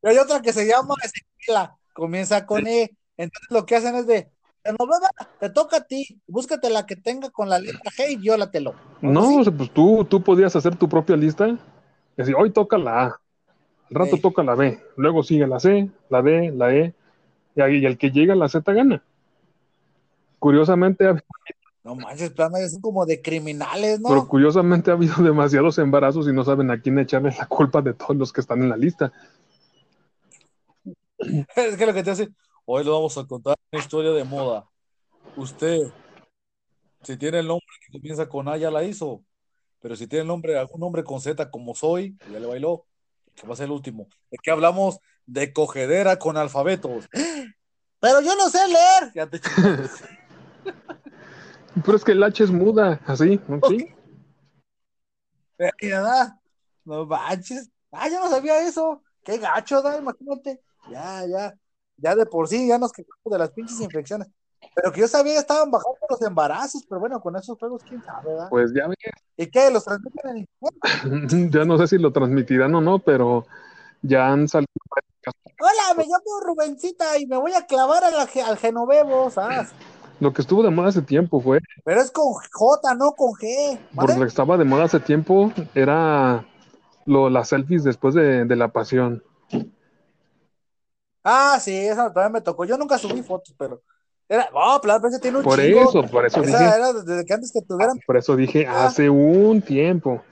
Y 0.02 0.06
hay 0.06 0.18
otra 0.18 0.42
que 0.42 0.52
se 0.52 0.66
llama 0.66 0.94
Ezequiela, 1.02 1.74
comienza 1.94 2.44
con 2.44 2.66
E. 2.66 2.90
Entonces 3.16 3.50
lo 3.50 3.64
que 3.64 3.76
hacen 3.76 3.94
es 3.94 4.06
de, 4.06 4.30
Genoveva, 4.62 5.08
te 5.40 5.48
toca 5.48 5.78
a 5.78 5.84
ti, 5.84 6.20
búscate 6.26 6.68
la 6.68 6.84
que 6.84 6.96
tenga 6.96 7.30
con 7.30 7.48
la 7.48 7.58
letra 7.58 7.90
G 7.96 8.10
y 8.10 8.16
viólatelo. 8.16 8.74
no, 9.00 9.42
pues 9.56 9.70
tú, 9.72 10.04
tú 10.04 10.22
podías 10.22 10.54
hacer 10.54 10.76
tu 10.76 10.86
propia 10.88 11.16
lista 11.16 11.48
y 11.48 11.58
decir, 12.16 12.34
hoy 12.38 12.50
toca 12.50 12.76
la 12.76 13.04
A, 13.04 13.20
rato 13.94 14.16
Sí. 14.16 14.22
toca 14.22 14.42
la 14.42 14.54
B, 14.54 14.78
luego 14.96 15.22
sigue 15.22 15.46
la 15.46 15.60
C, 15.60 15.90
la 16.10 16.22
D, 16.22 16.52
la 16.52 16.74
E, 16.74 16.94
y, 17.56 17.62
y 17.62 17.86
el 17.86 17.96
que 17.98 18.10
llega 18.10 18.32
a 18.32 18.36
la 18.36 18.48
Z 18.48 18.72
gana. 18.72 19.02
Curiosamente, 20.38 21.06
ha- 21.06 21.22
No 21.82 21.94
manches, 21.94 22.30
plano, 22.30 22.56
son 22.68 22.80
como 22.80 23.04
de 23.06 23.20
criminales, 23.20 24.00
¿no? 24.00 24.08
pero 24.08 24.26
curiosamente 24.26 24.90
ha 24.90 24.94
habido 24.94 25.22
demasiados 25.22 25.78
embarazos 25.78 26.26
y 26.28 26.32
no 26.32 26.42
saben 26.44 26.70
a 26.70 26.80
quién 26.80 26.98
echarle 26.98 27.34
la 27.38 27.46
culpa 27.46 27.82
de 27.82 27.92
todos 27.94 28.16
los 28.16 28.32
que 28.32 28.40
están 28.40 28.62
en 28.62 28.68
la 28.70 28.76
lista. 28.76 29.12
Es 31.56 31.76
que 31.76 31.86
lo 31.86 31.94
que 31.94 32.02
te 32.02 32.10
hace, 32.10 32.28
hoy 32.64 32.84
le 32.84 32.90
vamos 32.90 33.16
a 33.18 33.26
contar 33.26 33.56
una 33.72 33.80
historia 33.80 34.10
de 34.10 34.24
moda. 34.24 34.68
Usted, 35.36 35.82
si 37.02 37.16
tiene 37.16 37.38
el 37.40 37.46
nombre 37.46 37.66
que 37.86 37.98
comienza 37.98 38.28
con 38.28 38.48
A, 38.48 38.56
ya 38.56 38.70
la 38.70 38.82
hizo. 38.84 39.22
Pero 39.80 39.96
si 39.96 40.06
tiene 40.06 40.22
el 40.22 40.28
nombre, 40.28 40.58
algún 40.58 40.80
nombre 40.80 41.04
con 41.04 41.20
Z 41.20 41.50
como 41.50 41.74
soy, 41.74 42.16
ya 42.32 42.38
le 42.40 42.46
bailó, 42.46 42.84
que 43.34 43.46
va 43.46 43.54
a 43.54 43.56
ser 43.56 43.66
el 43.66 43.72
último. 43.72 44.08
¿De 44.30 44.38
qué 44.42 44.50
hablamos? 44.50 44.98
De 45.26 45.52
cogedera 45.52 46.18
con 46.18 46.36
alfabetos. 46.36 47.08
Pero 48.00 48.20
yo 48.20 48.36
no 48.36 48.48
sé 48.50 48.58
leer. 48.68 49.12
Ya 49.14 49.26
te 49.26 49.40
chingaste. 49.40 50.08
Pero 51.84 51.96
es 51.96 52.04
que 52.04 52.12
el 52.12 52.22
H 52.22 52.44
es 52.44 52.50
muda, 52.50 53.00
así, 53.06 53.40
¿sí? 53.68 53.94
Eh, 55.58 55.70
¿verdad? 55.82 56.34
No 56.84 57.06
manches. 57.06 57.70
Ah, 57.90 58.08
yo 58.08 58.20
no 58.20 58.28
sabía 58.28 58.66
eso. 58.66 59.02
Qué 59.24 59.38
gacho, 59.38 59.82
da, 59.82 59.98
imagínate. 59.98 60.60
Ya, 60.90 61.26
ya. 61.26 61.54
Ya 61.96 62.14
de 62.14 62.26
por 62.26 62.48
sí 62.48 62.68
ya 62.68 62.78
nos 62.78 62.92
quejamos 62.92 63.24
de 63.24 63.38
las 63.38 63.50
pinches 63.50 63.80
infecciones. 63.80 64.28
Pero 64.74 64.92
que 64.92 65.00
yo 65.00 65.08
sabía 65.08 65.38
estaban 65.38 65.70
bajando 65.70 65.98
los 66.08 66.22
embarazos, 66.22 66.84
pero 66.88 67.00
bueno, 67.00 67.20
con 67.20 67.36
esos 67.36 67.58
juegos, 67.58 67.82
quién 67.88 68.02
sabe, 68.02 68.30
¿verdad? 68.30 68.48
Pues 68.50 68.72
ya 68.74 68.86
ves, 68.86 68.96
¿Y 69.36 69.46
qué? 69.46 69.70
¿Los 69.70 69.84
transmiten 69.84 70.30
en 70.30 70.36
internet? 70.38 71.52
ya 71.52 71.64
no 71.64 71.78
sé 71.78 71.86
si 71.88 71.98
lo 71.98 72.12
transmitirán 72.12 72.74
o 72.74 72.80
no, 72.80 72.98
pero 72.98 73.46
ya 74.02 74.32
han 74.32 74.48
salido. 74.48 74.68
Hola, 75.60 75.94
me 75.96 76.04
llamo 76.04 76.40
Rubencita 76.44 77.16
y 77.18 77.26
me 77.26 77.36
voy 77.36 77.52
a 77.54 77.66
clavar 77.66 78.04
a 78.04 78.10
la 78.10 78.28
al 78.46 78.58
Genovevo, 78.58 79.30
¿sabes? 79.30 79.72
Lo 80.20 80.32
que 80.32 80.42
estuvo 80.42 80.62
de 80.62 80.70
moda 80.70 80.88
hace 80.88 81.02
tiempo 81.02 81.40
fue, 81.40 81.60
Pero 81.84 82.00
es 82.00 82.10
con 82.10 82.32
J, 82.52 82.94
no 82.94 83.12
con 83.12 83.32
G. 83.32 83.78
por 83.94 84.06
¿vale? 84.06 84.14
lo 84.14 84.20
que 84.20 84.28
estaba 84.28 84.56
de 84.56 84.64
moda 84.64 84.84
hace 84.84 85.00
tiempo, 85.00 85.52
era 85.74 86.44
lo, 87.06 87.30
las 87.30 87.48
selfies 87.48 87.84
después 87.84 88.14
de, 88.14 88.44
de 88.44 88.56
la 88.56 88.68
pasión. 88.68 89.22
Ah, 91.22 91.58
sí, 91.60 91.74
esa 91.74 92.12
también 92.12 92.32
me 92.32 92.40
tocó. 92.42 92.64
Yo 92.64 92.76
nunca 92.76 92.98
subí 92.98 93.22
fotos, 93.22 93.54
pero 93.58 93.82
era, 94.28 94.48
oh, 94.54 94.80
Plaza 94.82 95.08
ese 95.08 95.18
tiene 95.20 95.38
un 95.38 95.44
Por 95.44 95.60
chingo. 95.60 95.88
eso, 95.88 96.02
por 96.06 96.24
eso 96.26 96.42
Esa 96.42 96.58
dije, 96.58 96.76
era 96.76 96.92
desde 96.92 97.24
que 97.24 97.34
antes 97.34 97.52
que 97.52 97.62
tuvieran. 97.62 97.98
por 98.06 98.16
eso 98.16 98.34
dije 98.36 98.66
Ah. 98.66 98.86
hace 98.86 99.08
un 99.10 99.60
tiempo. 99.62 100.22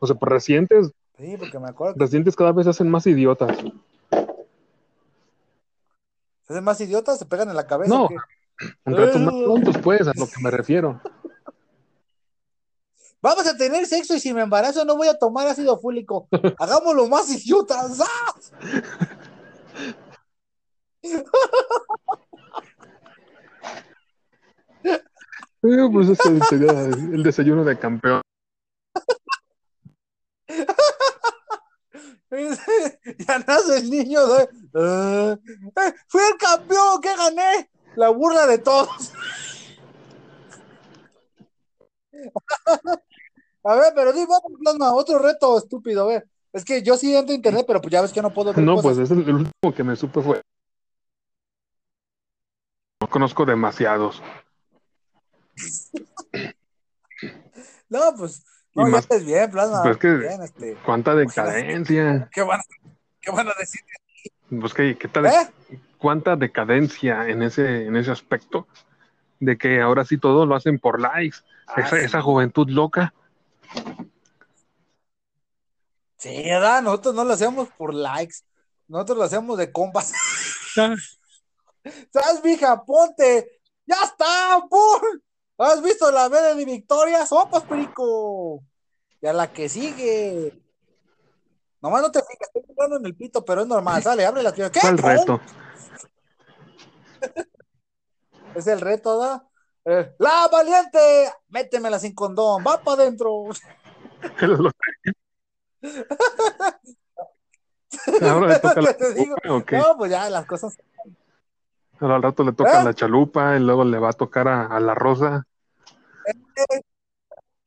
O 0.00 0.06
sea, 0.06 0.16
pues 0.16 0.30
recientes, 0.32 0.90
Sí, 1.18 1.34
porque 1.36 1.58
me 1.58 1.68
acuerdo 1.68 1.94
que 1.94 2.00
recientes 2.00 2.34
cada 2.36 2.52
vez 2.52 2.64
se 2.64 2.70
hacen 2.70 2.88
más 2.88 3.04
idiotas. 3.06 3.56
se 3.58 3.72
hacen 6.52 6.64
más 6.64 6.80
idiotas, 6.80 7.18
se 7.18 7.26
pegan 7.26 7.50
en 7.50 7.56
la 7.56 7.66
cabeza. 7.66 7.92
No. 7.92 8.08
En 8.86 8.96
retos 8.96 9.20
más 9.20 9.34
Eh. 9.34 9.42
tontos, 9.44 9.76
pues, 9.78 10.00
a 10.08 10.12
lo 10.16 10.26
que 10.26 10.40
me 10.42 10.50
refiero. 10.50 11.00
Vamos 13.20 13.48
a 13.48 13.56
tener 13.56 13.84
sexo 13.86 14.14
y 14.14 14.20
si 14.20 14.32
me 14.32 14.42
embarazo 14.42 14.84
no 14.84 14.96
voy 14.96 15.08
a 15.08 15.18
tomar 15.18 15.48
ácido 15.48 15.76
fólico. 15.80 16.28
Hagámoslo 16.58 17.08
más 17.08 17.28
idiotas. 17.30 18.00
¡Ah! 18.00 18.32
Pues 25.60 26.18
sería 26.48 26.72
el 26.72 27.22
desayuno 27.22 27.64
de 27.64 27.78
campeón. 27.78 28.22
ya 33.26 33.38
nace 33.46 33.78
el 33.78 33.90
niño. 33.90 34.20
¿no? 34.26 34.38
Eh, 34.40 34.48
eh, 35.34 35.92
fui 36.06 36.20
el 36.30 36.36
campeón, 36.38 37.00
que 37.00 37.16
gané. 37.16 37.70
La 37.96 38.10
burla 38.10 38.46
de 38.46 38.58
todos. 38.58 39.12
a 43.64 43.74
ver, 43.74 43.92
pero 43.94 44.12
di, 44.12 44.20
vamos, 44.20 44.52
Plasma, 44.60 44.94
otro 44.94 45.18
reto 45.18 45.58
estúpido, 45.58 46.04
a 46.04 46.06
ver. 46.06 46.28
Es 46.52 46.64
que 46.64 46.82
yo 46.82 46.96
sí 46.96 47.14
entro 47.14 47.32
a 47.32 47.36
internet, 47.36 47.64
pero 47.66 47.80
pues 47.80 47.92
ya 47.92 48.02
ves 48.02 48.12
que 48.12 48.22
no 48.22 48.32
puedo 48.32 48.52
ver 48.52 48.64
No, 48.64 48.76
cosas. 48.76 48.96
pues 48.96 48.98
es 48.98 49.10
el, 49.10 49.28
el 49.28 49.34
último 49.34 49.74
que 49.74 49.84
me 49.84 49.96
supe 49.96 50.22
fue. 50.22 50.40
No 53.08 53.12
conozco 53.12 53.46
demasiados. 53.46 54.22
No, 57.90 58.00
pues, 58.18 58.44
Y 58.74 58.80
no, 58.80 58.84
ya 58.86 58.90
más- 58.92 59.00
estés 59.04 59.24
bien, 59.24 59.50
plasma. 59.50 59.82
pues 59.82 59.96
que- 59.96 60.14
bien, 60.14 60.42
este, 60.42 60.74
¿Cuánta 60.84 61.14
decadencia? 61.14 62.28
¿qué 62.30 62.42
van, 62.42 62.60
qué 63.18 63.30
van 63.30 63.48
a 63.48 63.54
decir? 63.58 63.80
Pues 64.60 64.74
que, 64.74 64.94
¿qué 64.98 65.08
tal? 65.08 65.24
¿Eh? 65.24 65.32
¿Cuánta 65.96 66.36
decadencia 66.36 67.26
en 67.30 67.42
ese, 67.42 67.86
en 67.86 67.96
ese 67.96 68.10
aspecto? 68.10 68.68
De 69.40 69.56
que 69.56 69.80
ahora 69.80 70.04
sí 70.04 70.18
todo 70.18 70.44
lo 70.44 70.54
hacen 70.54 70.78
por 70.78 71.00
likes. 71.00 71.38
Ah, 71.66 71.80
esa, 71.80 71.96
sí. 71.98 72.04
esa 72.04 72.20
juventud 72.20 72.68
loca. 72.68 73.14
Sí, 76.18 76.42
¿verdad? 76.44 76.82
Nosotros 76.82 77.14
no 77.14 77.24
lo 77.24 77.32
hacemos 77.32 77.68
por 77.70 77.94
likes. 77.94 78.36
Nosotros 78.86 79.16
lo 79.16 79.24
hacemos 79.24 79.56
de 79.56 79.72
compas. 79.72 80.12
¿Sabes, 82.12 82.42
mija? 82.44 82.84
Ponte. 82.84 83.60
¡Ya 83.86 83.96
está! 84.04 84.60
¡Pum! 84.68 85.20
¿Has 85.58 85.82
visto 85.82 86.10
la 86.10 86.28
verde 86.28 86.54
de 86.54 86.64
Victoria? 86.64 87.26
¡Sopas, 87.26 87.64
perico! 87.64 88.62
Y 89.20 89.26
a 89.26 89.32
la 89.32 89.52
que 89.52 89.68
sigue. 89.68 90.62
Nomás 91.80 92.02
no 92.02 92.10
te 92.10 92.20
fijas, 92.20 92.48
estoy 92.54 92.62
jugando 92.66 92.96
en 92.96 93.06
el 93.06 93.16
pito, 93.16 93.44
pero 93.44 93.62
es 93.62 93.66
normal. 93.66 94.02
Sale, 94.02 94.24
abre 94.26 94.42
la 94.42 94.52
tía. 94.52 94.70
¿Qué? 94.72 94.80
¿Cuál 94.80 94.98
reto? 94.98 95.40
Es 98.54 98.66
el 98.66 98.80
reto, 98.80 99.18
¿da? 99.18 99.46
Eh, 99.84 100.14
¡La 100.18 100.48
valiente! 100.48 101.32
Métemela 101.48 101.98
sin 101.98 102.14
condón. 102.14 102.64
Va 102.66 102.82
para 102.82 103.02
adentro. 103.02 103.30
Ahora 108.22 108.60
Te 108.96 109.14
digo. 109.14 109.36
No, 109.44 109.96
pues 109.96 110.10
ya 110.10 110.28
las 110.30 110.46
cosas. 110.46 110.76
Ahora 112.00 112.16
al 112.16 112.22
rato 112.22 112.44
le 112.44 112.52
toca 112.52 112.80
¿Eh? 112.80 112.84
la 112.84 112.94
chalupa 112.94 113.56
y 113.56 113.60
luego 113.60 113.84
le 113.84 113.98
va 113.98 114.10
a 114.10 114.12
tocar 114.12 114.46
a, 114.48 114.66
a 114.66 114.80
la 114.80 114.94
rosa. 114.94 115.44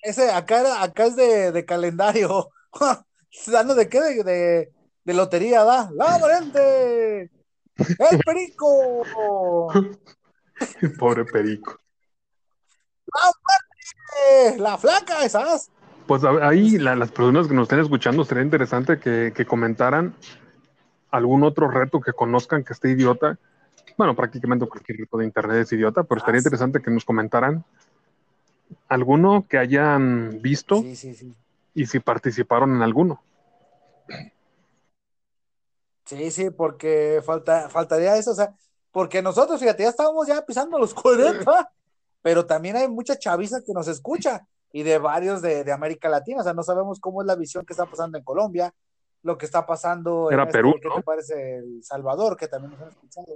Ese 0.01 0.31
acá, 0.31 0.91
es 1.05 1.15
de, 1.15 1.51
de 1.51 1.65
calendario. 1.65 2.49
¿Dando 3.47 3.75
de 3.75 3.87
qué? 3.89 3.99
De, 4.01 4.23
de, 4.23 4.71
de 5.03 5.13
lotería, 5.13 5.63
¿da? 5.63 5.89
¡La 5.93 6.17
valiente! 6.17 7.29
¡El 7.77 8.19
perico! 8.25 9.67
Pobre 10.99 11.25
perico. 11.25 11.77
¡Eh! 14.29 14.55
¡La 14.57 14.77
flaca, 14.77 15.23
esas! 15.25 15.69
Pues 16.07 16.23
ahí 16.23 16.77
la- 16.77 16.95
las 16.95 17.11
personas 17.11 17.47
que 17.47 17.53
nos 17.53 17.63
estén 17.63 17.79
escuchando 17.79 18.23
sería 18.25 18.43
interesante 18.43 18.99
que, 18.99 19.33
que 19.35 19.45
comentaran 19.45 20.15
algún 21.09 21.43
otro 21.43 21.69
reto 21.69 21.99
que 22.01 22.13
conozcan 22.13 22.63
que 22.63 22.73
esté 22.73 22.89
idiota. 22.89 23.37
Bueno, 23.97 24.15
prácticamente 24.15 24.67
cualquier 24.67 24.97
reto 24.99 25.17
de 25.17 25.25
internet 25.25 25.57
es 25.57 25.71
idiota, 25.73 26.03
pero 26.03 26.19
estaría 26.19 26.39
Ah, 26.39 26.41
sí. 26.41 26.47
interesante 26.47 26.81
que 26.81 26.91
nos 26.91 27.05
comentaran 27.05 27.63
alguno 28.87 29.45
que 29.49 29.57
hayan 29.57 30.41
visto 30.41 30.81
Sí, 30.81 30.95
sí, 30.95 31.13
sí. 31.13 31.35
y 31.73 31.85
si 31.85 31.99
participaron 31.99 32.75
en 32.75 32.81
alguno. 32.81 33.21
Sí, 36.05 36.31
sí, 36.31 36.49
porque 36.49 37.21
falta, 37.25 37.69
faltaría 37.69 38.17
eso, 38.17 38.31
o 38.31 38.35
sea, 38.35 38.53
porque 38.91 39.21
nosotros, 39.21 39.59
fíjate, 39.59 39.83
ya 39.83 39.89
estábamos 39.89 40.27
ya 40.27 40.45
pisando 40.45 40.77
los 40.77 40.93
40, 41.51 41.71
pero 42.21 42.45
también 42.45 42.75
hay 42.75 42.87
mucha 42.87 43.17
chaviza 43.17 43.61
que 43.65 43.73
nos 43.73 43.87
escucha 43.87 44.45
y 44.73 44.83
de 44.83 44.97
varios 44.97 45.41
de, 45.41 45.63
de 45.63 45.71
América 45.71 46.09
Latina, 46.09 46.41
o 46.41 46.43
sea, 46.43 46.53
no 46.53 46.63
sabemos 46.63 46.99
cómo 46.99 47.21
es 47.21 47.27
la 47.27 47.35
visión 47.35 47.65
que 47.65 47.73
está 47.73 47.85
pasando 47.85 48.17
en 48.17 48.23
Colombia, 48.23 48.73
lo 49.23 49.37
que 49.37 49.45
está 49.45 49.65
pasando 49.65 50.29
en 50.29 50.33
Era 50.33 50.43
este, 50.43 50.53
Perú, 50.57 50.75
¿qué 50.81 50.87
¿no? 50.89 50.95
te 50.95 51.03
parece? 51.03 51.57
El 51.57 51.83
Salvador, 51.83 52.35
que 52.35 52.47
también 52.47 52.71
nos 52.71 52.81
han 52.81 52.89
escuchado. 52.89 53.27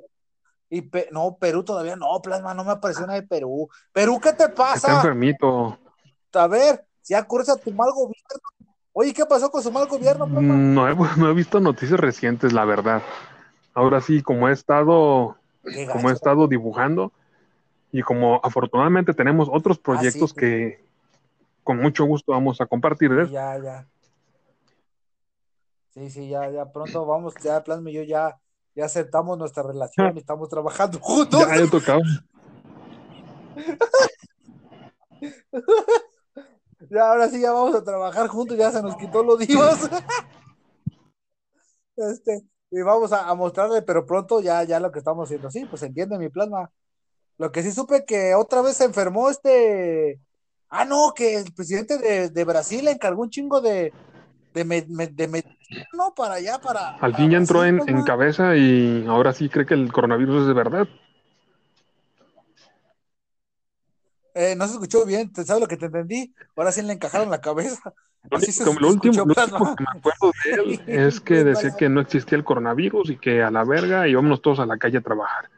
Y 0.69 0.81
Pe- 0.81 1.09
no, 1.11 1.37
Perú 1.39 1.63
todavía 1.63 1.95
no, 1.95 2.19
plasma, 2.21 2.53
no 2.53 2.63
me 2.63 2.71
apareció 2.71 3.05
nada 3.05 3.19
de 3.19 3.27
Perú. 3.27 3.69
Perú, 3.93 4.19
¿qué 4.19 4.33
te 4.33 4.45
Está 4.45 4.55
pasa? 4.55 4.95
enfermito. 4.95 5.77
A 6.33 6.47
ver, 6.47 6.85
si 7.01 7.13
acuerdas 7.13 7.49
a 7.49 7.57
tu 7.61 7.71
mal 7.71 7.91
gobierno. 7.91 8.41
Oye, 8.93 9.13
¿qué 9.13 9.25
pasó 9.25 9.49
con 9.49 9.61
su 9.61 9.71
mal 9.71 9.87
gobierno, 9.87 10.25
plasma? 10.25 10.55
No 10.55 10.89
he, 10.89 10.95
no 11.17 11.29
he 11.29 11.33
visto 11.33 11.59
noticias 11.59 11.99
recientes, 11.99 12.53
la 12.53 12.65
verdad. 12.65 13.03
Ahora 13.73 14.01
sí, 14.01 14.21
como 14.23 14.47
he 14.49 14.53
estado, 14.53 15.37
como 15.91 16.09
he 16.09 16.13
estado 16.13 16.47
dibujando 16.47 17.11
y 17.91 18.01
como 18.01 18.39
afortunadamente 18.43 19.13
tenemos 19.13 19.49
otros 19.51 19.77
proyectos 19.79 20.31
Ah, 20.31 20.33
sí. 20.33 20.39
que 20.39 20.85
con 21.63 21.77
mucho 21.77 22.05
gusto 22.05 22.31
vamos 22.31 22.59
a 22.61 22.65
compartir. 22.65 23.11
¿eh? 23.11 23.27
Ya, 23.29 23.57
ya. 23.57 23.87
Sí, 25.89 26.09
sí, 26.09 26.29
ya, 26.29 26.49
ya 26.49 26.71
pronto 26.71 27.05
vamos, 27.05 27.33
ya 27.41 27.63
Plasma 27.63 27.89
y 27.89 27.93
yo 27.93 28.03
ya, 28.03 28.37
ya 28.75 28.85
aceptamos 28.85 29.37
nuestra 29.37 29.63
relación 29.63 30.15
y 30.15 30.19
estamos 30.19 30.49
trabajando 30.49 30.99
juntos. 30.99 31.39
Ya, 31.39 31.57
ya 31.57 31.69
tocaba. 31.69 32.01
Ya, 36.87 37.09
ahora 37.09 37.27
sí, 37.29 37.41
ya 37.41 37.51
vamos 37.51 37.73
a 37.73 37.83
trabajar 37.83 38.27
juntos, 38.27 38.55
ya 38.57 38.71
se 38.71 38.81
nos 38.81 38.95
quitó 38.97 39.23
los 39.23 39.39
divas. 39.39 39.89
Este, 41.97 42.43
y 42.71 42.81
vamos 42.81 43.13
a, 43.13 43.29
a 43.29 43.35
mostrarle, 43.35 43.81
pero 43.81 44.05
pronto 44.05 44.41
ya, 44.41 44.61
ya 44.63 44.81
lo 44.81 44.91
que 44.91 44.99
estamos 44.99 45.27
haciendo. 45.27 45.49
Sí, 45.49 45.65
pues 45.65 45.81
entiende 45.81 46.19
mi 46.19 46.27
plasma. 46.27 46.69
Lo 47.37 47.53
que 47.53 47.63
sí 47.63 47.71
supe 47.71 48.03
que 48.03 48.35
otra 48.35 48.61
vez 48.61 48.75
se 48.75 48.83
enfermó 48.83 49.29
este. 49.29 50.19
Ah, 50.67 50.83
no, 50.83 51.13
que 51.15 51.37
el 51.37 51.53
presidente 51.53 51.97
de, 51.97 52.29
de 52.29 52.43
Brasil 52.43 52.85
encargó 52.89 53.21
un 53.21 53.29
chingo 53.29 53.61
de, 53.61 53.93
de, 54.55 54.63
me- 54.65 54.85
me- 54.89 55.07
de 55.07 55.27
medicina, 55.27 55.85
¿no? 55.93 56.13
Para 56.15 56.35
allá, 56.35 56.59
para. 56.59 56.95
Al 56.95 57.13
fin 57.13 57.29
ya 57.29 57.37
entró 57.37 57.63
en, 57.65 57.75
en 57.79 57.85
plasma. 57.85 58.05
cabeza 58.05 58.55
y 58.55 59.05
ahora 59.07 59.33
sí 59.33 59.49
cree 59.49 59.65
que 59.65 59.73
el 59.75 59.91
coronavirus 59.91 60.41
es 60.43 60.47
de 60.47 60.53
verdad. 60.53 60.87
Eh, 64.33 64.55
no 64.57 64.65
se 64.67 64.73
escuchó 64.73 65.05
bien, 65.05 65.31
¿te 65.31 65.43
sabes 65.43 65.61
lo 65.61 65.67
que 65.67 65.77
te 65.77 65.85
entendí? 65.85 66.33
Ahora 66.55 66.71
sí 66.71 66.81
le 66.81 66.93
encajaron 66.93 67.29
la 67.29 67.39
cabeza. 67.41 67.93
Lo 68.29 68.37
Así 68.37 68.51
se 68.51 68.65
lo 68.65 68.71
último, 68.89 69.13
lo 69.17 69.23
último 69.25 69.75
que 69.75 69.83
me 69.83 69.99
acuerdo 69.99 70.31
de 70.43 70.51
él 70.51 70.81
es 70.87 71.19
que 71.21 71.43
decía 71.43 71.75
que 71.77 71.89
no 71.89 72.01
existía 72.01 72.37
el 72.37 72.43
coronavirus 72.43 73.11
y 73.11 73.17
que 73.17 73.43
a 73.43 73.51
la 73.51 73.63
verga 73.63 74.07
y 74.07 74.15
vámonos 74.15 74.41
todos 74.41 74.59
a 74.59 74.65
la 74.65 74.77
calle 74.77 74.97
a 74.97 75.01
trabajar. 75.01 75.49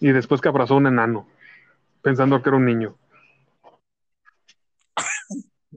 Y 0.00 0.10
después 0.12 0.40
que 0.40 0.48
abrazó 0.48 0.74
a 0.74 0.76
un 0.78 0.88
enano, 0.88 1.26
pensando 2.02 2.42
que 2.42 2.48
era 2.48 2.56
un 2.56 2.64
niño. 2.66 2.96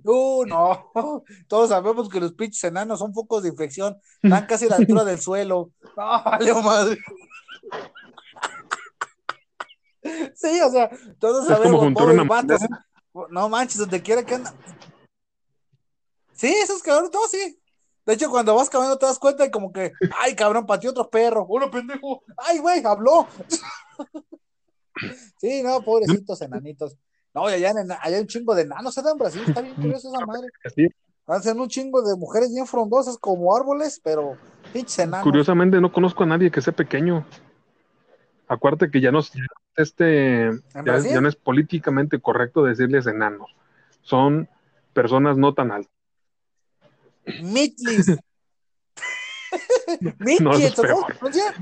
Uh, 0.03 0.45
no, 0.45 0.91
todos 1.47 1.69
sabemos 1.69 2.09
que 2.09 2.19
los 2.19 2.33
pinches 2.33 2.63
enanos 2.63 2.99
son 2.99 3.13
focos 3.13 3.43
de 3.43 3.49
infección, 3.49 3.97
están 4.21 4.45
casi 4.45 4.65
a 4.65 4.69
la 4.69 4.75
altura 4.77 5.03
del 5.03 5.19
suelo. 5.19 5.71
No, 5.95 6.23
vale, 6.23 6.53
madre. 6.53 6.97
Sí, 10.35 10.59
o 10.59 10.69
sea, 10.69 10.89
todos 11.17 11.47
sabemos, 11.47 11.81
una 11.81 12.23
vatos. 12.25 12.59
No 13.29 13.47
manches, 13.47 13.77
donde 13.77 14.01
quiera 14.01 14.25
que 14.25 14.35
anda. 14.35 14.53
Sí, 16.33 16.53
esos 16.61 16.83
cabrones, 16.83 17.11
no, 17.13 17.25
sí. 17.27 17.57
De 18.05 18.13
hecho, 18.13 18.29
cuando 18.29 18.53
vas 18.53 18.69
caminando 18.69 18.97
te 18.97 19.05
das 19.05 19.17
cuenta 19.17 19.45
y 19.45 19.51
como 19.51 19.71
que, 19.71 19.93
ay, 20.19 20.35
cabrón, 20.35 20.65
pateó 20.65 20.89
otro 20.89 21.09
perro. 21.09 21.45
Uno 21.47 21.71
pendejo. 21.71 22.23
Ay, 22.35 22.59
güey, 22.59 22.85
habló. 22.85 23.27
Sí, 25.37 25.63
no, 25.63 25.81
pobrecitos 25.81 26.41
enanitos. 26.41 26.97
No, 27.33 27.49
y 27.49 27.53
allá, 27.53 27.71
en, 27.71 27.91
allá 27.91 27.99
hay 28.03 28.21
un 28.21 28.27
chingo 28.27 28.53
de 28.53 28.61
enanos, 28.63 28.95
¿verdad? 28.95 29.13
En 29.13 29.17
Brasil 29.17 29.43
está 29.47 29.61
bien 29.61 29.75
curioso 29.81 30.09
esa 30.15 30.25
madre. 30.25 30.47
Así, 30.63 30.87
Hacen 31.25 31.59
un 31.59 31.67
chingo 31.69 32.01
de 32.01 32.15
mujeres 32.17 32.53
bien 32.53 32.67
frondosas 32.67 33.17
como 33.17 33.55
árboles, 33.55 33.99
pero 34.03 34.37
pinches 34.73 34.99
enanos. 34.99 35.23
curiosamente 35.23 35.79
no 35.79 35.91
conozco 35.91 36.23
a 36.23 36.27
nadie 36.27 36.51
que 36.51 36.61
sea 36.61 36.73
pequeño. 36.73 37.25
Acuérdate 38.47 38.91
que 38.91 38.99
ya 39.01 39.11
no, 39.11 39.19
es- 39.19 39.31
este, 39.77 40.51
ya, 40.75 40.81
Brasil? 40.83 41.11
ya 41.11 41.21
no 41.21 41.29
es 41.29 41.35
políticamente 41.35 42.19
correcto 42.19 42.63
decirles 42.63 43.07
enanos. 43.07 43.55
Son 44.01 44.47
personas 44.93 45.37
no 45.37 45.53
tan 45.53 45.71
altas. 45.71 45.91
Mitlis. 47.41 48.07
No, 50.01 50.09
eso 50.09 50.67
es 50.67 50.75
Midgets, 50.75 50.79
¿o 50.79 50.81
peor. 50.81 50.95
cómo 50.95 51.07
se 51.07 51.13
pronuncia? 51.15 51.53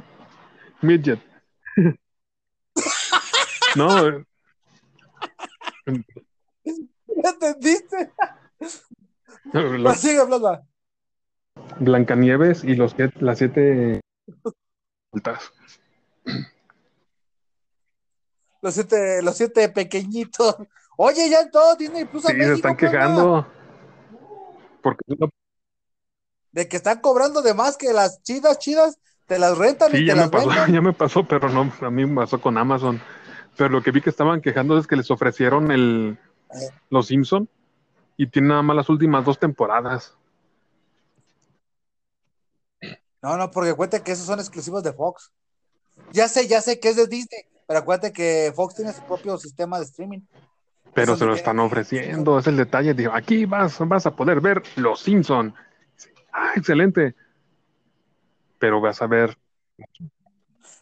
Midget. 0.82 1.20
no, 3.76 4.08
eh, 4.08 4.24
¿Ya 4.24 5.71
entendiste? 7.08 8.12
los 9.54 9.98
Sigue 9.98 10.20
hablando. 10.20 10.62
Blancanieves 11.80 12.64
y 12.64 12.76
los 12.76 12.94
siete- 12.94 13.18
las 13.20 13.38
siete 13.38 14.02
altas. 15.14 15.52
Los 18.62 18.74
siete, 18.76 19.22
los 19.24 19.36
siete 19.36 19.70
pequeñitos. 19.70 20.56
Oye, 20.98 21.30
ya 21.30 21.50
todo 21.50 21.76
Disney 21.76 22.06
Plus 22.06 22.26
a 22.26 22.30
Sí, 22.30 22.36
se 22.38 22.54
están 22.54 22.78
quejando. 22.78 23.48
Porque 24.84 25.04
De 26.52 26.68
que 26.68 26.78
están 26.78 27.00
cobrando 27.00 27.42
de 27.42 27.54
más 27.54 27.78
que 27.78 27.92
las 27.94 28.22
chidas, 28.24 28.60
chidas, 28.60 29.00
te 29.26 29.40
las 29.40 29.58
rentan 29.58 29.92
sí, 29.92 29.98
y 29.98 30.00
te 30.02 30.06
ya 30.08 30.16
me 30.16 30.22
las 30.22 30.30
pasó, 30.30 30.50
venden. 30.50 30.74
ya 30.76 30.82
me 30.82 30.94
pasó, 30.94 31.28
pero 31.28 31.50
no, 31.50 31.72
a 31.82 31.90
mí 31.90 32.06
me 32.06 32.16
pasó 32.16 32.40
con 32.40 32.58
Amazon. 32.58 33.02
Pero 33.58 33.70
lo 33.70 33.82
que 33.82 33.92
vi 33.92 34.02
que 34.02 34.10
estaban 34.10 34.42
quejando 34.42 34.78
es 34.78 34.88
que 34.88 34.96
les 34.96 35.12
ofrecieron 35.12 35.72
el 35.72 36.18
Los 36.90 37.08
Simpson 37.08 37.50
y 38.18 38.28
tiene 38.28 38.50
nada 38.50 38.62
más 38.62 38.76
las 38.76 38.90
últimas 38.90 39.26
dos 39.26 39.40
temporadas. 39.40 40.16
No, 43.22 43.38
no, 43.38 43.52
porque 43.52 43.74
cuenta 43.74 44.04
que 44.04 44.14
esos 44.14 44.26
son 44.26 44.40
exclusivos 44.40 44.84
de 44.84 44.94
Fox. 44.94 45.32
Ya 46.12 46.28
sé, 46.28 46.48
ya 46.48 46.62
sé 46.62 46.80
que 46.80 46.90
es 46.90 46.96
de 46.96 47.08
Disney, 47.08 47.42
pero 47.68 47.80
acuérdate 47.80 48.12
que 48.12 48.52
Fox 48.56 48.76
tiene 48.76 48.94
su 48.94 49.04
propio 49.04 49.38
sistema 49.38 49.78
de 49.78 49.86
streaming. 49.86 50.22
Pero 50.94 51.14
Eso 51.14 51.20
se 51.20 51.26
lo 51.26 51.36
están 51.36 51.60
ofreciendo, 51.60 52.40
es 52.40 52.48
el 52.48 52.58
detalle. 52.58 52.94
Digo, 52.94 53.12
aquí 53.14 53.46
vas, 53.46 53.78
vas 53.88 54.06
a 54.06 54.16
poder 54.16 54.42
ver 54.42 54.64
Los 54.76 55.02
Simpson. 55.02 55.54
Ah, 56.34 56.54
excelente. 56.56 57.16
Pero 58.58 58.82
vas 58.82 59.02
a 59.02 59.08
ver, 59.08 59.38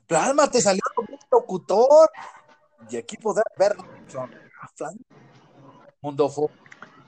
Plasma, 0.10 0.50
te 0.50 0.60
salió 0.60 0.82
como 0.96 1.10
un 1.12 1.20
locutor. 1.32 2.10
Y 2.90 2.98
aquí 2.98 3.18
poder 3.18 3.46
verlo. 3.58 3.84
Mundo 6.02 6.30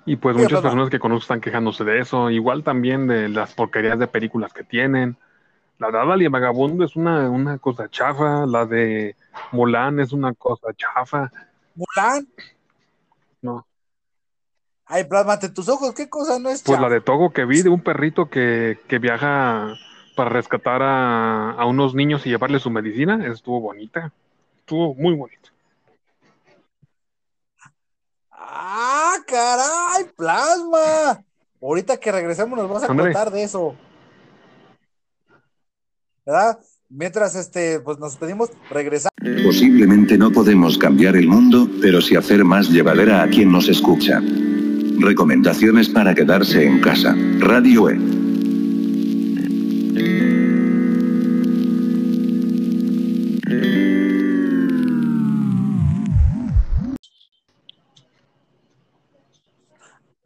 y 0.05 0.15
pues 0.15 0.35
muchas 0.35 0.61
personas 0.61 0.89
que 0.89 0.99
conozco 0.99 1.21
están 1.21 1.41
quejándose 1.41 1.83
de 1.83 1.99
eso. 1.99 2.29
Igual 2.29 2.63
también 2.63 3.07
de 3.07 3.29
las 3.29 3.53
porquerías 3.53 3.99
de 3.99 4.07
películas 4.07 4.51
que 4.51 4.63
tienen. 4.63 5.15
La 5.77 5.91
de 5.91 5.99
Adal 5.99 6.21
y 6.21 6.27
Vagabundo 6.27 6.83
es 6.83 6.95
una, 6.95 7.29
una 7.29 7.57
cosa 7.59 7.87
chafa. 7.89 8.45
La 8.45 8.65
de 8.65 9.15
Mulan 9.51 9.99
es 9.99 10.11
una 10.11 10.33
cosa 10.33 10.73
chafa. 10.75 11.31
Mulan. 11.75 12.27
No. 13.41 13.65
Ay, 14.85 15.05
Plasma, 15.05 15.33
ante 15.33 15.49
tus 15.49 15.69
ojos, 15.69 15.93
¿qué 15.93 16.09
cosa 16.09 16.39
no 16.39 16.49
es 16.49 16.63
Pues 16.63 16.77
chafa? 16.77 16.89
la 16.89 16.93
de 16.93 17.01
Togo 17.01 17.31
que 17.31 17.45
vi 17.45 17.61
de 17.61 17.69
un 17.69 17.81
perrito 17.81 18.29
que, 18.29 18.79
que 18.87 18.99
viaja 18.99 19.73
para 20.15 20.29
rescatar 20.29 20.81
a, 20.81 21.51
a 21.51 21.65
unos 21.65 21.93
niños 21.93 22.25
y 22.25 22.29
llevarles 22.29 22.63
su 22.63 22.69
medicina, 22.71 23.25
estuvo 23.27 23.61
bonita. 23.61 24.11
Estuvo 24.59 24.93
muy 24.95 25.15
bonita. 25.15 25.50
¡Ah, 28.53 29.15
caray! 29.25 30.11
¡Plasma! 30.17 31.23
Ahorita 31.61 31.97
que 31.97 32.11
regresemos 32.11 32.59
nos 32.59 32.69
vas 32.69 32.83
a 32.83 32.87
contar 32.87 33.31
de 33.31 33.43
eso. 33.43 33.75
¿Verdad? 36.25 36.59
Mientras 36.89 37.35
este, 37.35 37.79
pues 37.79 37.97
nos 37.97 38.17
pedimos 38.17 38.49
regresar. 38.69 39.11
Posiblemente 39.45 40.17
no 40.17 40.31
podemos 40.31 40.77
cambiar 40.77 41.15
el 41.15 41.27
mundo, 41.29 41.69
pero 41.81 42.01
sí 42.01 42.17
hacer 42.17 42.43
más 42.43 42.69
llevadera 42.69 43.23
a 43.23 43.29
quien 43.29 43.51
nos 43.51 43.69
escucha. 43.69 44.19
Recomendaciones 44.99 45.87
para 45.87 46.13
quedarse 46.13 46.65
en 46.65 46.81
casa. 46.81 47.15
Radio 47.39 47.89
E. 47.89 47.97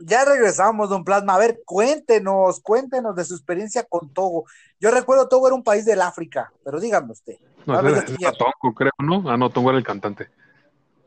Ya 0.08 0.24
regresamos, 0.24 0.90
don 0.90 1.04
Plasma. 1.04 1.34
A 1.36 1.38
ver, 1.40 1.62
cuéntenos, 1.66 2.60
cuéntenos 2.60 3.16
de 3.16 3.26
su 3.26 3.34
experiencia 3.34 3.84
con 3.84 4.14
Togo. 4.14 4.46
Yo 4.80 4.92
recuerdo 4.92 5.28
Togo 5.28 5.48
era 5.48 5.56
un 5.56 5.64
país 5.64 5.84
del 5.86 6.02
África, 6.02 6.52
pero 6.64 6.80
dígame 6.80 7.12
usted. 7.12 7.38
No, 7.66 7.80
era- 7.80 8.06
era 8.20 8.32
Tongo, 8.34 8.76
creo, 8.76 8.92
¿no? 9.00 9.24
Ah, 9.30 9.36
no, 9.38 9.50
Tongo 9.50 9.70
era 9.72 9.80
el 9.80 9.84
cantante. 9.84 10.30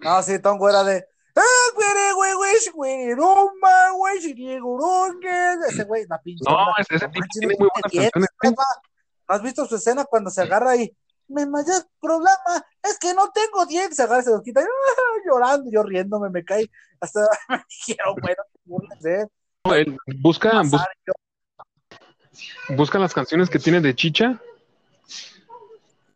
No, 0.00 0.20
sí, 0.22 0.40
Tongo 0.40 0.68
era 0.68 0.82
de. 0.82 1.06
"Ah, 1.36 1.72
güere, 1.76 2.12
güey, 2.14 2.34
güey, 2.34 2.54
shi, 2.58 2.70
güey, 2.70 3.14
roma, 3.14 3.90
güey, 3.96 4.18
shi, 4.20 4.32
diego, 4.34 4.76
rongue". 4.78 5.54
Ese 5.68 5.84
güey, 5.84 6.04
la 6.08 6.20
pinche. 6.20 6.42
No, 6.48 6.56
ese, 6.78 6.96
ese 6.96 7.08
tipo 7.08 7.26
tiene 7.32 7.46
muy 7.46 7.68
buenas 7.68 7.92
canciones. 8.10 8.28
¿eh? 8.42 8.50
¿No 9.28 9.34
has 9.34 9.42
visto 9.42 9.66
su 9.66 9.76
escena 9.76 10.04
cuando 10.06 10.30
se 10.30 10.42
agarra 10.42 10.72
ahí? 10.72 10.92
Me 11.28 11.46
mayor 11.46 11.82
problema 12.00 12.36
es 12.82 12.98
que 12.98 13.12
no 13.14 13.30
tengo 13.30 13.66
dientes. 13.66 14.00
Agarra, 14.00 14.22
se 14.22 14.30
los 14.30 14.42
quita, 14.42 14.60
¡ah! 14.60 14.64
llorando, 15.26 15.70
yo 15.70 15.82
riéndome, 15.82 16.30
me 16.30 16.44
cae. 16.44 16.70
Hasta 17.00 17.20
me 17.48 17.62
dijeron, 17.68 18.14
bueno, 18.20 18.42
te 18.52 18.58
burles 18.64 19.00
de 19.00 19.20
él. 19.22 19.28
No, 19.64 19.74
él 19.74 19.98
busca, 20.20 20.62
bus- 20.62 20.72
Pasar, 20.72 20.88
yo, 21.06 21.12
busca 22.76 22.98
las 22.98 23.14
canciones 23.14 23.50
que 23.50 23.58
tiene 23.58 23.80
de 23.80 23.94
Chicha. 23.94 24.40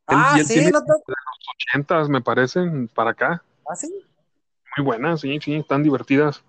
Él- 0.09 0.19
Ah, 0.19 0.37
él 0.39 0.47
sí, 0.47 0.55
tiene 0.55 0.71
no 0.71 0.85
te. 0.85 0.93
ochentas, 1.57 2.09
me 2.09 2.21
parecen, 2.21 2.89
para 2.89 3.11
acá. 3.11 3.43
Ah, 3.69 3.77
sí. 3.77 3.93
Muy 4.77 4.85
buenas, 4.87 5.21
sí, 5.21 5.39
sí, 5.41 5.55
están 5.57 5.83
divertidas. 5.83 6.43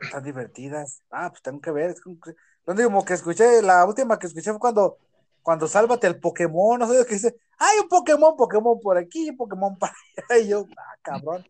Están 0.00 0.24
divertidas. 0.24 1.02
Ah, 1.10 1.30
pues 1.30 1.42
tengo 1.42 1.60
que 1.60 1.70
ver. 1.70 1.90
Es 1.90 2.00
como 2.00 3.04
que 3.04 3.14
escuché, 3.14 3.62
la 3.62 3.84
última 3.84 4.18
que 4.18 4.26
escuché 4.26 4.50
fue 4.50 4.60
cuando, 4.60 4.98
cuando 5.42 5.66
sálvate 5.66 6.06
el 6.06 6.20
Pokémon, 6.20 6.78
no 6.78 6.88
sé 6.88 7.04
qué 7.06 7.14
dice. 7.14 7.36
Hay 7.58 7.80
un 7.80 7.88
Pokémon, 7.88 8.36
Pokémon 8.36 8.78
por 8.80 8.96
aquí, 8.96 9.32
Pokémon 9.32 9.76
para 9.78 9.94
allá. 10.28 10.38
Y 10.44 10.48
yo, 10.48 10.66
ah, 10.76 10.96
cabrón. 11.02 11.46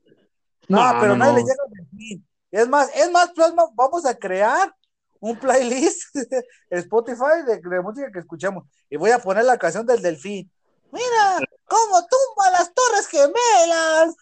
No, 0.69 0.81
pero 1.01 1.17
nadie 1.17 1.35
le 1.35 1.41
llega 1.41 1.63
al 1.67 1.73
delfín. 1.73 2.27
Es 2.51 2.69
más, 2.69 2.91
es 2.95 3.11
más, 3.11 3.31
Plasma, 3.31 3.69
vamos 3.75 4.07
a 4.07 4.15
crear 4.15 4.75
un 5.21 5.39
playlist 5.39 6.15
Spotify 6.71 7.45
de, 7.47 7.61
de 7.61 7.81
música 7.81 8.11
que 8.13 8.21
escuchamos. 8.21 8.65
Y 8.89 8.97
voy 8.97 9.11
a 9.11 9.19
poner 9.19 9.45
la 9.45 9.59
canción 9.59 9.87
del 9.87 10.03
delfín. 10.03 10.51
Mira, 10.93 11.39
cómo 11.67 12.07
tumba 12.07 12.51
las 12.53 12.73
torres 12.75 13.07
gemelas. 13.07 14.15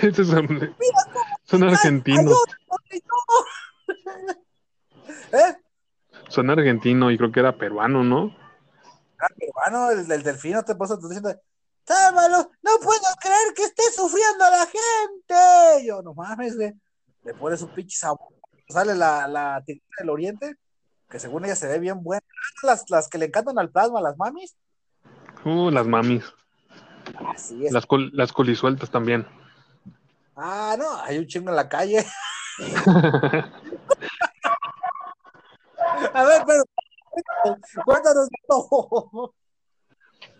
Ese 0.00 0.22
es 0.22 0.28
un, 0.30 0.74
son 1.44 1.64
argentino, 1.64 2.32
¿Eh? 5.32 5.56
Son 6.28 6.50
argentino 6.50 7.10
y 7.10 7.18
creo 7.18 7.32
que 7.32 7.40
era 7.40 7.56
peruano, 7.56 8.02
¿no? 8.04 8.34
Ah, 9.20 9.26
peruano, 9.38 9.90
el 9.90 10.06
del 10.08 10.22
delfín, 10.22 10.52
no 10.52 10.64
te 10.64 10.72
estar 10.72 10.98
diciendo, 10.98 11.34
sálvalo, 11.86 12.50
no 12.62 12.70
puedo 12.82 13.00
creer 13.20 13.54
que 13.54 13.64
esté 13.64 13.82
sufriendo 13.94 14.44
la 14.50 14.66
gente. 14.66 15.86
Yo, 15.86 16.02
no 16.02 16.14
mames, 16.14 16.56
güey. 16.56 16.72
Le 17.24 17.34
pones 17.34 17.62
un 17.62 17.68
pinche 17.74 17.96
sabor. 17.96 18.28
Sale 18.68 18.94
la, 18.94 19.28
la 19.28 19.62
del 19.66 20.10
oriente, 20.10 20.56
que 21.08 21.18
según 21.20 21.44
ella 21.44 21.54
se 21.54 21.68
ve 21.68 21.78
bien 21.78 22.02
buena. 22.02 22.22
Las, 22.62 22.88
las 22.90 23.08
que 23.08 23.18
le 23.18 23.26
encantan 23.26 23.58
al 23.58 23.70
plasma, 23.70 24.00
las 24.00 24.16
mamis. 24.16 24.56
Uh, 25.44 25.70
las 25.70 25.86
mamis, 25.86 26.24
Así 27.34 27.66
es. 27.66 27.72
las, 27.72 27.84
col- 27.86 28.10
las 28.14 28.32
colisueltas 28.32 28.90
también. 28.90 29.26
Ah, 30.34 30.76
no, 30.78 30.96
hay 31.02 31.18
un 31.18 31.26
chingo 31.26 31.50
en 31.50 31.56
la 31.56 31.68
calle. 31.68 32.04
A 36.14 36.24
ver, 36.24 36.42
pero 36.46 36.62
cuéntanos 37.84 38.28
todo. 38.48 39.34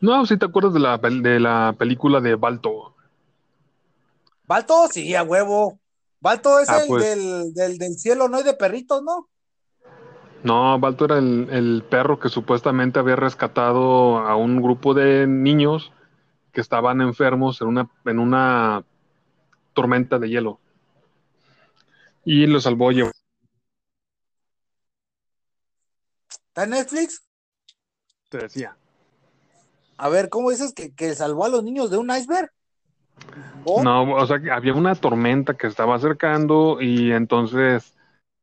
No, 0.01 0.27
si 0.27 0.37
te 0.37 0.47
acuerdas 0.47 0.75
de 0.75 0.81
la, 0.81 0.99
de 0.99 1.41
la 1.41 1.75
película 1.79 2.21
de 2.21 2.35
Balto. 2.35 2.95
Balto, 4.47 4.89
sí, 4.89 5.15
a 5.15 5.23
huevo. 5.23 5.79
Balto 6.21 6.59
es 6.61 6.69
Ah, 6.69 6.81
el 6.83 6.89
pues. 6.89 7.05
del, 7.05 7.55
del, 7.55 7.79
del 7.79 7.95
cielo, 7.99 8.29
no 8.29 8.39
es 8.39 8.45
de 8.45 8.55
perritos, 8.55 9.03
¿no? 9.03 9.29
No, 10.45 10.79
Balto 10.79 11.05
era 11.05 11.19
el, 11.19 11.49
el 11.51 11.85
perro 11.89 12.19
que 12.19 12.29
supuestamente 12.29 12.99
había 12.99 13.17
rescatado 13.17 14.19
a 14.19 14.35
un 14.37 14.61
grupo 14.61 14.93
de 14.95 15.27
niños 15.27 15.93
que 16.53 16.61
estaban 16.61 17.01
enfermos 17.01 17.61
en 17.61 17.69
una, 17.69 17.91
en 18.05 18.19
una 18.19 18.85
tormenta 19.73 20.19
de 20.19 20.29
hielo. 20.29 20.59
Y 22.25 22.47
lo 22.47 22.61
salvó 22.61 22.91
llevó. 22.93 23.11
¿Está 26.53 26.65
en 26.65 26.71
Netflix? 26.71 27.25
Te 28.29 28.37
decía. 28.37 28.77
A 29.97 30.11
ver, 30.11 30.29
¿cómo 30.29 30.51
dices 30.51 30.75
que, 30.75 30.95
que 30.95 31.15
salvó 31.15 31.47
a 31.47 31.49
los 31.49 31.65
niños 31.65 31.91
de 31.91 31.97
un 31.97 32.11
iceberg? 32.11 32.51
No, 33.83 34.13
o 34.15 34.27
sea, 34.27 34.39
que 34.39 34.51
había 34.51 34.75
una 34.75 34.95
tormenta 34.95 35.55
que 35.55 35.67
estaba 35.67 35.95
acercando 35.95 36.83
y 36.83 37.11
entonces 37.13 37.95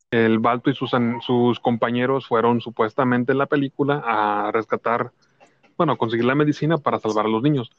el 0.10 0.40
Balto 0.40 0.72
y 0.72 0.74
sus, 0.74 0.90
sus 1.22 1.60
compañeros 1.60 2.26
fueron 2.26 2.62
supuestamente 2.62 3.32
en 3.32 3.38
la 3.38 3.46
película 3.46 4.02
a 4.04 4.52
rescatar, 4.52 5.12
bueno, 5.78 5.94
a 5.94 5.98
conseguir 5.98 6.26
la 6.26 6.34
medicina 6.34 6.80
para 6.80 6.98
salvar 6.98 7.28
a 7.28 7.30
los 7.30 7.44
niños. 7.44 7.70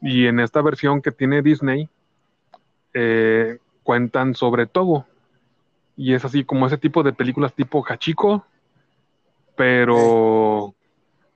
Y 0.00 0.26
en 0.26 0.38
esta 0.38 0.62
versión 0.62 1.02
que 1.02 1.10
tiene 1.10 1.42
Disney, 1.42 1.88
eh, 2.94 3.58
cuentan 3.82 4.36
sobre 4.36 4.68
Togo. 4.68 5.04
Y 5.96 6.14
es 6.14 6.24
así 6.24 6.44
como 6.44 6.68
ese 6.68 6.78
tipo 6.78 7.02
de 7.02 7.12
películas 7.12 7.54
tipo 7.54 7.84
Hachiko, 7.84 8.46
pero 9.60 10.74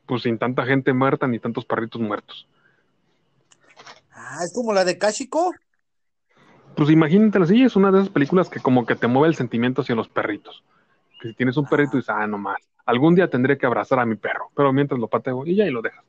pues 0.07 0.23
sin 0.23 0.39
tanta 0.39 0.65
gente 0.65 0.95
muerta 0.95 1.27
ni 1.27 1.39
tantos 1.39 1.67
perritos 1.67 2.01
muertos. 2.01 2.49
Ah, 4.13 4.39
es 4.43 4.55
como 4.55 4.73
la 4.73 4.83
de 4.83 4.97
Kashiko. 4.97 5.53
Pues 6.75 6.89
imagínate 6.89 7.39
así, 7.39 7.63
es 7.63 7.77
una 7.77 7.93
de 7.93 7.99
esas 7.99 8.09
películas 8.09 8.49
que 8.49 8.61
como 8.61 8.87
que 8.87 8.97
te 8.97 9.09
mueve 9.09 9.29
el 9.29 9.35
sentimiento 9.35 9.83
hacia 9.83 9.95
los 9.95 10.09
perritos. 10.09 10.65
Que 11.21 11.29
si 11.29 11.35
tienes 11.35 11.59
un 11.59 11.67
perrito 11.67 11.99
y 11.99 12.01
dices, 12.01 12.15
ah, 12.17 12.27
no 12.27 12.39
más, 12.39 12.57
algún 12.87 13.15
día 13.15 13.29
tendré 13.29 13.59
que 13.59 13.67
abrazar 13.67 13.99
a 13.99 14.07
mi 14.07 14.17
perro, 14.17 14.51
pero 14.57 14.73
mientras 14.73 14.99
lo 14.99 15.09
pateo 15.09 15.45
y 15.45 15.57
ya 15.57 15.67
y 15.67 15.71
lo 15.71 15.83
dejas. 15.83 16.03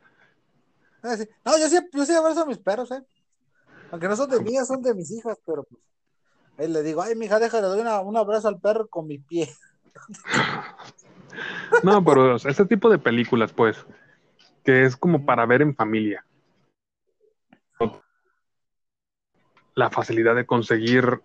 Ah, 1.03 1.17
sí. 1.17 1.27
No, 1.43 1.59
yo 1.59 1.67
sí, 1.67 1.77
yo 1.91 2.05
sí 2.05 2.13
abrazo 2.13 2.43
a 2.43 2.45
mis 2.45 2.59
perros, 2.59 2.91
¿eh? 2.91 3.03
Aunque 3.91 4.07
no 4.07 4.15
son 4.15 4.29
de 4.29 4.39
mías, 4.39 4.67
son 4.69 4.81
de 4.81 4.95
mis 4.95 5.11
hijas, 5.11 5.37
pero 5.45 5.65
pues. 5.65 5.81
Ahí 6.57 6.69
le 6.69 6.81
digo, 6.81 7.01
ay, 7.01 7.13
mija, 7.15 7.39
déjale, 7.39 7.67
doy 7.67 7.81
una- 7.81 7.99
un 7.99 8.15
abrazo 8.15 8.47
al 8.47 8.61
perro 8.61 8.87
con 8.87 9.05
mi 9.05 9.17
pie. 9.19 9.53
No, 11.83 12.03
pero 12.03 12.35
este 12.35 12.65
tipo 12.65 12.89
de 12.89 12.99
películas, 12.99 13.53
pues, 13.53 13.85
que 14.63 14.85
es 14.85 14.95
como 14.95 15.25
para 15.25 15.45
ver 15.45 15.61
en 15.61 15.75
familia. 15.75 16.25
La 19.75 19.89
facilidad 19.89 20.35
de 20.35 20.45
conseguir 20.45 21.21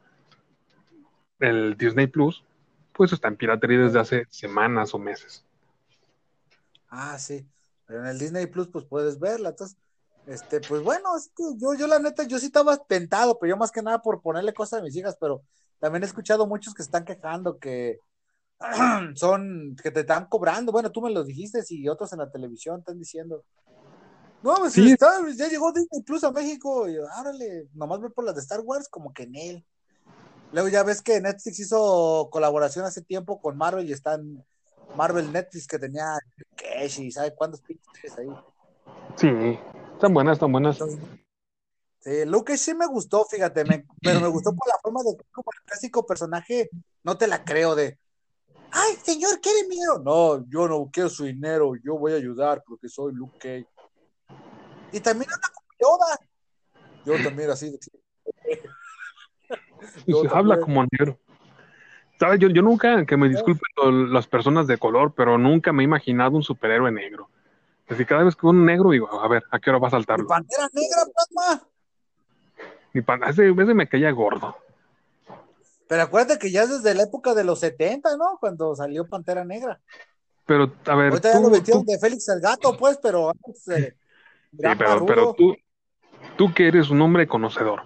el 1.39 1.77
Disney 1.77 2.07
Plus, 2.07 2.45
pues 2.93 3.13
está 3.13 3.29
en 3.29 3.37
piratería 3.37 3.79
desde 3.79 4.01
hace 4.01 4.27
semanas 4.29 4.93
o 4.93 4.99
meses. 4.99 5.45
Ah, 6.89 7.19
sí. 7.19 7.47
Pero 7.87 8.01
en 8.01 8.07
el 8.07 8.19
Disney 8.19 8.47
Plus, 8.47 8.69
pues 8.69 8.85
puedes 8.85 9.19
verla. 9.19 9.51
Entonces, 9.51 9.77
este, 10.27 10.61
pues 10.61 10.83
bueno, 10.83 11.17
es 11.17 11.31
que 11.35 11.43
yo, 11.57 11.75
yo 11.75 11.87
la 11.87 11.99
neta, 11.99 12.25
yo 12.25 12.39
sí 12.39 12.47
estaba 12.47 12.77
tentado, 12.77 13.39
pero 13.39 13.51
yo 13.51 13.57
más 13.57 13.73
que 13.73 13.83
nada 13.83 14.03
por 14.03 14.21
ponerle 14.21 14.53
cosas 14.53 14.81
a 14.81 14.83
mis 14.83 14.95
hijas, 14.97 15.17
pero 15.19 15.43
también 15.79 16.03
he 16.03 16.07
escuchado 16.07 16.47
muchos 16.47 16.75
que 16.75 16.83
están 16.83 17.05
quejando 17.05 17.59
que 17.59 17.99
son, 19.17 19.77
que 19.83 19.91
te 19.91 20.01
están 20.01 20.27
cobrando. 20.27 20.73
Bueno, 20.73 20.91
tú 20.93 21.01
me 21.03 21.11
lo 21.11 21.25
dijiste 21.25 21.63
y 21.71 21.89
otros 21.89 22.13
en 22.13 22.19
la 22.21 22.31
televisión 22.31 22.81
están 22.81 22.99
diciendo. 22.99 23.45
No, 24.43 24.55
pues 24.57 24.73
Sí. 24.73 24.93
está, 24.93 25.13
ya 25.37 25.49
llegó 25.49 25.73
Disney 25.73 26.03
Plus 26.03 26.25
a 26.25 26.33
México 26.33 26.89
y 26.89 26.97
árale, 27.15 27.69
nomás 27.75 28.01
ve 28.01 28.11
por 28.11 28.25
las 28.25 28.35
de 28.35 28.41
Star 28.41 28.61
Wars 28.61 28.89
como 28.89 29.13
que 29.13 29.25
en 29.25 29.37
él. 29.37 29.67
Luego 30.53 30.69
ya 30.69 30.83
ves 30.83 31.01
que 31.03 31.21
Netflix 31.21 31.61
hizo 31.61 32.29
colaboración 32.33 32.85
hace 32.85 33.03
tiempo 33.03 33.41
con 33.41 33.57
Marvel 33.57 33.89
y 33.89 33.93
están 33.93 34.45
Marvel 34.97 35.31
Netflix 35.31 35.67
que 35.67 35.79
tenía 35.79 36.19
Cash 36.57 37.01
y 37.01 37.13
sabe 37.13 37.35
cuántos 37.37 37.61
pinches 37.61 38.19
ahí. 38.19 38.29
Sí, 39.17 39.29
están 39.95 40.13
buenas, 40.13 40.35
están 40.35 40.51
buenas. 40.51 40.79
Sí, 42.01 42.25
Luke 42.25 42.57
sí 42.57 42.75
me 42.75 42.87
gustó, 42.87 43.27
fíjate, 43.27 43.65
me- 43.65 43.87
pero 44.03 44.21
me 44.21 44.29
gustó 44.29 44.55
por 44.55 44.67
la 44.67 44.79
forma 44.83 45.03
de 45.03 45.17
como 45.31 45.51
el 45.53 45.63
clásico 45.67 46.05
personaje, 46.07 46.71
no 47.05 47.17
te 47.19 47.27
la 47.29 47.45
creo 47.45 47.75
de, 47.77 48.00
ay, 48.73 48.95
señor, 49.03 49.41
¿quiere 49.41 49.63
dinero? 49.69 49.99
No, 50.05 50.45
yo 50.49 50.69
no 50.69 50.89
quiero 50.93 51.09
su 51.09 51.25
dinero, 51.25 51.73
yo 51.85 51.97
voy 51.99 52.13
a 52.13 52.17
ayudar 52.17 52.63
porque 52.67 52.89
soy 52.89 53.13
Luke 53.15 53.37
Cage. 53.39 53.67
Y 54.93 55.01
también 55.01 55.31
anda 55.33 55.49
como 55.55 55.99
Yoda. 55.99 56.19
Yo 57.05 57.15
también 57.29 57.51
así. 57.51 57.71
de- 57.71 57.79
Yo 60.07 60.23
Habla 60.31 60.57
también. 60.57 60.61
como 60.61 60.85
negro. 60.91 61.19
¿Sabes? 62.19 62.39
Yo, 62.39 62.49
yo 62.49 62.61
nunca, 62.61 63.07
que 63.07 63.17
me 63.17 63.31
disculpen 63.31 64.13
las 64.13 64.27
personas 64.27 64.67
de 64.67 64.77
color, 64.77 65.15
pero 65.17 65.39
nunca 65.39 65.73
me 65.73 65.83
he 65.83 65.85
imaginado 65.85 66.37
un 66.37 66.43
superhéroe 66.43 66.93
negro. 66.93 67.31
Así 67.89 68.05
cada 68.05 68.25
vez 68.25 68.37
que 68.37 68.43
veo 68.43 68.51
un 68.51 68.67
negro 68.67 68.91
digo, 68.91 69.09
a 69.21 69.27
ver, 69.27 69.43
¿a 69.51 69.59
qué 69.59 69.71
hora 69.71 69.79
va 69.79 69.89
a 69.89 69.91
Mi 69.91 69.97
saltarlo? 69.97 70.29
Pantera 70.29 70.69
Negra, 70.73 71.05
plasma. 71.13 71.67
Mi 72.93 73.03
pan, 73.03 73.23
ese, 73.25 73.49
ese 73.49 73.75
me 73.75 73.89
caía 73.89 74.11
gordo. 74.11 74.55
Pero 75.91 76.05
acuérdate 76.05 76.39
que 76.39 76.53
ya 76.53 76.63
es 76.63 76.69
desde 76.71 76.95
la 76.95 77.03
época 77.03 77.35
de 77.35 77.43
los 77.43 77.59
70, 77.59 78.17
¿no? 78.17 78.39
Cuando 78.39 78.77
salió 78.77 79.09
Pantera 79.09 79.45
Negra. 79.45 79.81
Pero, 80.47 80.73
a 80.87 80.95
ver, 80.95 81.11
Ahorita 81.11 81.33
ya 81.33 81.39
tú, 81.39 81.43
lo 81.43 81.51
metieron 81.51 81.85
tú- 81.85 81.91
de 81.91 81.99
Félix 81.99 82.29
el 82.29 82.41
Gato, 82.41 82.77
pues, 82.77 82.97
pero 83.03 83.31
antes, 83.31 83.67
eh, 83.67 83.97
sí, 84.53 84.69
pero, 84.79 85.05
pero 85.05 85.35
tú, 85.35 85.57
tú 86.37 86.55
que 86.55 86.69
eres 86.69 86.91
un 86.91 87.03
hombre 87.03 87.27
conocedor, 87.27 87.83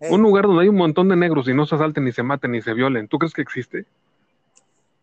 Ey. 0.00 0.12
un 0.12 0.20
lugar 0.20 0.46
donde 0.46 0.64
hay 0.64 0.68
un 0.68 0.74
montón 0.74 1.08
de 1.08 1.14
negros 1.14 1.46
y 1.46 1.54
no 1.54 1.64
se 1.64 1.76
asalten, 1.76 2.02
ni 2.02 2.10
se 2.10 2.24
maten, 2.24 2.50
ni 2.50 2.60
se 2.60 2.74
violen, 2.74 3.06
¿tú 3.06 3.18
crees 3.20 3.34
que 3.34 3.42
existe? 3.42 3.86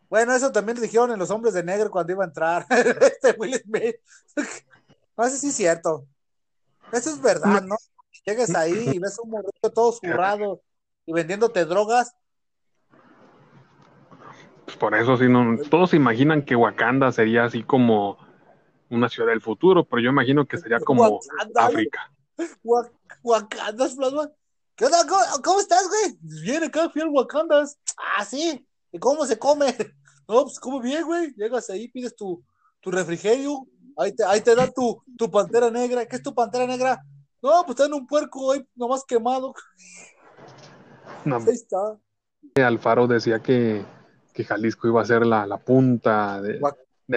Bueno, 0.10 0.36
eso 0.36 0.52
también 0.52 0.76
lo 0.76 0.84
dijeron 0.84 1.10
en 1.12 1.20
Los 1.20 1.32
Hombres 1.32 1.54
de 1.54 1.64
Negro 1.64 1.90
cuando 1.90 2.12
iba 2.12 2.26
a 2.26 2.28
entrar 2.28 2.66
este 3.02 3.32
Will 3.40 3.56
Smith. 3.56 3.96
No 5.16 5.24
sé 5.30 5.38
si 5.38 5.48
es 5.48 5.56
cierto. 5.56 6.06
Eso 6.92 7.12
es 7.12 7.22
verdad, 7.22 7.62
¿no? 7.62 7.78
Llegues 8.26 8.54
ahí 8.56 8.90
y 8.96 9.00
ves 9.00 9.18
un 9.20 9.30
morrito 9.30 9.72
todo 9.72 9.94
zurrado 9.94 10.60
y 11.06 11.14
vendiéndote 11.14 11.66
drogas. 11.66 12.16
Pues 14.66 14.78
por 14.78 14.96
eso, 14.96 15.18
sí, 15.18 15.28
no, 15.28 15.58
todos 15.70 15.90
se 15.92 15.98
imaginan 15.98 16.44
que 16.44 16.56
Wakanda 16.56 17.12
sería 17.12 17.46
así 17.46 17.64
como 17.64 18.18
una 18.90 19.10
ciudad 19.10 19.30
del 19.30 19.42
futuro, 19.42 19.84
pero 19.86 20.02
yo 20.02 20.10
imagino 20.10 20.46
que 20.46 20.58
sería 20.58 20.80
como 20.80 21.04
Wakanda, 21.04 21.66
África. 21.66 22.12
Wa- 22.64 22.90
Wakandas, 23.24 23.96
plasma. 23.96 24.30
¿Qué 24.76 24.86
onda? 24.86 24.98
¿Cómo, 25.08 25.22
cómo 25.44 25.60
estás, 25.60 25.88
güey? 25.88 26.18
Bien, 26.44 26.64
acá 26.64 26.90
fui 26.90 27.02
al 27.02 27.10
Wakandas. 27.10 27.78
Ah, 28.18 28.26
sí. 28.26 28.66
¿Y 28.92 29.00
cómo 29.00 29.26
se 29.26 29.38
come? 29.38 29.68
No, 30.26 30.44
pues 30.46 30.58
come 30.58 30.82
bien, 30.82 31.04
güey. 31.04 31.34
Llegas 31.36 31.70
ahí, 31.70 31.90
pides 31.90 32.16
tu, 32.16 32.42
tu 32.80 32.90
refrigerio. 32.90 33.68
Ahí 33.98 34.16
te, 34.16 34.24
ahí 34.24 34.40
te 34.40 34.56
da 34.56 34.72
tu, 34.72 35.04
tu 35.18 35.30
pantera 35.30 35.70
negra. 35.70 36.06
¿Qué 36.06 36.16
es 36.16 36.24
tu 36.24 36.34
pantera 36.34 36.66
negra? 36.66 37.04
No, 37.42 37.62
pues 37.66 37.72
está 37.72 37.88
en 37.88 37.94
un 37.94 38.08
puerco 38.08 38.54
ahí, 38.54 38.66
nomás 38.74 39.04
quemado. 39.06 39.54
No, 41.26 41.38
Ahí 41.38 41.44
está. 41.50 41.98
Alfaro 42.56 43.08
decía 43.08 43.40
que, 43.40 43.84
que 44.34 44.44
Jalisco 44.44 44.88
iba 44.88 45.02
a 45.02 45.06
ser 45.06 45.26
la, 45.26 45.48
la 45.48 45.58
punta 45.58 46.42
de, 46.42 46.60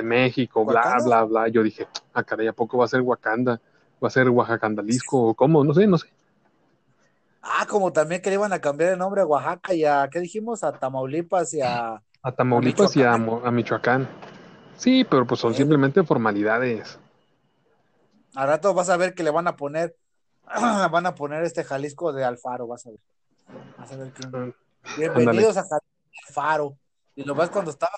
México, 0.03 0.65
bla, 0.65 0.81
¿Wakanda? 0.81 1.05
bla, 1.05 1.25
bla. 1.25 1.49
Yo 1.49 1.63
dije, 1.63 1.87
ah, 2.15 2.23
caray, 2.23 2.47
¿a 2.47 2.53
poco 2.53 2.79
va 2.79 2.85
a 2.85 2.89
ser 2.89 3.01
Wakanda? 3.01 3.61
¿Va 4.03 4.09
a 4.09 4.11
ser 4.11 4.29
Oaxacandalisco 4.29 5.29
o 5.29 5.35
cómo? 5.35 5.65
No 5.65 5.73
sé, 5.73 5.87
no 5.87 5.99
sé. 5.99 6.09
Ah, 7.43 7.67
como 7.69 7.93
también 7.93 8.21
que 8.21 8.29
le 8.29 8.35
iban 8.35 8.53
a 8.53 8.61
cambiar 8.61 8.93
el 8.93 8.99
nombre 8.99 9.23
a 9.23 9.27
Oaxaca 9.27 9.73
y 9.73 9.85
a, 9.85 10.09
¿qué 10.11 10.21
dijimos? 10.21 10.65
A 10.65 10.73
Tamaulipas 10.73 11.55
y 11.55 11.61
a. 11.63 12.03
A 12.23 12.33
Tamaulipas 12.33 12.97
y 12.97 13.03
a, 13.03 13.17
Michoacán. 13.17 14.03
A. 14.03 14.09
Sí, 14.77 15.07
pero 15.09 15.27
pues 15.27 15.41
son 15.41 15.55
simplemente 15.55 16.03
formalidades. 16.03 16.99
Al 18.35 18.49
rato 18.49 18.75
vas 18.75 18.91
a 18.91 18.97
ver 18.97 19.15
que 19.15 19.23
le 19.23 19.31
van 19.31 19.49
a 19.49 19.57
poner. 19.57 19.97
van 20.91 21.07
a 21.07 21.15
poner 21.15 21.45
este 21.45 21.65
Jalisco 21.65 22.13
de 22.13 22.25
Alfaro, 22.25 22.67
vas 22.67 22.87
a 22.87 22.91
ver. 22.91 23.01
Vas 23.79 23.93
a 23.93 23.97
ver 23.97 24.13
quién. 24.13 24.55
Bienvenidos 24.97 25.57
a 25.57 25.65
Alfaro. 26.29 26.77
Y 27.15 27.25
lo 27.25 27.35
ves 27.35 27.51
cuando 27.51 27.71
estaba 27.71 27.93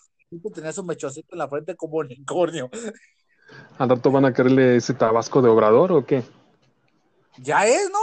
tenía 0.55 0.72
su 0.72 0.84
mechocito 0.84 1.28
en 1.32 1.38
la 1.38 1.49
frente 1.49 1.74
como 1.74 1.99
unicornio. 1.99 2.70
¿Al 3.78 3.88
rato 3.88 4.11
van 4.11 4.26
a 4.26 4.32
quererle 4.32 4.76
ese 4.76 4.94
tabasco 4.94 5.40
de 5.40 5.49
obrador 5.49 5.92
o 5.92 6.05
qué? 6.05 6.22
Ya 7.38 7.66
es, 7.66 7.90
¿no? 7.90 7.99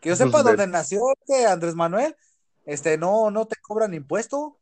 Que 0.00 0.10
yo 0.10 0.16
Pues 0.16 0.18
sepa 0.18 0.42
dónde 0.42 0.66
nació 0.66 1.00
este 1.20 1.46
Andrés 1.46 1.74
Manuel, 1.74 2.14
este 2.66 2.98
no, 2.98 3.30
no 3.30 3.46
te 3.46 3.56
cobran 3.62 3.94
impuesto. 3.94 4.58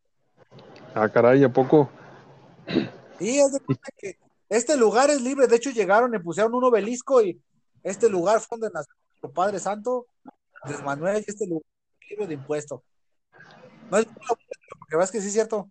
Ah, 0.94 1.08
caray, 1.08 1.42
¿a 1.42 1.52
poco? 1.52 1.90
Y 3.18 3.40
haz 3.40 3.52
de 3.52 3.60
que 3.98 4.18
este 4.48 4.76
lugar 4.76 5.10
es 5.10 5.20
libre. 5.20 5.46
De 5.46 5.56
hecho, 5.56 5.70
llegaron 5.70 6.14
y 6.14 6.18
pusieron 6.18 6.54
un 6.54 6.64
obelisco 6.64 7.22
y 7.22 7.40
este 7.82 8.08
lugar 8.08 8.40
fue 8.40 8.58
donde 8.58 8.74
nació 8.74 8.92
nuestro 9.08 9.32
Padre 9.32 9.58
Santo, 9.58 10.06
Andrés 10.62 10.82
Manuel, 10.84 11.24
y 11.26 11.30
este 11.30 11.46
lugar 11.46 11.64
de 12.16 12.34
impuesto. 12.34 12.82
No 13.90 13.98
es 13.98 14.06
porque 14.78 14.96
ves 14.96 15.10
que 15.10 15.20
sí 15.20 15.28
es 15.28 15.32
cierto. 15.32 15.70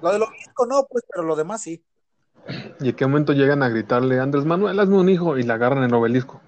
Lo 0.00 0.12
del 0.12 0.22
obelisco 0.22 0.66
no, 0.66 0.86
pues, 0.88 1.04
pero 1.08 1.24
lo 1.24 1.36
demás 1.36 1.62
sí. 1.62 1.84
¿Y 2.80 2.88
en 2.88 2.96
qué 2.96 3.06
momento 3.06 3.32
llegan 3.32 3.62
a 3.62 3.68
gritarle, 3.68 4.18
Andrés 4.18 4.44
Manuel, 4.44 4.78
hazme 4.80 4.96
un 4.96 5.08
hijo? 5.08 5.38
Y 5.38 5.42
le 5.42 5.52
agarran 5.52 5.84
el 5.84 5.94
obelisco. 5.94 6.40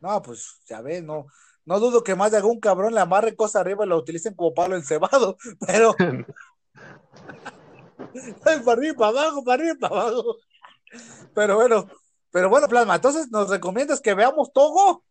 No, 0.00 0.22
pues 0.22 0.60
ya 0.66 0.80
ves, 0.80 1.02
no, 1.02 1.26
no 1.64 1.80
dudo 1.80 2.04
que 2.04 2.14
más 2.14 2.30
de 2.30 2.36
algún 2.36 2.60
cabrón 2.60 2.94
le 2.94 3.00
amarre 3.00 3.34
cosas 3.34 3.62
arriba 3.62 3.84
y 3.84 3.88
lo 3.88 3.96
utilicen 3.96 4.34
como 4.34 4.54
palo 4.54 4.76
encebado, 4.76 5.36
pero 5.66 5.94
para 8.44 8.72
arriba, 8.72 8.94
para 8.96 9.20
abajo, 9.20 9.44
para 9.44 9.62
arriba, 9.62 9.76
para 9.80 10.02
abajo. 10.02 10.36
Pero 11.34 11.56
bueno, 11.56 11.88
pero 12.30 12.48
bueno, 12.48 12.68
Plasma, 12.68 12.96
entonces 12.96 13.30
nos 13.30 13.48
recomiendas 13.48 14.00
que 14.00 14.14
veamos 14.14 14.52
Togo. 14.52 15.02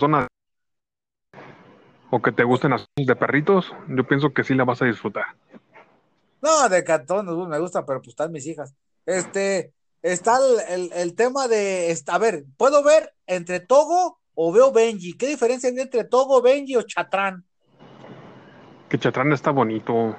Zona 0.00 0.26
o 2.10 2.20
que 2.20 2.32
te 2.32 2.42
gusten 2.44 2.72
las 2.72 2.86
de 2.96 3.14
perritos, 3.16 3.72
yo 3.88 4.06
pienso 4.06 4.32
que 4.32 4.42
sí 4.42 4.54
la 4.54 4.64
vas 4.64 4.82
a 4.82 4.86
disfrutar. 4.86 5.26
No, 6.42 6.68
de 6.68 6.82
cantón 6.82 7.26
nos- 7.26 7.48
me 7.48 7.58
gusta, 7.60 7.84
pero 7.86 8.00
pues 8.00 8.08
están 8.08 8.32
mis 8.32 8.46
hijas. 8.46 8.74
Este, 9.06 9.72
está 10.02 10.38
el, 10.38 10.60
el- 10.82 10.92
el 10.92 11.14
tema 11.14 11.46
de, 11.46 11.96
a 12.06 12.18
ver, 12.18 12.44
¿puedo 12.56 12.82
ver 12.82 13.12
entre 13.26 13.60
Togo 13.60 14.18
o 14.34 14.52
veo 14.52 14.72
Benji? 14.72 15.16
¿Qué 15.16 15.26
diferencia 15.28 15.68
hay 15.70 15.78
entre 15.78 16.04
Togo, 16.04 16.42
Benji 16.42 16.76
o 16.76 16.82
Chatrán? 16.82 17.44
Que 18.88 18.98
Chatrán 18.98 19.32
está 19.32 19.50
bonito. 19.52 20.16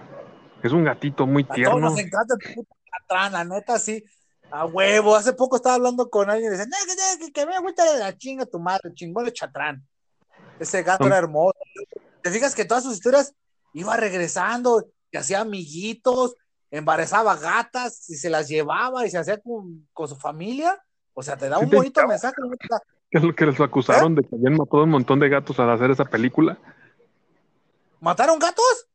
Es 0.63 0.71
un 0.71 0.83
gatito 0.85 1.25
muy 1.27 1.43
A 1.43 1.45
todos 1.47 1.55
tierno. 1.55 1.79
nos 1.79 1.99
encanta 1.99 2.35
el 2.39 2.53
puto 2.55 2.75
Chatrán, 2.89 3.33
la 3.33 3.43
neta, 3.43 3.79
sí. 3.79 4.03
A 4.51 4.65
huevo, 4.65 5.15
hace 5.15 5.33
poco 5.33 5.55
estaba 5.55 5.75
hablando 5.75 6.09
con 6.09 6.29
alguien 6.29 6.53
y 6.53 6.57
"No, 6.57 6.63
que, 7.25 7.31
que, 7.31 7.45
me 7.45 7.59
gusta 7.59 7.83
la 7.97 8.17
chinga 8.17 8.45
tu 8.45 8.59
madre, 8.59 8.93
chingón 8.93 9.25
de 9.25 9.33
Chatrán. 9.33 9.83
Ese 10.59 10.83
gato 10.83 11.07
era 11.07 11.17
hermoso. 11.17 11.57
Te 12.21 12.29
fijas 12.29 12.53
que 12.53 12.65
todas 12.65 12.83
sus 12.83 12.93
historias 12.93 13.33
iba 13.73 13.95
regresando, 13.97 14.85
que 15.11 15.17
hacía 15.17 15.41
amiguitos, 15.41 16.35
embarazaba 16.69 17.35
gatas 17.35 18.09
y 18.09 18.15
se 18.15 18.29
las 18.29 18.47
llevaba 18.47 19.05
y 19.05 19.09
se 19.09 19.17
hacía 19.17 19.39
con, 19.39 19.87
con 19.93 20.07
su 20.07 20.15
familia. 20.15 20.81
O 21.13 21.23
sea, 21.23 21.37
te 21.37 21.49
da 21.49 21.59
un 21.59 21.69
bonito 21.69 22.05
mensaje. 22.07 22.35
Que 23.09 23.17
es 23.17 23.23
lo 23.23 23.35
que 23.35 23.45
les 23.45 23.59
acusaron 23.59 24.15
de 24.15 24.23
que 24.23 24.35
habían 24.35 24.55
matado 24.55 24.83
un 24.83 24.89
montón 24.89 25.19
de 25.19 25.29
gatos 25.29 25.59
al 25.59 25.69
hacer 25.69 25.91
esa 25.91 26.05
película. 26.05 26.57
¿Mataron 27.99 28.39
gatos? 28.39 28.87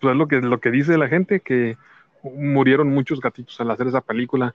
Pues 0.00 0.12
es 0.12 0.18
lo 0.18 0.28
que, 0.28 0.36
lo 0.36 0.60
que 0.60 0.70
dice 0.70 0.98
la 0.98 1.08
gente, 1.08 1.40
que 1.40 1.76
murieron 2.22 2.88
muchos 2.88 3.20
gatitos 3.20 3.58
al 3.60 3.70
hacer 3.70 3.86
esa 3.86 4.00
película. 4.00 4.54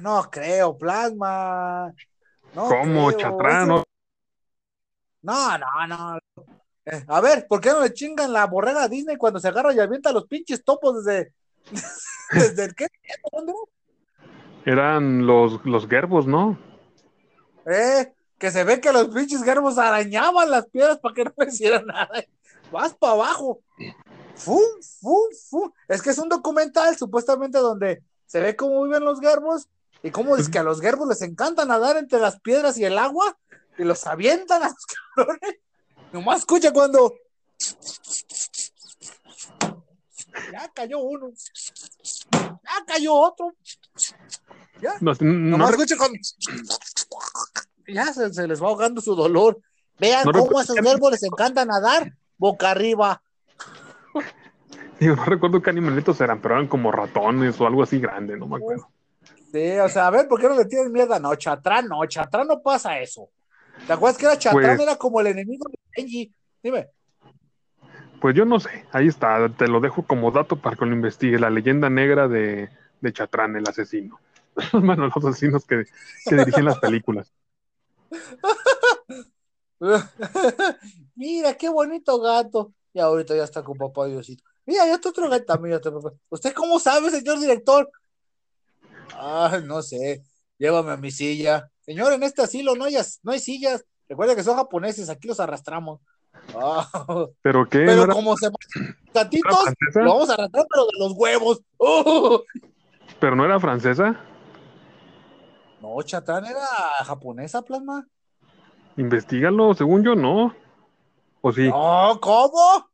No 0.00 0.28
creo, 0.30 0.76
plasma. 0.76 1.92
No 2.54 2.68
¿Cómo, 2.68 3.08
creo, 3.08 3.18
Chatrán? 3.18 3.68
No, 3.68 3.84
No, 5.22 5.86
no. 5.86 6.18
Eh, 6.84 7.04
a 7.06 7.20
ver, 7.20 7.46
¿por 7.46 7.60
qué 7.60 7.70
no 7.70 7.82
le 7.82 7.92
chingan 7.92 8.32
la 8.32 8.46
borrega 8.46 8.84
a 8.84 8.88
Disney 8.88 9.16
cuando 9.16 9.38
se 9.38 9.48
agarra 9.48 9.74
y 9.74 9.80
avienta 9.80 10.12
los 10.12 10.26
pinches 10.26 10.64
topos 10.64 11.04
desde. 11.04 11.32
¿Desde 12.32 12.64
el 12.64 12.74
qué? 12.74 12.86
¿Dónde? 13.30 13.52
Eran 14.64 15.26
los, 15.26 15.64
los 15.64 15.86
gerbos, 15.86 16.26
¿no? 16.26 16.58
Eh, 17.66 18.12
que 18.38 18.50
se 18.50 18.64
ve 18.64 18.80
que 18.80 18.92
los 18.92 19.08
pinches 19.08 19.42
gerbos 19.42 19.76
arañaban 19.78 20.50
las 20.50 20.66
piedras 20.66 20.98
para 20.98 21.14
que 21.14 21.24
no 21.24 21.32
hicieran 21.46 21.86
nada. 21.86 22.24
Vas 22.70 22.94
para 22.94 23.12
abajo. 23.14 23.60
¡Fum, 24.34 24.62
fum, 25.00 25.28
fum! 25.50 25.70
Es 25.88 26.00
que 26.00 26.10
es 26.10 26.18
un 26.18 26.28
documental 26.28 26.96
supuestamente 26.96 27.58
donde 27.58 28.02
se 28.26 28.40
ve 28.40 28.54
cómo 28.54 28.82
viven 28.84 29.04
los 29.04 29.20
gerbos 29.20 29.68
y 30.02 30.10
cómo 30.10 30.36
es 30.36 30.48
que 30.48 30.58
a 30.58 30.62
los 30.62 30.80
gerbos 30.80 31.08
les 31.08 31.22
encanta 31.22 31.64
nadar 31.64 31.96
entre 31.96 32.20
las 32.20 32.40
piedras 32.40 32.78
y 32.78 32.84
el 32.84 32.98
agua 32.98 33.36
y 33.76 33.84
los 33.84 34.06
avientan 34.06 34.62
a 34.62 34.68
los 34.68 34.86
cabrones. 35.16 35.56
Nomás 36.12 36.38
escucha 36.40 36.72
cuando. 36.72 37.14
Ya 40.52 40.70
cayó 40.74 40.98
uno. 41.00 41.30
Ya 42.32 42.84
cayó 42.86 43.14
otro. 43.14 43.52
Ya. 44.80 44.94
No, 45.00 45.12
no- 45.20 45.50
Nomás 45.56 45.70
escucha 45.70 45.96
cuando. 45.96 46.18
Ya 47.86 48.12
se, 48.12 48.32
se 48.32 48.46
les 48.46 48.62
va 48.62 48.68
ahogando 48.68 49.00
su 49.00 49.14
dolor. 49.14 49.60
Vean 49.98 50.24
No 50.26 50.32
cómo 50.32 50.58
a 50.58 50.62
esos 50.62 50.76
gerbos 50.76 51.10
les 51.10 51.22
encanta 51.24 51.64
nadar 51.64 52.12
boca 52.36 52.70
arriba. 52.70 53.20
digo, 55.00 55.16
no 55.16 55.24
recuerdo 55.24 55.60
qué 55.60 55.70
animalitos 55.70 56.20
eran, 56.20 56.40
pero 56.40 56.54
eran 56.54 56.68
como 56.68 56.92
ratones 56.92 57.60
o 57.60 57.66
algo 57.66 57.82
así 57.82 57.98
grande, 57.98 58.36
no 58.36 58.46
me 58.46 58.56
acuerdo. 58.58 58.88
Sí, 59.52 59.78
o 59.78 59.88
sea, 59.88 60.08
a 60.08 60.10
ver, 60.10 60.28
¿por 60.28 60.40
qué 60.40 60.48
no 60.48 60.56
le 60.56 60.66
tienes 60.66 60.90
mierda? 60.90 61.18
No, 61.18 61.34
Chatrán 61.34 61.88
no, 61.88 62.04
Chatrán 62.06 62.46
no 62.46 62.60
pasa 62.60 63.00
eso. 63.00 63.30
¿Te 63.86 63.92
acuerdas 63.92 64.18
que 64.18 64.26
era 64.26 64.38
Chatrán? 64.38 64.76
Pues- 64.76 64.80
era 64.80 64.96
como 64.96 65.20
el 65.20 65.28
enemigo 65.28 65.66
de 65.70 65.78
Benji. 65.96 66.32
Dime. 66.62 66.88
Pues 68.20 68.34
yo 68.34 68.44
no 68.44 68.58
sé, 68.58 68.84
ahí 68.92 69.06
está, 69.06 69.48
te 69.48 69.68
lo 69.68 69.80
dejo 69.80 70.02
como 70.02 70.32
dato 70.32 70.56
para 70.56 70.76
que 70.76 70.84
lo 70.84 70.92
investigue, 70.92 71.38
la 71.38 71.50
leyenda 71.50 71.88
negra 71.88 72.26
de, 72.26 72.68
de 73.00 73.12
Chatrán, 73.12 73.54
el 73.56 73.68
asesino. 73.68 74.18
bueno, 74.72 75.06
los 75.06 75.24
asesinos 75.24 75.64
que, 75.64 75.84
que 76.24 76.34
dirigen 76.34 76.64
las 76.64 76.78
películas. 76.78 77.32
Mira, 81.14 81.54
qué 81.54 81.68
bonito 81.68 82.20
gato. 82.20 82.72
Y 82.92 83.00
ahorita 83.00 83.36
ya 83.36 83.44
está 83.44 83.62
con 83.62 83.78
papá 83.78 84.06
Diosito. 84.06 84.42
Mira, 84.66 84.84
ya 84.86 84.94
está 84.94 85.10
otro 85.10 85.30
gato 85.30 85.64
está 85.64 85.92
papá. 85.92 86.12
¿Usted 86.28 86.52
cómo 86.52 86.80
sabe, 86.80 87.10
señor 87.10 87.38
director? 87.38 87.88
Ah, 89.14 89.60
no 89.64 89.82
sé. 89.82 90.22
Llévame 90.58 90.92
a 90.92 90.96
mi 90.96 91.10
silla. 91.10 91.70
Señor, 91.80 92.12
en 92.12 92.22
este 92.22 92.42
asilo 92.42 92.74
no 92.74 92.84
hay, 92.84 92.96
no 93.22 93.32
hay 93.32 93.38
sillas. 93.38 93.84
Recuerda 94.08 94.34
que 94.34 94.42
son 94.42 94.56
japoneses, 94.56 95.08
aquí 95.10 95.28
los 95.28 95.40
arrastramos. 95.40 96.00
Ah, 96.54 96.88
¿Pero 97.42 97.68
qué? 97.68 97.80
¿No 97.80 97.86
pero 97.86 98.02
era- 98.04 98.12
como 98.14 98.36
se 98.36 98.50
francesa? 99.12 100.00
lo 100.02 100.12
vamos 100.14 100.30
a 100.30 100.34
arrastrar, 100.34 100.66
pero 100.70 100.84
de 100.86 100.92
los 100.98 101.12
huevos. 101.16 101.60
¡Oh! 101.78 102.42
¿Pero 103.20 103.36
no 103.36 103.44
era 103.44 103.58
francesa? 103.60 104.18
No, 105.80 106.00
Chatrán 106.02 106.44
era 106.44 106.66
japonesa, 107.04 107.62
plasma. 107.62 108.06
Investígalo, 108.96 109.74
según 109.74 110.02
yo 110.04 110.14
no. 110.14 110.54
¿O 111.40 111.52
sí? 111.52 111.68
No, 111.68 112.18
¿cómo? 112.20 112.88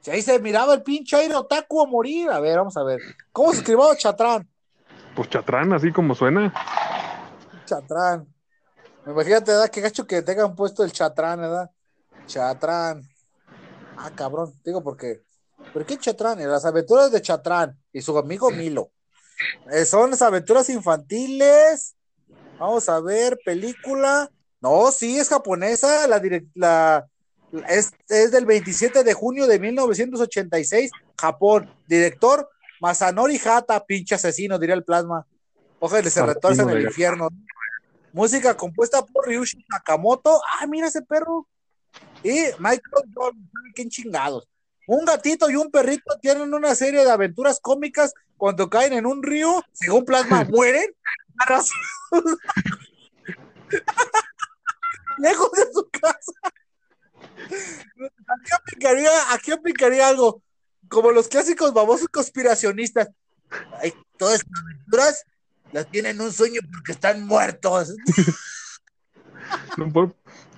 Si 0.00 0.10
ahí 0.10 0.22
se 0.22 0.38
miraba 0.38 0.74
el 0.74 0.82
pinche 0.82 1.16
aire 1.16 1.34
otaku 1.34 1.82
a 1.82 1.86
morir. 1.86 2.30
A 2.30 2.40
ver, 2.40 2.58
vamos 2.58 2.76
a 2.76 2.84
ver. 2.84 3.00
¿Cómo 3.32 3.50
se 3.52 3.58
escribió 3.58 3.94
Chatrán? 3.96 4.48
Pues 5.14 5.28
Chatrán, 5.28 5.72
así 5.72 5.92
como 5.92 6.14
suena. 6.14 6.52
Chatrán. 7.66 8.26
Imagínate, 9.06 9.50
¿verdad? 9.50 9.70
Qué 9.70 9.80
gacho 9.80 10.06
que 10.06 10.22
tengan 10.22 10.54
puesto 10.54 10.84
el 10.84 10.92
Chatrán, 10.92 11.40
¿verdad? 11.40 11.70
Chatrán. 12.26 13.02
Ah, 13.96 14.10
cabrón. 14.14 14.52
Digo, 14.64 14.82
¿por 14.82 14.96
qué? 14.96 15.22
¿Por 15.72 15.84
qué 15.84 15.98
Chatrán? 15.98 16.38
Las 16.48 16.64
aventuras 16.64 17.10
de 17.10 17.22
Chatrán 17.22 17.76
y 17.92 18.02
su 18.02 18.16
amigo 18.16 18.50
Milo. 18.50 18.90
Eh, 19.72 19.84
son 19.84 20.10
las 20.10 20.22
aventuras 20.22 20.68
infantiles. 20.68 21.96
Vamos 22.58 22.88
a 22.88 23.00
ver, 23.00 23.38
película. 23.44 24.30
No, 24.60 24.92
sí, 24.92 25.18
es 25.18 25.28
japonesa. 25.28 26.06
La, 26.06 26.20
la 26.54 27.06
es, 27.68 27.92
es 28.08 28.30
del 28.30 28.46
27 28.46 29.02
de 29.02 29.14
junio 29.14 29.46
de 29.46 29.58
1986, 29.58 30.90
Japón. 31.18 31.72
Director 31.86 32.48
Masanori 32.80 33.40
Hata, 33.44 33.84
pinche 33.84 34.14
asesino, 34.14 34.58
diría 34.58 34.74
el 34.74 34.84
plasma. 34.84 35.26
Ojalá 35.78 36.10
se 36.10 36.24
retuerza 36.24 36.62
en 36.62 36.70
el 36.70 36.82
infierno. 36.82 37.28
Música 38.12 38.56
compuesta 38.56 39.04
por 39.04 39.26
Ryushi 39.26 39.64
Nakamoto. 39.68 40.40
Ah, 40.58 40.66
mira 40.66 40.88
ese 40.88 41.02
perro. 41.02 41.46
Y 42.22 42.46
Michael 42.58 43.10
Jordan, 43.14 43.50
¿saben 43.52 43.72
quién 43.74 43.88
chingados? 43.88 44.48
Un 44.86 45.04
gatito 45.04 45.48
y 45.50 45.56
un 45.56 45.70
perrito 45.70 46.18
tienen 46.20 46.52
una 46.52 46.74
serie 46.74 47.04
de 47.04 47.10
aventuras 47.10 47.60
cómicas 47.60 48.12
cuando 48.36 48.68
caen 48.68 48.94
en 48.94 49.06
un 49.06 49.22
río, 49.22 49.62
según 49.72 50.04
plasma, 50.04 50.44
mueren. 50.50 50.90
Lejos 55.18 55.52
de 55.52 55.72
su 55.72 55.88
casa. 55.90 56.32
Aquí 57.46 58.50
aplicaría, 58.54 59.10
aquí 59.32 59.52
aplicaría 59.52 60.08
algo, 60.08 60.42
como 60.90 61.12
los 61.12 61.28
clásicos 61.28 61.72
babosos 61.72 62.08
conspiracionistas. 62.08 63.08
Ay, 63.80 63.94
todas 64.18 64.40
estas 64.40 64.62
aventuras 64.62 65.26
las 65.72 65.90
tienen 65.90 66.20
un 66.20 66.32
sueño 66.32 66.60
porque 66.70 66.92
están 66.92 67.26
muertos. 67.26 67.94
No, 69.76 69.90
por, 69.92 70.14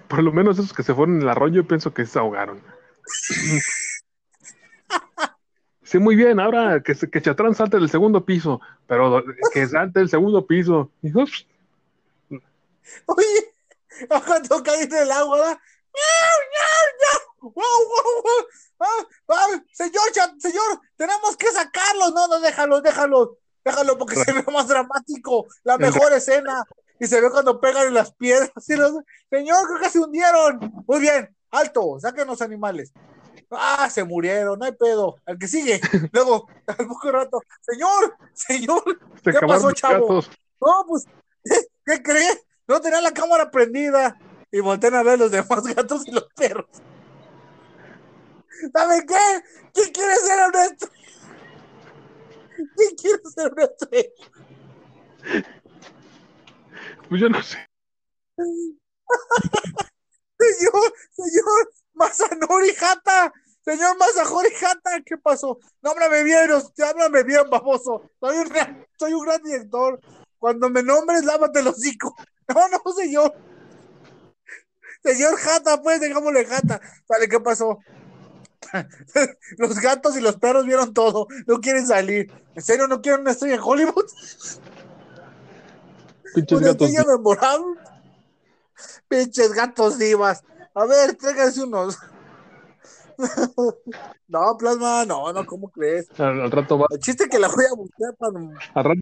por 0.09 0.23
lo 0.23 0.33
menos 0.33 0.59
esos 0.59 0.73
que 0.73 0.83
se 0.83 0.95
fueron 0.95 1.17
en 1.17 1.23
el 1.23 1.29
arroyo, 1.29 1.67
pienso 1.67 1.95
que 1.95 2.05
se 2.05 2.19
ahogaron. 2.19 2.61
Sí, 5.83 5.99
muy 5.99 6.17
bien, 6.17 6.41
ahora 6.41 6.83
que, 6.83 6.95
que 6.95 7.23
Chatrán 7.23 7.55
salte 7.55 7.79
del 7.79 7.89
segundo 7.89 8.25
piso, 8.25 8.61
pero 8.87 9.23
que 9.53 9.67
salte 9.67 10.01
del 10.01 10.09
segundo 10.09 10.47
piso. 10.47 10.91
Y, 11.03 11.17
ups, 11.17 11.47
Oye, 13.07 13.55
cuando 14.09 14.63
caí 14.63 14.83
en 14.83 14.95
el 14.95 15.11
agua, 15.11 15.39
¿verdad? 15.39 15.59
¡Miau, 15.93 16.39
miau, 16.53 16.87
miau! 17.01 17.22
¡Wow, 17.43 17.53
wow, 17.55 18.23
wow! 18.23 18.47
¡Ah, 18.81 19.07
ah! 19.31 19.63
Señor, 19.73 20.03
señor, 20.39 20.81
tenemos 20.97 21.37
que 21.37 21.49
sacarlo. 21.51 22.11
No, 22.11 22.29
no, 22.29 22.41
déjalo, 22.41 22.81
déjalo. 22.81 23.39
Déjalo 23.65 23.99
porque 23.99 24.17
se 24.17 24.33
ve 24.33 24.45
más 24.53 24.69
dramático. 24.69 25.47
La 25.65 25.79
mejor 25.79 26.13
escena. 26.13 26.65
Y 26.99 27.07
se 27.07 27.21
ve 27.21 27.31
cuando 27.31 27.61
pegan 27.61 27.89
en 27.89 27.95
las 27.95 28.13
piedras. 28.15 28.51
y 28.69 28.77
los- 28.77 28.93
Señor, 29.31 29.67
creo 29.67 29.81
que 29.81 29.91
se 29.91 29.99
hundieron. 30.01 30.73
Muy 30.87 31.01
bien, 31.01 31.35
alto, 31.51 31.99
saquen 32.01 32.27
los 32.29 32.41
animales. 32.43 32.93
Ah, 33.51 33.91
se 33.91 34.03
murieron, 34.05 34.59
no 34.59 34.65
hay 34.65 34.73
pedo. 34.73 35.17
Al 35.27 35.39
que 35.39 35.49
sigue. 35.49 35.81
Luego, 36.13 36.49
al 36.67 36.87
poco 36.87 37.11
rato, 37.11 37.41
señor, 37.61 38.17
señor, 38.33 38.83
se 39.23 39.33
¿Qué 39.33 39.47
pasó, 39.47 39.71
chavo? 39.73 40.01
gatos. 40.09 40.31
no, 40.61 40.85
pues, 40.89 41.05
¿qué 41.85 42.03
cree? 42.03 42.45
No 42.67 42.81
tenía 42.81 43.01
la 43.01 43.13
cámara 43.13 43.51
prendida. 43.51 44.17
Y 44.55 44.61
voltean 44.61 44.95
a 44.95 45.03
ver 45.03 45.19
los 45.19 45.31
demás 45.31 45.63
gatos 45.75 46.07
y 46.07 46.11
los 46.13 46.29
perros. 46.37 46.67
¿Saben 48.73 49.07
qué? 49.07 49.43
¿Quién 49.75 49.93
quiere 49.93 50.17
ser 50.17 50.41
honesto? 50.41 50.89
¿Quién 52.77 52.95
quiere 52.97 53.23
ser 53.35 53.53
honesto? 53.53 53.89
Pues 57.09 57.21
yo 57.21 57.29
no 57.29 57.43
sé. 57.43 57.59
Señor, 60.39 60.93
señor 61.13 61.73
Masanori 61.95 62.71
Hata. 62.81 63.33
Señor 63.65 63.97
Masanori 63.97 64.49
Hata, 64.61 65.01
¿qué 65.05 65.17
pasó? 65.19 65.59
No 65.83 65.91
háblame 65.91 66.25
bien, 66.25 66.51
háblame 66.85 67.23
bien, 67.23 67.49
baboso. 67.49 68.11
Soy 68.19 68.39
un, 68.39 68.49
gran- 68.49 68.87
soy 68.99 69.13
un 69.13 69.25
gran 69.25 69.43
director. 69.43 70.01
Cuando 70.39 70.69
me 70.69 70.83
nombres, 70.83 71.25
lávate 71.25 71.61
el 71.61 71.69
hocico. 71.69 72.15
No, 72.49 72.69
no, 72.69 72.93
señor. 72.93 73.33
Señor 75.03 75.39
Hata, 75.41 75.81
pues, 75.81 76.01
dejámosle 76.01 76.41
Hata. 76.51 76.81
Vale, 77.09 77.29
¿qué 77.29 77.41
pasó? 77.41 77.79
Los 79.59 79.79
gatos 79.81 80.17
y 80.17 80.21
los 80.21 80.37
perros 80.37 80.65
vieron 80.67 80.95
todo. 80.95 81.27
No 81.47 81.61
quieren 81.61 81.87
salir. 81.87 82.31
¿En 82.55 82.63
serio 82.63 82.87
no 82.87 83.01
quieren 83.03 83.23
una 83.23 83.33
estrella 83.33 83.57
en 83.57 83.61
Hollywood? 83.63 84.05
Pinches 86.35 86.59
Una 86.59 86.69
gatos. 86.69 86.89
estrella 86.89 87.05
memorable. 87.17 87.81
Pinches 89.09 89.53
gatos 89.53 89.99
divas. 89.99 90.43
A 90.75 90.87
ver, 90.87 91.15
tráiganse 91.17 91.63
unos. 91.63 91.99
no, 94.29 94.57
plasma, 94.59 95.05
no, 95.05 95.33
no, 95.33 95.47
¿cómo 95.47 95.71
crees? 95.71 96.09
Al, 96.19 96.41
al 96.41 96.51
rato 96.51 96.79
va, 96.79 96.87
El 96.91 96.99
chiste 96.99 97.29
que 97.29 97.39
la 97.39 97.49
voy 97.49 97.65
a 97.71 97.75
buscar 97.75 98.15
para, 98.17 98.33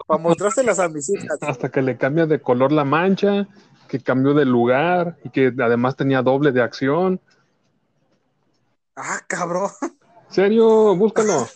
para 0.07 0.23
mostrárselas 0.23 0.79
a 0.81 0.89
mis 0.89 1.09
hijas. 1.09 1.39
hasta 1.41 1.71
que 1.71 1.81
le 1.81 1.97
cambia 1.97 2.27
de 2.27 2.41
color 2.41 2.73
la 2.73 2.85
mancha, 2.85 3.47
que 3.89 4.01
cambió 4.01 4.35
de 4.35 4.45
lugar 4.45 5.17
y 5.25 5.31
que 5.31 5.53
además 5.63 5.97
tenía 5.97 6.23
doble 6.23 6.53
de 6.53 6.63
acción. 6.63 7.21
Ah, 8.97 9.21
cabrón. 9.27 9.71
serio, 10.31 10.97
búscalo. 10.97 11.49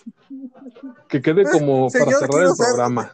Que 1.09 1.21
quede 1.21 1.45
como 1.45 1.91
para 1.93 2.19
cerrar 2.19 2.43
el 2.43 2.57
programa. 2.57 3.13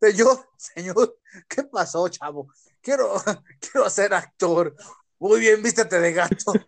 Señor, 0.00 0.48
señor, 0.56 1.18
¿qué 1.46 1.62
pasó, 1.64 2.08
chavo? 2.08 2.48
Quiero, 2.80 3.14
quiero 3.60 3.90
ser 3.90 4.14
actor. 4.14 4.74
Muy 5.18 5.40
bien, 5.40 5.62
vístete 5.62 6.00
de 6.00 6.12
gato. 6.12 6.52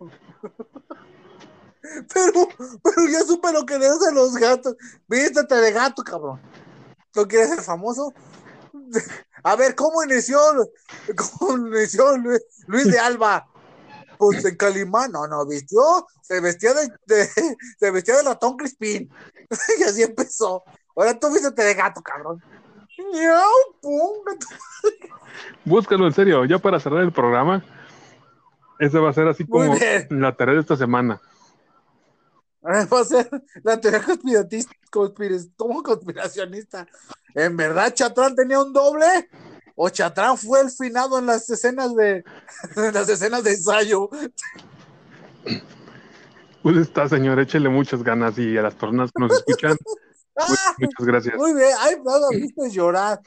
Pero, 2.15 2.49
pero 2.83 3.09
ya 3.11 3.21
supe 3.21 3.53
lo 3.53 3.67
que 3.67 3.77
le 3.77 3.87
hacen 3.87 4.15
los 4.15 4.35
gatos. 4.35 4.77
Vístete 5.09 5.57
de 5.57 5.73
gato, 5.73 6.03
cabrón. 6.03 6.41
¿No 7.15 7.29
quieres 7.29 7.51
ser 7.51 7.61
famoso? 7.61 8.15
A 9.43 9.57
ver, 9.57 9.75
¿cómo 9.75 10.03
inició, 10.03 10.39
cómo 11.17 11.67
inició 11.67 12.17
Luis, 12.17 12.41
Luis 12.67 12.91
de 12.91 12.99
Alba? 12.99 13.47
Pues 14.23 14.45
en 14.45 14.57
Calimán, 14.57 15.11
no, 15.11 15.27
no, 15.27 15.45
vistió, 15.45 16.07
se 16.23 16.41
vestía 16.41 16.73
de, 16.75 16.93
de 17.07 17.27
se 17.79 17.91
vestía 17.91 18.17
de 18.19 18.23
latón 18.23 18.57
Crispín. 18.57 19.11
y 19.81 19.83
así 19.83 20.03
empezó. 20.05 20.63
Ahora 20.95 21.19
tú 21.19 21.33
vístete 21.33 21.63
de 21.65 21.75
gato, 21.75 22.01
cabrón. 22.03 22.41
Búscalo 25.65 26.07
en 26.07 26.13
serio, 26.13 26.45
ya 26.45 26.59
para 26.59 26.79
cerrar 26.79 27.03
el 27.03 27.13
programa. 27.13 27.65
Ese 28.79 29.01
va 29.01 29.11
a 29.11 29.13
ser 29.13 29.27
así 29.27 29.45
como 29.45 29.75
la 30.11 30.37
tarea 30.37 30.55
de 30.55 30.61
esta 30.61 30.77
semana. 30.77 31.21
Va 32.65 33.01
a 33.01 33.05
ser 33.05 33.29
la 33.65 33.81
teoría 33.81 34.05
como 35.57 35.83
conspiracionista. 35.83 36.87
¿En 37.35 37.57
verdad 37.57 37.93
Chatrán 37.93 38.37
tenía 38.37 38.61
un 38.61 38.73
doble? 38.73 39.29
¿O 39.75 39.89
Chatrán 39.89 40.37
fue 40.37 40.61
el 40.61 40.71
finado 40.71 41.19
en 41.19 41.27
las 41.27 41.49
escenas 41.49 41.95
de 41.95 42.25
en 42.77 42.95
las 42.95 43.09
escenas 43.09 43.43
de 43.45 43.53
ensayo? 43.53 44.11
Pues 46.63 46.77
está, 46.77 47.09
señor, 47.09 47.41
échele 47.41 47.69
muchas 47.69 48.03
ganas 48.03 48.39
y 48.39 48.57
a 48.57 48.63
las 48.63 48.75
personas 48.75 49.11
que 49.13 49.23
nos 49.23 49.33
escuchan, 49.33 49.77
¡Ah! 50.39 50.75
muchas, 50.79 51.07
gracias. 51.07 51.37
Muy 51.37 51.55
bien, 51.55 51.71
ay, 51.79 51.97
lo 52.05 52.29
viste 52.31 52.71
llorar. 52.71 53.21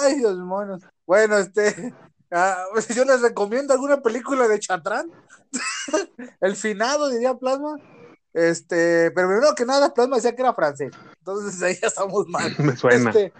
Ay, 0.00 0.16
Dios 0.16 0.36
mío. 0.38 0.78
Bueno, 1.06 1.38
este, 1.38 1.94
ah, 2.30 2.64
yo 2.94 3.04
les 3.04 3.20
recomiendo 3.20 3.74
alguna 3.74 4.00
película 4.00 4.48
de 4.48 4.58
Chatrán. 4.58 5.10
El 6.40 6.56
finado, 6.56 7.10
diría 7.10 7.34
Plasma. 7.34 7.76
Este, 8.32 9.10
pero 9.12 9.28
primero 9.28 9.54
que 9.54 9.64
nada, 9.64 9.92
Plasma 9.92 10.16
decía 10.16 10.34
que 10.34 10.42
era 10.42 10.54
francés. 10.54 10.92
Entonces 11.18 11.62
ahí 11.62 11.76
ya 11.80 11.88
estamos 11.88 12.26
mal. 12.28 12.54
Me 12.58 12.76
suena. 12.76 13.10
Este, 13.10 13.32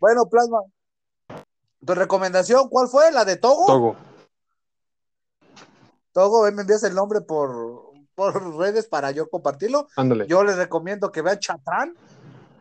bueno, 0.00 0.26
Plasma. 0.26 0.60
¿Tu 1.84 1.94
recomendación 1.94 2.68
cuál 2.68 2.88
fue? 2.88 3.10
¿La 3.12 3.24
de 3.24 3.36
Togo? 3.36 3.66
Togo. 3.66 3.96
Togo, 6.12 6.50
me 6.52 6.62
envías 6.62 6.84
el 6.84 6.94
nombre 6.94 7.20
por, 7.20 7.90
por 8.14 8.56
redes 8.58 8.86
para 8.86 9.10
yo 9.10 9.28
compartirlo. 9.28 9.88
Ándale. 9.96 10.26
Yo 10.26 10.44
les 10.44 10.56
recomiendo 10.56 11.10
que 11.12 11.22
vean 11.22 11.38
Chatrán. 11.38 11.94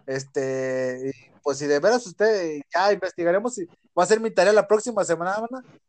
Este, 0.06 1.14
pues 1.42 1.58
si 1.58 1.66
de 1.66 1.80
veras 1.80 2.06
usted 2.06 2.62
ya 2.74 2.92
investigaremos 2.92 3.58
va 3.98 4.04
a 4.04 4.06
ser 4.06 4.20
mi 4.20 4.32
tarea 4.32 4.52
la 4.52 4.68
próxima 4.68 5.04
semana. 5.04 5.40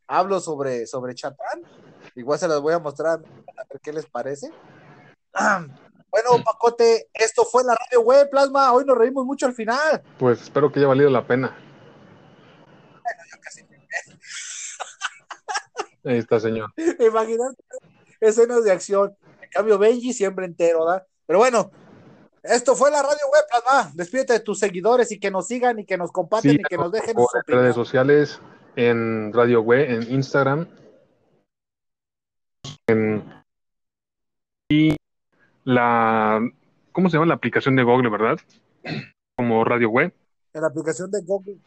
Hablo 0.07 0.39
sobre, 0.39 0.85
sobre 0.87 1.15
Chatrán. 1.15 1.63
Igual 2.15 2.39
se 2.39 2.47
las 2.47 2.61
voy 2.61 2.73
a 2.73 2.79
mostrar 2.79 3.19
a 3.19 3.63
ver 3.69 3.81
qué 3.81 3.91
les 3.91 4.05
parece. 4.05 4.49
Bueno, 6.15 6.41
Pacote, 6.45 7.09
esto 7.13 7.43
fue 7.43 7.65
la 7.65 7.75
radio 7.75 7.99
web, 7.99 8.29
Plasma. 8.29 8.71
Hoy 8.71 8.85
nos 8.85 8.97
reímos 8.97 9.25
mucho 9.25 9.47
al 9.47 9.53
final. 9.53 10.01
Pues 10.17 10.43
espero 10.43 10.71
que 10.71 10.79
haya 10.79 10.87
valido 10.87 11.09
la 11.09 11.27
pena. 11.27 11.53
Ahí 16.03 16.17
está, 16.17 16.39
señor. 16.39 16.71
Imaginarte 16.99 17.63
escenas 18.19 18.63
de 18.63 18.71
acción. 18.71 19.15
En 19.41 19.49
cambio, 19.49 19.77
Benji 19.77 20.13
siempre 20.13 20.45
entero, 20.45 20.85
¿verdad? 20.85 21.05
Pero 21.25 21.39
bueno, 21.39 21.71
esto 22.43 22.75
fue 22.75 22.91
la 22.91 23.01
radio 23.01 23.27
web, 23.31 23.43
Plasma. 23.49 23.91
Despídete 23.95 24.33
de 24.33 24.39
tus 24.39 24.59
seguidores 24.59 25.11
y 25.11 25.19
que 25.19 25.31
nos 25.31 25.47
sigan 25.47 25.79
y 25.79 25.85
que 25.85 25.97
nos 25.97 26.11
compartan 26.11 26.51
y 26.51 26.57
que 26.59 26.77
nos 26.77 26.91
dejen 26.91 27.15
por 27.15 27.29
su 27.29 27.37
en 27.37 27.43
redes 27.47 27.71
opinión. 27.71 27.73
sociales, 27.73 28.39
en 28.75 29.33
Radio 29.33 29.61
Web, 29.61 29.89
en 29.89 30.13
Instagram. 30.13 30.67
En, 32.87 33.23
y 34.69 34.95
la, 35.63 36.39
¿cómo 36.91 37.09
se 37.09 37.17
llama 37.17 37.27
la 37.27 37.35
aplicación 37.35 37.75
de 37.75 37.83
Google, 37.83 38.09
verdad? 38.09 38.39
Como 39.35 39.63
Radio 39.63 39.89
Web. 39.89 40.13
En 40.53 40.61
la 40.61 40.67
aplicación 40.67 41.09
de 41.11 41.21
Google, 41.23 41.57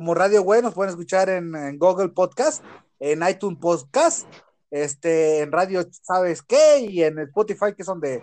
como 0.00 0.14
radio 0.14 0.40
web, 0.40 0.62
nos 0.62 0.72
pueden 0.72 0.88
escuchar 0.88 1.28
en, 1.28 1.54
en 1.54 1.78
Google 1.78 2.08
Podcast, 2.08 2.64
en 2.98 3.22
iTunes 3.28 3.58
Podcast, 3.60 4.26
este, 4.70 5.40
en 5.40 5.52
Radio 5.52 5.86
¿Sabes 5.90 6.40
qué? 6.40 6.78
Y 6.78 7.02
en 7.02 7.18
Spotify, 7.18 7.74
que 7.76 7.82
es 7.82 7.86
donde, 7.86 8.22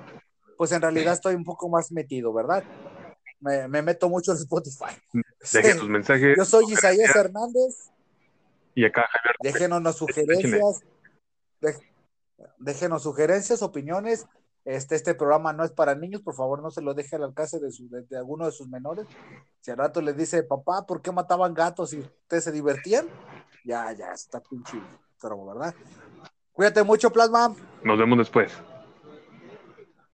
pues 0.58 0.72
en 0.72 0.82
realidad 0.82 1.14
estoy 1.14 1.36
un 1.36 1.44
poco 1.44 1.70
más 1.70 1.92
metido, 1.92 2.34
¿verdad? 2.34 2.64
Me, 3.40 3.68
me 3.68 3.84
meto 3.84 4.10
mucho 4.10 4.32
en 4.32 4.40
Spotify. 4.40 4.86
Dejen 5.54 5.74
Sí. 5.74 5.78
sus 5.78 5.88
mensajes. 5.88 6.36
Yo 6.36 6.46
soy 6.46 6.74
Isaías 6.74 7.16
Hernández. 7.16 7.92
Y 8.74 8.84
acá 8.84 9.06
Javier. 9.12 9.36
Déjenos 9.54 9.96
sugerencias. 9.96 10.82
déjenos 12.58 13.04
sugerencias, 13.04 13.62
opiniones. 13.62 14.26
Este, 14.70 14.96
este 14.96 15.16
programa 15.16 15.54
no 15.54 15.64
es 15.64 15.72
para 15.72 15.96
niños, 15.96 16.22
por 16.22 16.36
favor, 16.36 16.62
no 16.62 16.70
se 16.72 16.82
lo 16.82 16.94
deje 16.94 17.16
al 17.16 17.24
alcance 17.24 17.58
de, 17.58 17.72
su- 17.72 17.88
de- 17.90 18.18
alguno 18.18 18.46
de 18.46 18.52
sus 18.52 18.68
menores. 18.68 19.08
Si 19.62 19.72
al 19.72 19.78
rato 19.78 20.02
les 20.02 20.18
dice, 20.18 20.44
papá, 20.44 20.86
¿por 20.86 21.02
qué 21.02 21.10
mataban 21.14 21.54
gatos 21.54 21.94
y 21.94 22.00
ustedes 22.00 22.44
se 22.44 22.52
divertían? 22.52 23.08
Ya, 23.64 23.94
ya, 23.94 24.12
está 24.12 24.42
pinche, 24.42 24.78
pero, 25.22 25.46
¿verdad? 25.46 25.74
Cuídate 26.52 26.84
mucho, 26.84 27.10
Plasma. 27.12 27.56
Nos 27.82 27.98
vemos 27.98 28.18
después. 28.18 28.52